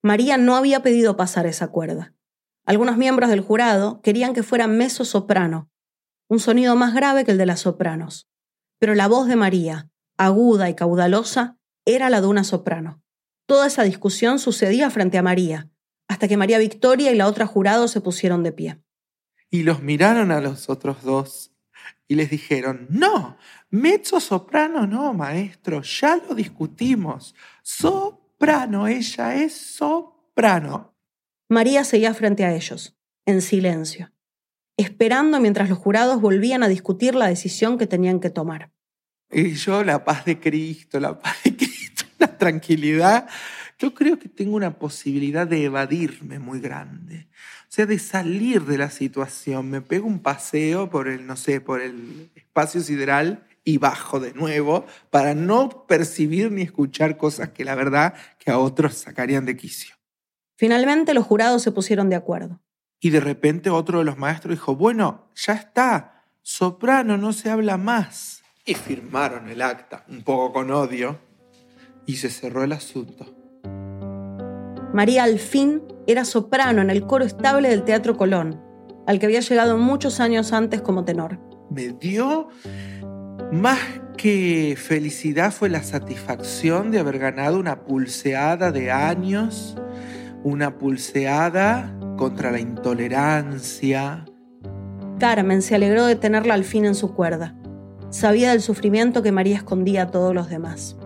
María 0.00 0.36
no 0.36 0.54
había 0.54 0.82
pedido 0.82 1.16
pasar 1.16 1.46
esa 1.46 1.66
cuerda. 1.66 2.14
Algunos 2.64 2.96
miembros 2.96 3.28
del 3.28 3.40
jurado 3.40 4.00
querían 4.02 4.34
que 4.34 4.44
fuera 4.44 4.68
mezzo-soprano, 4.68 5.68
un 6.28 6.38
sonido 6.38 6.76
más 6.76 6.94
grave 6.94 7.24
que 7.24 7.32
el 7.32 7.38
de 7.38 7.46
las 7.46 7.58
sopranos. 7.58 8.28
Pero 8.78 8.94
la 8.94 9.08
voz 9.08 9.26
de 9.26 9.34
María, 9.34 9.90
aguda 10.16 10.70
y 10.70 10.76
caudalosa, 10.76 11.58
era 11.84 12.08
la 12.08 12.20
de 12.20 12.28
una 12.28 12.44
soprano. 12.44 13.02
Toda 13.46 13.66
esa 13.66 13.82
discusión 13.82 14.38
sucedía 14.38 14.90
frente 14.90 15.18
a 15.18 15.24
María, 15.24 15.68
hasta 16.06 16.28
que 16.28 16.36
María 16.36 16.58
Victoria 16.58 17.10
y 17.10 17.16
la 17.16 17.26
otra 17.26 17.46
jurado 17.46 17.88
se 17.88 18.00
pusieron 18.00 18.44
de 18.44 18.52
pie. 18.52 18.80
Y 19.50 19.64
los 19.64 19.82
miraron 19.82 20.30
a 20.30 20.40
los 20.40 20.70
otros 20.70 21.02
dos 21.02 21.50
y 22.08 22.14
les 22.14 22.30
dijeron, 22.30 22.86
no, 22.90 23.36
mezzo 23.70 24.20
soprano 24.20 24.86
no, 24.86 25.12
maestro, 25.12 25.82
ya 25.82 26.16
lo 26.16 26.34
discutimos. 26.34 27.34
Soprano, 27.62 28.86
ella 28.86 29.34
es 29.34 29.54
soprano. 29.54 30.94
María 31.48 31.84
seguía 31.84 32.14
frente 32.14 32.44
a 32.44 32.54
ellos, 32.54 32.96
en 33.24 33.40
silencio, 33.42 34.12
esperando 34.76 35.40
mientras 35.40 35.68
los 35.68 35.78
jurados 35.78 36.20
volvían 36.20 36.62
a 36.62 36.68
discutir 36.68 37.14
la 37.14 37.28
decisión 37.28 37.78
que 37.78 37.86
tenían 37.86 38.20
que 38.20 38.30
tomar. 38.30 38.72
Y 39.30 39.54
yo, 39.54 39.84
la 39.84 40.04
paz 40.04 40.24
de 40.24 40.38
Cristo, 40.38 41.00
la 41.00 41.18
paz 41.18 41.36
de 41.44 41.56
Cristo, 41.56 42.04
la 42.18 42.36
tranquilidad. 42.36 43.28
Yo 43.78 43.92
creo 43.94 44.18
que 44.18 44.28
tengo 44.28 44.56
una 44.56 44.78
posibilidad 44.78 45.46
de 45.46 45.64
evadirme 45.64 46.38
muy 46.38 46.60
grande 46.60 47.28
sea, 47.76 47.86
de 47.86 47.98
salir 47.98 48.64
de 48.64 48.78
la 48.78 48.90
situación. 48.90 49.68
Me 49.68 49.82
pego 49.82 50.06
un 50.06 50.20
paseo 50.20 50.88
por 50.88 51.08
el, 51.08 51.26
no 51.26 51.36
sé, 51.36 51.60
por 51.60 51.82
el 51.82 52.30
espacio 52.34 52.80
sideral 52.80 53.46
y 53.66 53.78
bajo 53.78 54.20
de 54.20 54.32
nuevo 54.32 54.86
para 55.10 55.34
no 55.34 55.86
percibir 55.88 56.52
ni 56.52 56.62
escuchar 56.62 57.16
cosas 57.18 57.50
que 57.50 57.64
la 57.64 57.74
verdad 57.74 58.14
que 58.38 58.52
a 58.52 58.58
otros 58.58 58.94
sacarían 58.94 59.44
de 59.44 59.56
quicio. 59.56 59.96
Finalmente 60.56 61.12
los 61.12 61.26
jurados 61.26 61.62
se 61.62 61.72
pusieron 61.72 62.08
de 62.08 62.14
acuerdo. 62.14 62.62
Y 63.00 63.10
de 63.10 63.18
repente 63.18 63.68
otro 63.68 63.98
de 63.98 64.04
los 64.04 64.16
maestros 64.18 64.54
dijo, 64.54 64.76
bueno, 64.76 65.28
ya 65.34 65.54
está, 65.54 66.22
soprano, 66.42 67.18
no 67.18 67.32
se 67.32 67.50
habla 67.50 67.76
más. 67.76 68.42
Y 68.64 68.74
firmaron 68.74 69.48
el 69.48 69.60
acta, 69.60 70.04
un 70.08 70.22
poco 70.22 70.52
con 70.52 70.70
odio, 70.70 71.18
y 72.06 72.16
se 72.16 72.30
cerró 72.30 72.62
el 72.62 72.72
asunto. 72.72 73.34
María 74.94 75.24
al 75.24 75.40
fin 75.40 75.82
era 76.06 76.24
soprano 76.24 76.82
en 76.82 76.90
el 76.90 77.04
coro 77.04 77.24
estable 77.24 77.68
del 77.68 77.82
Teatro 77.82 78.16
Colón, 78.16 78.62
al 79.08 79.18
que 79.18 79.26
había 79.26 79.40
llegado 79.40 79.76
muchos 79.76 80.20
años 80.20 80.52
antes 80.52 80.80
como 80.82 81.04
tenor. 81.04 81.40
Me 81.68 81.88
dio 81.88 82.48
más 83.52 83.78
que 84.16 84.76
felicidad 84.76 85.52
fue 85.52 85.68
la 85.68 85.82
satisfacción 85.82 86.90
de 86.90 86.98
haber 86.98 87.18
ganado 87.18 87.58
una 87.58 87.84
pulseada 87.84 88.72
de 88.72 88.90
años, 88.90 89.76
una 90.42 90.78
pulseada 90.78 91.94
contra 92.16 92.50
la 92.50 92.60
intolerancia. 92.60 94.24
Carmen 95.18 95.62
se 95.62 95.74
alegró 95.74 96.06
de 96.06 96.16
tenerla 96.16 96.54
al 96.54 96.64
fin 96.64 96.84
en 96.84 96.94
su 96.94 97.14
cuerda. 97.14 97.54
Sabía 98.10 98.50
del 98.50 98.62
sufrimiento 98.62 99.22
que 99.22 99.32
María 99.32 99.56
escondía 99.56 100.02
a 100.02 100.10
todos 100.10 100.34
los 100.34 100.48
demás 100.48 100.96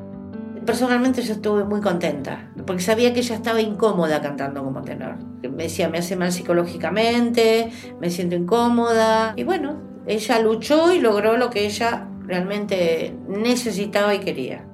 personalmente 0.70 1.22
yo 1.22 1.32
estuve 1.32 1.64
muy 1.64 1.80
contenta, 1.80 2.48
porque 2.64 2.80
sabía 2.80 3.12
que 3.12 3.18
ella 3.20 3.34
estaba 3.34 3.60
incómoda 3.60 4.20
cantando 4.20 4.62
como 4.62 4.82
tenor. 4.82 5.16
Me 5.42 5.64
decía, 5.64 5.88
me 5.88 5.98
hace 5.98 6.14
mal 6.14 6.30
psicológicamente, 6.30 7.72
me 8.00 8.08
siento 8.08 8.36
incómoda. 8.36 9.32
Y 9.34 9.42
bueno, 9.42 9.80
ella 10.06 10.38
luchó 10.38 10.92
y 10.92 11.00
logró 11.00 11.36
lo 11.36 11.50
que 11.50 11.66
ella 11.66 12.09
realmente 12.30 13.12
necesitaba 13.28 14.14
y 14.14 14.20
quería. 14.20 14.64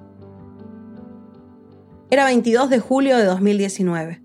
Era 2.11 2.27
22 2.27 2.69
de 2.69 2.79
julio 2.79 3.17
de 3.17 3.25
2019. 3.25 4.23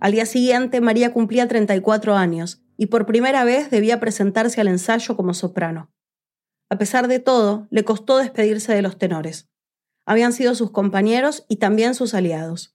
Al 0.00 0.12
día 0.12 0.24
siguiente, 0.24 0.80
María 0.80 1.12
cumplía 1.12 1.46
34 1.46 2.16
años 2.16 2.62
y 2.78 2.86
por 2.86 3.04
primera 3.04 3.44
vez 3.44 3.70
debía 3.70 4.00
presentarse 4.00 4.60
al 4.62 4.68
ensayo 4.68 5.16
como 5.16 5.34
soprano. 5.34 5.92
A 6.70 6.78
pesar 6.78 7.08
de 7.08 7.18
todo, 7.18 7.68
le 7.70 7.84
costó 7.84 8.16
despedirse 8.16 8.74
de 8.74 8.82
los 8.82 8.96
tenores. 8.98 9.48
Habían 10.06 10.32
sido 10.32 10.54
sus 10.54 10.70
compañeros 10.70 11.44
y 11.48 11.56
también 11.56 11.94
sus 11.94 12.14
aliados. 12.14 12.74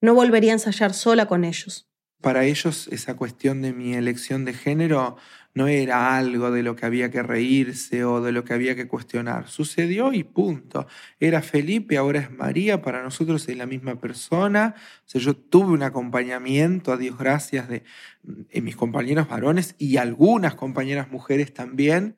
No 0.00 0.12
volvería 0.14 0.50
a 0.50 0.54
ensayar 0.54 0.92
sola 0.92 1.26
con 1.26 1.44
ellos. 1.44 1.88
Para 2.20 2.44
ellos 2.44 2.88
esa 2.88 3.16
cuestión 3.16 3.62
de 3.62 3.72
mi 3.72 3.94
elección 3.94 4.44
de 4.44 4.54
género 4.54 5.16
no 5.54 5.66
era 5.66 6.16
algo 6.16 6.50
de 6.50 6.62
lo 6.62 6.76
que 6.76 6.86
había 6.86 7.10
que 7.10 7.22
reírse 7.22 8.04
o 8.04 8.20
de 8.22 8.32
lo 8.32 8.44
que 8.44 8.54
había 8.54 8.76
que 8.76 8.86
cuestionar. 8.86 9.48
Sucedió 9.48 10.12
y 10.12 10.22
punto. 10.22 10.86
Era 11.18 11.42
Felipe, 11.42 11.96
ahora 11.96 12.20
es 12.20 12.30
María, 12.30 12.82
para 12.82 13.02
nosotros 13.02 13.48
es 13.48 13.56
la 13.56 13.66
misma 13.66 14.00
persona. 14.00 14.74
O 14.76 15.08
sea, 15.08 15.20
yo 15.20 15.34
tuve 15.34 15.72
un 15.72 15.82
acompañamiento, 15.82 16.92
a 16.92 16.96
Dios 16.96 17.18
gracias, 17.18 17.68
de, 17.68 17.82
de 18.22 18.60
mis 18.60 18.76
compañeros 18.76 19.28
varones 19.28 19.74
y 19.78 19.96
algunas 19.96 20.54
compañeras 20.54 21.10
mujeres 21.10 21.52
también. 21.52 22.16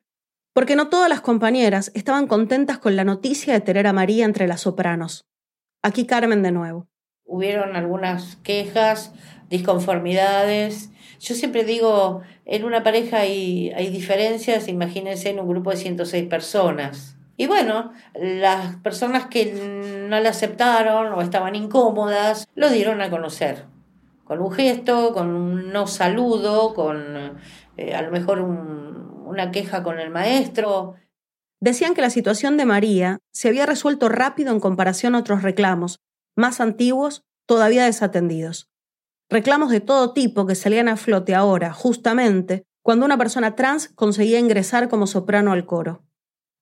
Porque 0.53 0.75
no 0.75 0.89
todas 0.89 1.09
las 1.09 1.21
compañeras 1.21 1.91
estaban 1.95 2.27
contentas 2.27 2.77
con 2.77 2.95
la 2.95 3.03
noticia 3.03 3.53
de 3.53 3.61
tener 3.61 3.87
a 3.87 3.93
María 3.93 4.25
entre 4.25 4.47
las 4.47 4.61
sopranos. 4.61 5.25
Aquí 5.81 6.05
Carmen 6.05 6.43
de 6.43 6.51
nuevo. 6.51 6.87
Hubieron 7.25 7.75
algunas 7.75 8.35
quejas, 8.37 9.11
disconformidades. 9.49 10.92
Yo 11.23 11.35
siempre 11.35 11.63
digo, 11.63 12.21
en 12.43 12.65
una 12.65 12.83
pareja 12.83 13.19
hay, 13.19 13.71
hay 13.71 13.89
diferencias, 13.89 14.67
imagínense 14.67 15.29
en 15.29 15.39
un 15.39 15.47
grupo 15.47 15.69
de 15.69 15.77
106 15.77 16.27
personas. 16.27 17.15
Y 17.37 17.47
bueno, 17.47 17.93
las 18.13 18.75
personas 18.77 19.27
que 19.27 19.53
no 20.09 20.19
la 20.19 20.29
aceptaron 20.29 21.13
o 21.13 21.21
estaban 21.21 21.55
incómodas, 21.55 22.49
lo 22.55 22.69
dieron 22.69 22.99
a 22.99 23.09
conocer. 23.09 23.63
Con 24.25 24.41
un 24.41 24.51
gesto, 24.51 25.13
con 25.13 25.29
un 25.29 25.71
no 25.71 25.87
saludo, 25.87 26.73
con 26.73 27.39
eh, 27.77 27.95
a 27.95 28.01
lo 28.01 28.11
mejor 28.11 28.41
un, 28.41 29.23
una 29.25 29.49
queja 29.51 29.81
con 29.81 30.01
el 30.01 30.09
maestro. 30.09 30.95
Decían 31.61 31.93
que 31.93 32.01
la 32.01 32.09
situación 32.09 32.57
de 32.57 32.65
María 32.65 33.19
se 33.31 33.47
había 33.47 33.65
resuelto 33.65 34.09
rápido 34.09 34.51
en 34.51 34.59
comparación 34.59 35.15
a 35.15 35.19
otros 35.19 35.41
reclamos, 35.41 36.01
más 36.35 36.59
antiguos, 36.59 37.23
todavía 37.45 37.85
desatendidos. 37.85 38.72
Reclamos 39.29 39.71
de 39.71 39.81
todo 39.81 40.13
tipo 40.13 40.45
que 40.45 40.55
salían 40.55 40.87
a 40.87 40.97
flote 40.97 41.33
ahora, 41.35 41.73
justamente, 41.73 42.63
cuando 42.81 43.05
una 43.05 43.17
persona 43.17 43.55
trans 43.55 43.89
conseguía 43.89 44.39
ingresar 44.39 44.89
como 44.89 45.07
soprano 45.07 45.51
al 45.51 45.65
coro. 45.65 46.03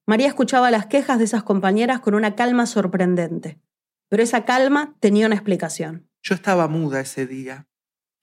María 0.07 0.28
escuchaba 0.28 0.72
las 0.72 0.86
quejas 0.86 1.18
de 1.20 1.26
esas 1.26 1.43
compañeras 1.43 1.99
con 1.99 2.16
una 2.16 2.36
calma 2.36 2.66
sorprendente, 2.66 3.59
pero 4.09 4.24
esa 4.24 4.45
calma 4.45 4.95
tenía 4.99 5.26
una 5.26 5.36
explicación. 5.36 6.07
Yo 6.22 6.36
estaba 6.36 6.68
muda 6.68 7.01
ese 7.01 7.26
día. 7.26 7.68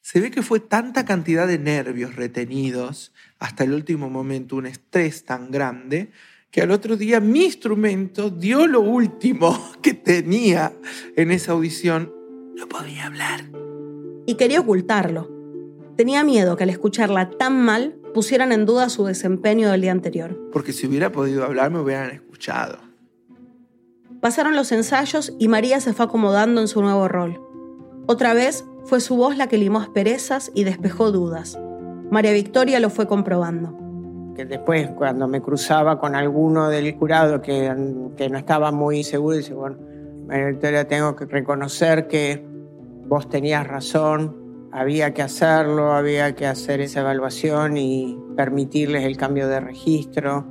Se 0.00 0.20
ve 0.20 0.30
que 0.30 0.42
fue 0.42 0.60
tanta 0.60 1.04
cantidad 1.04 1.46
de 1.46 1.58
nervios 1.58 2.16
retenidos 2.16 3.12
hasta 3.38 3.64
el 3.64 3.72
último 3.72 4.08
momento, 4.08 4.56
un 4.56 4.66
estrés 4.66 5.24
tan 5.24 5.50
grande, 5.50 6.12
que 6.50 6.62
al 6.62 6.70
otro 6.70 6.96
día 6.96 7.20
mi 7.20 7.44
instrumento 7.44 8.30
dio 8.30 8.66
lo 8.66 8.80
último 8.80 9.72
que 9.82 9.94
tenía 9.94 10.72
en 11.16 11.30
esa 11.30 11.52
audición. 11.52 12.12
No 12.54 12.68
podía 12.68 13.06
hablar. 13.06 13.67
Y 14.28 14.34
quería 14.34 14.60
ocultarlo. 14.60 15.26
Tenía 15.96 16.22
miedo 16.22 16.54
que 16.54 16.64
al 16.64 16.68
escucharla 16.68 17.30
tan 17.30 17.64
mal 17.64 17.96
pusieran 18.12 18.52
en 18.52 18.66
duda 18.66 18.90
su 18.90 19.06
desempeño 19.06 19.70
del 19.70 19.80
día 19.80 19.90
anterior. 19.90 20.38
Porque 20.52 20.74
si 20.74 20.86
hubiera 20.86 21.10
podido 21.10 21.46
hablar 21.46 21.70
me 21.70 21.80
hubieran 21.80 22.10
escuchado. 22.10 22.76
Pasaron 24.20 24.54
los 24.54 24.70
ensayos 24.70 25.32
y 25.38 25.48
María 25.48 25.80
se 25.80 25.94
fue 25.94 26.04
acomodando 26.04 26.60
en 26.60 26.68
su 26.68 26.82
nuevo 26.82 27.08
rol. 27.08 27.40
Otra 28.06 28.34
vez 28.34 28.66
fue 28.84 29.00
su 29.00 29.16
voz 29.16 29.38
la 29.38 29.46
que 29.46 29.56
limó 29.56 29.80
asperezas 29.80 30.52
y 30.54 30.64
despejó 30.64 31.10
dudas. 31.10 31.58
María 32.10 32.34
Victoria 32.34 32.80
lo 32.80 32.90
fue 32.90 33.06
comprobando. 33.06 33.74
Que 34.36 34.44
después, 34.44 34.90
cuando 34.90 35.26
me 35.26 35.40
cruzaba 35.40 35.98
con 35.98 36.14
alguno 36.14 36.68
del 36.68 36.94
jurado 36.98 37.40
que, 37.40 37.74
que 38.14 38.28
no 38.28 38.36
estaba 38.36 38.72
muy 38.72 39.04
seguro, 39.04 39.38
dice, 39.38 39.54
bueno, 39.54 39.78
María 40.26 40.48
Victoria, 40.48 40.86
tengo 40.86 41.16
que 41.16 41.24
reconocer 41.24 42.08
que 42.08 42.46
vos 43.08 43.28
tenías 43.28 43.66
razón, 43.66 44.68
había 44.72 45.14
que 45.14 45.22
hacerlo, 45.22 45.92
había 45.92 46.34
que 46.34 46.46
hacer 46.46 46.80
esa 46.80 47.00
evaluación 47.00 47.76
y 47.76 48.18
permitirles 48.36 49.04
el 49.04 49.16
cambio 49.16 49.48
de 49.48 49.60
registro. 49.60 50.46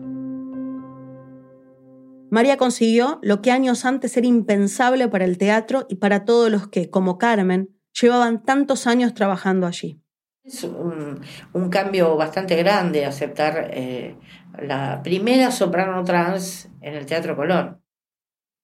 María 2.30 2.58
consiguió 2.58 3.20
lo 3.22 3.41
que 3.41 3.51
años 3.51 3.86
antes 3.86 4.18
era 4.18 4.28
impensable 4.28 5.08
para 5.08 5.24
el 5.24 5.38
teatro 5.38 5.86
y 5.88 5.95
para 5.95 6.26
todos 6.26 6.51
los 6.51 6.68
que, 6.68 6.89
como 6.89 7.18
Carmen, 7.18 7.70
llevaban 7.99 8.43
tantos 8.43 8.86
años 8.86 9.14
trabajando 9.14 9.66
allí. 9.66 10.01
Es 10.43 10.64
un, 10.64 11.22
un 11.53 11.70
cambio 11.70 12.16
bastante 12.16 12.55
grande 12.55 13.05
aceptar 13.05 13.70
eh, 13.74 14.18
la 14.60 15.01
primera 15.03 15.51
soprano 15.51 16.03
trans 16.03 16.70
en 16.82 16.95
el 16.95 17.05
Teatro 17.05 17.36
Colón. 17.36 17.82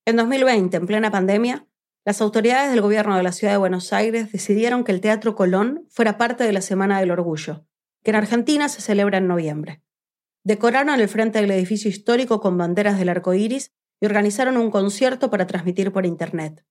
En 0.06 0.18
2020, 0.18 0.78
en 0.78 0.86
plena 0.86 1.12
pandemia, 1.12 1.66
las 2.06 2.20
autoridades 2.20 2.70
del 2.70 2.82
gobierno 2.82 3.16
de 3.16 3.24
la 3.24 3.32
ciudad 3.32 3.54
de 3.54 3.58
Buenos 3.58 3.94
Aires 3.94 4.32
decidieron 4.32 4.84
que 4.84 4.92
el 4.92 5.00
Teatro 5.00 5.36
Colón 5.36 5.86
fuera 5.90 6.18
parte 6.18 6.44
de 6.44 6.52
la 6.52 6.62
Semana 6.62 7.00
del 7.00 7.12
Orgullo, 7.12 7.66
que 8.04 8.12
en 8.12 8.18
Argentina 8.18 8.68
se 8.68 8.82
celebra 8.82 9.20
en 9.20 9.28
noviembre. 9.28 9.82
Decoraron 10.44 11.00
el 11.00 11.08
frente 11.08 11.40
del 11.40 11.52
edificio 11.52 11.90
histórico 11.90 12.42
con 12.42 12.58
banderas 12.58 13.00
del 13.00 13.08
arco 13.08 13.34
iris 13.34 13.72
y 14.02 14.06
organizaron 14.06 14.58
un 14.58 14.70
concierto 14.70 15.30
para 15.30 15.48
transmitir 15.48 15.94
por 15.94 16.06
internet. 16.06 16.66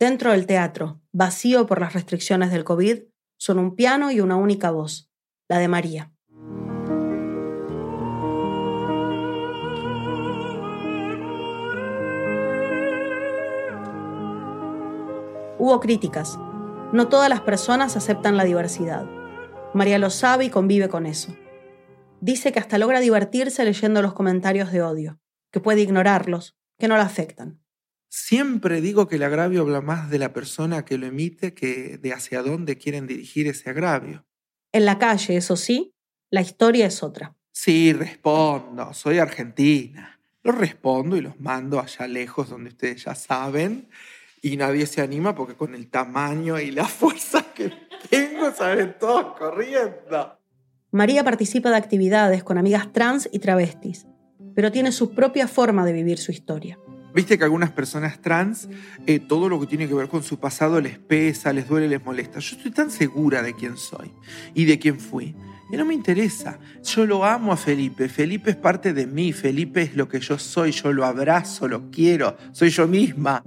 Dentro 0.00 0.32
del 0.32 0.46
teatro, 0.46 1.00
vacío 1.12 1.66
por 1.66 1.80
las 1.80 1.92
restricciones 1.92 2.50
del 2.50 2.64
COVID, 2.64 3.04
son 3.36 3.60
un 3.60 3.76
piano 3.76 4.10
y 4.10 4.20
una 4.20 4.34
única 4.34 4.72
voz, 4.72 5.08
la 5.48 5.58
de 5.58 5.68
María. 5.68 6.13
Hubo 15.64 15.80
críticas. 15.80 16.38
No 16.92 17.08
todas 17.08 17.30
las 17.30 17.40
personas 17.40 17.96
aceptan 17.96 18.36
la 18.36 18.44
diversidad. 18.44 19.06
María 19.72 19.98
lo 19.98 20.10
sabe 20.10 20.44
y 20.44 20.50
convive 20.50 20.90
con 20.90 21.06
eso. 21.06 21.34
Dice 22.20 22.52
que 22.52 22.58
hasta 22.58 22.76
logra 22.76 23.00
divertirse 23.00 23.64
leyendo 23.64 24.02
los 24.02 24.12
comentarios 24.12 24.70
de 24.72 24.82
odio, 24.82 25.20
que 25.50 25.60
puede 25.60 25.80
ignorarlos, 25.80 26.54
que 26.78 26.86
no 26.86 26.98
la 26.98 27.04
afectan. 27.04 27.62
Siempre 28.10 28.82
digo 28.82 29.08
que 29.08 29.16
el 29.16 29.22
agravio 29.22 29.62
habla 29.62 29.80
más 29.80 30.10
de 30.10 30.18
la 30.18 30.34
persona 30.34 30.84
que 30.84 30.98
lo 30.98 31.06
emite 31.06 31.54
que 31.54 31.96
de 31.96 32.12
hacia 32.12 32.42
dónde 32.42 32.76
quieren 32.76 33.06
dirigir 33.06 33.46
ese 33.46 33.70
agravio. 33.70 34.26
En 34.70 34.84
la 34.84 34.98
calle, 34.98 35.34
eso 35.34 35.56
sí, 35.56 35.94
la 36.28 36.42
historia 36.42 36.84
es 36.84 37.02
otra. 37.02 37.38
Sí, 37.52 37.94
respondo, 37.94 38.92
soy 38.92 39.18
argentina. 39.18 40.20
Los 40.42 40.58
respondo 40.58 41.16
y 41.16 41.22
los 41.22 41.40
mando 41.40 41.80
allá 41.80 42.06
lejos 42.06 42.50
donde 42.50 42.68
ustedes 42.68 43.04
ya 43.04 43.14
saben 43.14 43.88
y 44.44 44.58
nadie 44.58 44.84
se 44.84 45.00
anima 45.00 45.34
porque 45.34 45.54
con 45.54 45.74
el 45.74 45.88
tamaño 45.88 46.60
y 46.60 46.70
la 46.70 46.84
fuerza 46.84 47.46
que 47.54 47.72
tengo 48.10 48.52
salen 48.52 48.94
todos 49.00 49.38
corriendo. 49.38 50.38
María 50.90 51.24
participa 51.24 51.70
de 51.70 51.76
actividades 51.76 52.44
con 52.44 52.58
amigas 52.58 52.92
trans 52.92 53.26
y 53.32 53.38
travestis, 53.38 54.06
pero 54.54 54.70
tiene 54.70 54.92
su 54.92 55.14
propia 55.14 55.48
forma 55.48 55.86
de 55.86 55.94
vivir 55.94 56.18
su 56.18 56.30
historia. 56.30 56.78
Viste 57.14 57.38
que 57.38 57.44
algunas 57.44 57.70
personas 57.70 58.20
trans, 58.20 58.68
eh, 59.06 59.18
todo 59.18 59.48
lo 59.48 59.58
que 59.60 59.66
tiene 59.66 59.88
que 59.88 59.94
ver 59.94 60.08
con 60.08 60.22
su 60.22 60.38
pasado 60.38 60.78
les 60.78 60.98
pesa, 60.98 61.54
les 61.54 61.66
duele, 61.66 61.88
les 61.88 62.04
molesta. 62.04 62.38
Yo 62.40 62.56
estoy 62.56 62.70
tan 62.70 62.90
segura 62.90 63.40
de 63.40 63.54
quién 63.54 63.78
soy 63.78 64.12
y 64.52 64.66
de 64.66 64.78
quién 64.78 65.00
fui. 65.00 65.34
Y 65.72 65.76
no 65.76 65.86
me 65.86 65.94
interesa. 65.94 66.58
Yo 66.82 67.06
lo 67.06 67.24
amo 67.24 67.52
a 67.52 67.56
Felipe. 67.56 68.10
Felipe 68.10 68.50
es 68.50 68.56
parte 68.56 68.92
de 68.92 69.06
mí. 69.06 69.32
Felipe 69.32 69.80
es 69.80 69.96
lo 69.96 70.06
que 70.06 70.20
yo 70.20 70.38
soy. 70.38 70.72
Yo 70.72 70.92
lo 70.92 71.06
abrazo, 71.06 71.66
lo 71.66 71.90
quiero. 71.90 72.36
Soy 72.52 72.68
yo 72.68 72.86
misma. 72.86 73.42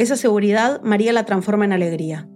Esa 0.00 0.16
seguridad 0.16 0.80
María 0.80 1.12
la 1.12 1.26
transforma 1.26 1.66
en 1.66 1.74
alegría. 1.74 2.26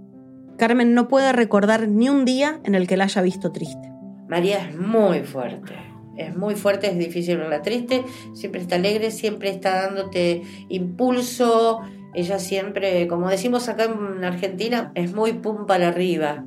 Carmen 0.58 0.92
no 0.92 1.08
puede 1.08 1.32
recordar 1.32 1.88
ni 1.88 2.10
un 2.10 2.26
día 2.26 2.60
en 2.62 2.74
el 2.74 2.86
que 2.86 2.98
la 2.98 3.04
haya 3.04 3.22
visto 3.22 3.52
triste. 3.52 3.90
María 4.28 4.68
es 4.68 4.76
muy 4.76 5.20
fuerte. 5.20 5.72
Es 6.18 6.36
muy 6.36 6.56
fuerte, 6.56 6.88
es 6.88 6.98
difícil 6.98 7.38
verla 7.38 7.62
triste, 7.62 8.04
siempre 8.34 8.60
está 8.60 8.74
alegre, 8.74 9.10
siempre 9.10 9.48
está 9.48 9.80
dándote 9.80 10.42
impulso. 10.68 11.80
Ella 12.12 12.38
siempre, 12.38 13.08
como 13.08 13.30
decimos 13.30 13.70
acá 13.70 13.84
en 13.84 14.22
Argentina, 14.22 14.92
es 14.94 15.14
muy 15.14 15.32
pum 15.32 15.64
para 15.64 15.88
arriba. 15.88 16.44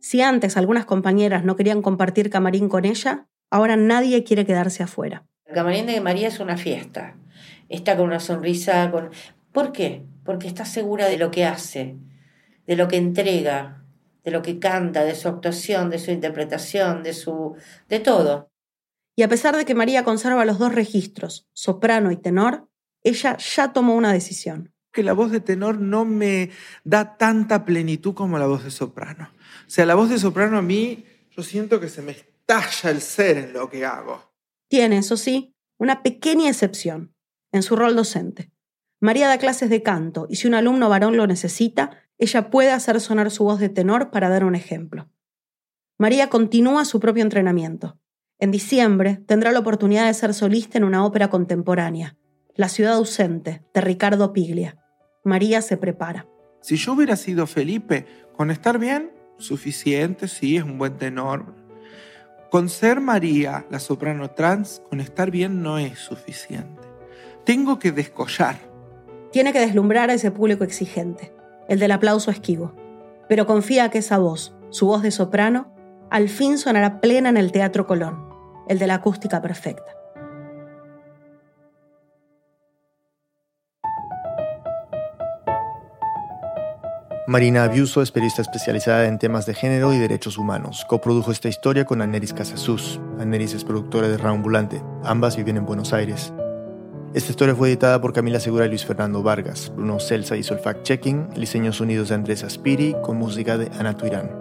Si 0.00 0.22
antes 0.22 0.56
algunas 0.56 0.86
compañeras 0.86 1.44
no 1.44 1.56
querían 1.56 1.82
compartir 1.82 2.30
camarín 2.30 2.70
con 2.70 2.86
ella, 2.86 3.26
ahora 3.50 3.76
nadie 3.76 4.24
quiere 4.24 4.46
quedarse 4.46 4.82
afuera. 4.82 5.26
El 5.44 5.54
camarín 5.54 5.84
de 5.84 6.00
María 6.00 6.28
es 6.28 6.40
una 6.40 6.56
fiesta. 6.56 7.18
Está 7.68 7.98
con 7.98 8.06
una 8.06 8.20
sonrisa, 8.20 8.90
con... 8.90 9.10
¿Por 9.54 9.70
qué? 9.70 10.04
Porque 10.24 10.48
está 10.48 10.64
segura 10.64 11.08
de 11.08 11.16
lo 11.16 11.30
que 11.30 11.44
hace, 11.44 11.96
de 12.66 12.74
lo 12.74 12.88
que 12.88 12.96
entrega, 12.96 13.84
de 14.24 14.32
lo 14.32 14.42
que 14.42 14.58
canta, 14.58 15.04
de 15.04 15.14
su 15.14 15.28
actuación, 15.28 15.90
de 15.90 16.00
su 16.00 16.10
interpretación, 16.10 17.04
de 17.04 17.12
su. 17.12 17.54
de 17.88 18.00
todo. 18.00 18.50
Y 19.14 19.22
a 19.22 19.28
pesar 19.28 19.56
de 19.56 19.64
que 19.64 19.76
María 19.76 20.02
conserva 20.02 20.44
los 20.44 20.58
dos 20.58 20.74
registros, 20.74 21.48
soprano 21.52 22.10
y 22.10 22.16
tenor, 22.16 22.68
ella 23.04 23.36
ya 23.36 23.72
tomó 23.72 23.94
una 23.94 24.12
decisión. 24.12 24.74
Que 24.92 25.04
la 25.04 25.12
voz 25.12 25.30
de 25.30 25.38
tenor 25.38 25.80
no 25.80 26.04
me 26.04 26.50
da 26.82 27.16
tanta 27.16 27.64
plenitud 27.64 28.12
como 28.12 28.40
la 28.40 28.46
voz 28.46 28.64
de 28.64 28.72
soprano. 28.72 29.30
O 29.68 29.70
sea, 29.70 29.86
la 29.86 29.94
voz 29.94 30.10
de 30.10 30.18
soprano 30.18 30.58
a 30.58 30.62
mí, 30.62 31.04
yo 31.30 31.44
siento 31.44 31.78
que 31.78 31.88
se 31.88 32.02
me 32.02 32.10
estalla 32.10 32.90
el 32.90 33.00
ser 33.00 33.38
en 33.38 33.52
lo 33.52 33.70
que 33.70 33.84
hago. 33.84 34.20
Tiene, 34.68 34.98
eso 34.98 35.16
sí, 35.16 35.54
Una 35.78 36.02
pequeña 36.02 36.48
excepción, 36.48 37.14
en 37.52 37.62
su 37.62 37.76
rol 37.76 37.94
docente. 37.94 38.53
María 39.04 39.28
da 39.28 39.36
clases 39.36 39.68
de 39.68 39.82
canto 39.82 40.26
y 40.30 40.36
si 40.36 40.48
un 40.48 40.54
alumno 40.54 40.88
varón 40.88 41.18
lo 41.18 41.26
necesita, 41.26 41.90
ella 42.16 42.48
puede 42.48 42.70
hacer 42.70 43.02
sonar 43.02 43.30
su 43.30 43.44
voz 43.44 43.60
de 43.60 43.68
tenor 43.68 44.10
para 44.10 44.30
dar 44.30 44.44
un 44.44 44.54
ejemplo. 44.54 45.10
María 45.98 46.30
continúa 46.30 46.86
su 46.86 47.00
propio 47.00 47.22
entrenamiento. 47.22 47.98
En 48.38 48.50
diciembre 48.50 49.20
tendrá 49.26 49.52
la 49.52 49.58
oportunidad 49.58 50.06
de 50.06 50.14
ser 50.14 50.32
solista 50.32 50.78
en 50.78 50.84
una 50.84 51.04
ópera 51.04 51.28
contemporánea, 51.28 52.16
La 52.54 52.70
ciudad 52.70 52.94
ausente, 52.94 53.62
de 53.74 53.82
Ricardo 53.82 54.32
Piglia. 54.32 54.78
María 55.22 55.60
se 55.60 55.76
prepara. 55.76 56.26
Si 56.62 56.76
yo 56.76 56.94
hubiera 56.94 57.16
sido 57.16 57.46
Felipe, 57.46 58.06
con 58.34 58.50
estar 58.50 58.78
bien, 58.78 59.12
suficiente, 59.36 60.28
sí, 60.28 60.56
es 60.56 60.64
un 60.64 60.78
buen 60.78 60.96
tenor. 60.96 61.54
Con 62.50 62.70
ser 62.70 63.02
María, 63.02 63.66
la 63.68 63.80
soprano 63.80 64.30
trans, 64.30 64.80
con 64.88 65.00
estar 65.00 65.30
bien 65.30 65.62
no 65.62 65.76
es 65.76 65.98
suficiente. 65.98 66.88
Tengo 67.44 67.78
que 67.78 67.92
descollar. 67.92 68.72
Tiene 69.34 69.52
que 69.52 69.58
deslumbrar 69.58 70.10
a 70.10 70.14
ese 70.14 70.30
público 70.30 70.62
exigente, 70.62 71.34
el 71.68 71.80
del 71.80 71.90
aplauso 71.90 72.30
esquivo. 72.30 72.72
Pero 73.28 73.46
confía 73.46 73.88
que 73.88 73.98
esa 73.98 74.16
voz, 74.16 74.54
su 74.70 74.86
voz 74.86 75.02
de 75.02 75.10
soprano, 75.10 75.74
al 76.08 76.28
fin 76.28 76.56
sonará 76.56 77.00
plena 77.00 77.30
en 77.30 77.36
el 77.36 77.50
Teatro 77.50 77.84
Colón, 77.84 78.28
el 78.68 78.78
de 78.78 78.86
la 78.86 78.94
acústica 78.94 79.42
perfecta. 79.42 79.90
Marina 87.26 87.64
Abiuso 87.64 88.02
es 88.02 88.12
periodista 88.12 88.42
especializada 88.42 89.08
en 89.08 89.18
temas 89.18 89.46
de 89.46 89.54
género 89.54 89.92
y 89.92 89.98
derechos 89.98 90.38
humanos. 90.38 90.86
Coprodujo 90.88 91.32
esta 91.32 91.48
historia 91.48 91.84
con 91.84 92.02
Aneris 92.02 92.34
Casasus. 92.34 93.00
Aneris 93.18 93.52
es 93.52 93.64
productora 93.64 94.06
de 94.06 94.16
Raambulante. 94.16 94.80
Ambas 95.02 95.36
viven 95.36 95.56
en 95.56 95.66
Buenos 95.66 95.92
Aires. 95.92 96.32
Esta 97.14 97.30
historia 97.30 97.54
fue 97.54 97.68
editada 97.68 98.00
por 98.00 98.12
Camila 98.12 98.40
Segura 98.40 98.66
y 98.66 98.68
Luis 98.70 98.84
Fernando 98.84 99.22
Vargas. 99.22 99.72
Bruno 99.72 100.00
Celsa 100.00 100.36
hizo 100.36 100.52
el 100.52 100.58
fact-checking, 100.58 101.28
el 101.34 101.42
diseño 101.42 101.72
sonidos 101.72 102.08
de 102.08 102.16
Andrés 102.16 102.42
Aspiri, 102.42 102.96
con 103.04 103.18
música 103.18 103.56
de 103.56 103.70
Ana 103.78 103.96
Tuirán. 103.96 104.32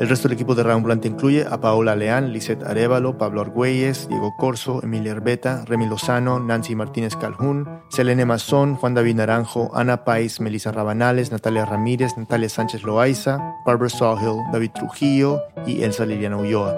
El 0.00 0.08
resto 0.08 0.26
del 0.26 0.34
equipo 0.34 0.56
de 0.56 0.64
Raambulante 0.64 1.06
incluye 1.06 1.46
a 1.48 1.60
Paola 1.60 1.94
Leán, 1.94 2.32
Lisette 2.32 2.64
Arevalo, 2.64 3.16
Pablo 3.16 3.42
Argüelles, 3.42 4.08
Diego 4.08 4.34
Corso, 4.38 4.82
Emilia 4.82 5.12
Herbeta, 5.12 5.64
Remy 5.66 5.86
Lozano, 5.86 6.40
Nancy 6.40 6.74
Martínez 6.74 7.14
Calhoun, 7.14 7.68
Selene 7.90 8.24
Mazón, 8.24 8.74
Juan 8.74 8.94
David 8.94 9.14
Naranjo, 9.14 9.70
Ana 9.72 10.04
Pais, 10.04 10.40
Melissa 10.40 10.72
Rabanales, 10.72 11.30
Natalia 11.30 11.64
Ramírez, 11.64 12.16
Natalia 12.16 12.48
Sánchez 12.48 12.82
Loaiza, 12.82 13.38
Barbara 13.64 13.88
Sawhill, 13.88 14.42
David 14.52 14.72
Trujillo 14.74 15.42
y 15.64 15.84
Elsa 15.84 16.04
Liliana 16.04 16.38
Ulloa. 16.38 16.76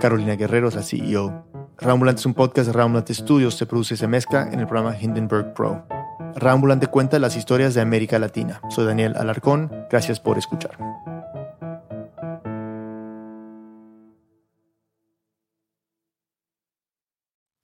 Carolina 0.00 0.36
Guerrero 0.36 0.68
es 0.68 0.74
la 0.74 0.82
CEO. 0.82 1.47
Raambulante 1.80 2.18
es 2.18 2.26
un 2.26 2.34
podcast 2.34 2.66
de 2.66 2.72
Raambulante 2.72 3.14
Studios, 3.14 3.54
se 3.54 3.64
produce 3.64 3.94
y 3.94 3.96
se 3.96 4.08
mezcla 4.08 4.48
en 4.50 4.58
el 4.58 4.66
programa 4.66 5.00
Hindenburg 5.00 5.54
Pro. 5.54 5.86
Raambulante 6.34 6.88
cuenta 6.88 7.20
las 7.20 7.36
historias 7.36 7.72
de 7.74 7.80
América 7.80 8.18
Latina. 8.18 8.60
Soy 8.68 8.84
Daniel 8.84 9.14
Alarcón, 9.16 9.70
gracias 9.88 10.18
por 10.18 10.38
escuchar. 10.38 10.76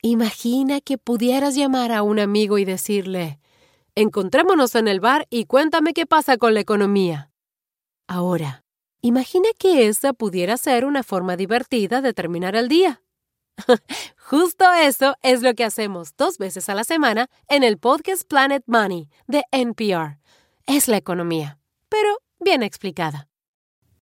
Imagina 0.00 0.80
que 0.80 0.96
pudieras 0.96 1.56
llamar 1.56 1.90
a 1.90 2.04
un 2.04 2.20
amigo 2.20 2.58
y 2.58 2.64
decirle, 2.64 3.40
encontrémonos 3.96 4.76
en 4.76 4.86
el 4.86 5.00
bar 5.00 5.26
y 5.28 5.46
cuéntame 5.46 5.92
qué 5.92 6.06
pasa 6.06 6.36
con 6.36 6.54
la 6.54 6.60
economía. 6.60 7.32
Ahora, 8.06 8.64
imagina 9.00 9.48
que 9.58 9.88
esa 9.88 10.12
pudiera 10.12 10.56
ser 10.56 10.84
una 10.84 11.02
forma 11.02 11.36
divertida 11.36 12.00
de 12.00 12.12
terminar 12.12 12.54
el 12.54 12.68
día. 12.68 13.00
Justo 14.16 14.64
eso 14.72 15.16
es 15.22 15.42
lo 15.42 15.55
que 15.55 15.64
hacemos 15.64 16.16
dos 16.16 16.38
veces 16.38 16.68
a 16.68 16.74
la 16.74 16.84
semana 16.84 17.28
en 17.48 17.62
el 17.62 17.78
podcast 17.78 18.24
Planet 18.28 18.64
Money 18.66 19.09
de 19.26 19.42
NPR. 19.52 20.18
Es 20.66 20.88
la 20.88 20.96
economía, 20.96 21.59
pero 21.88 22.18
bien 22.40 22.62
explicada. 22.62 23.28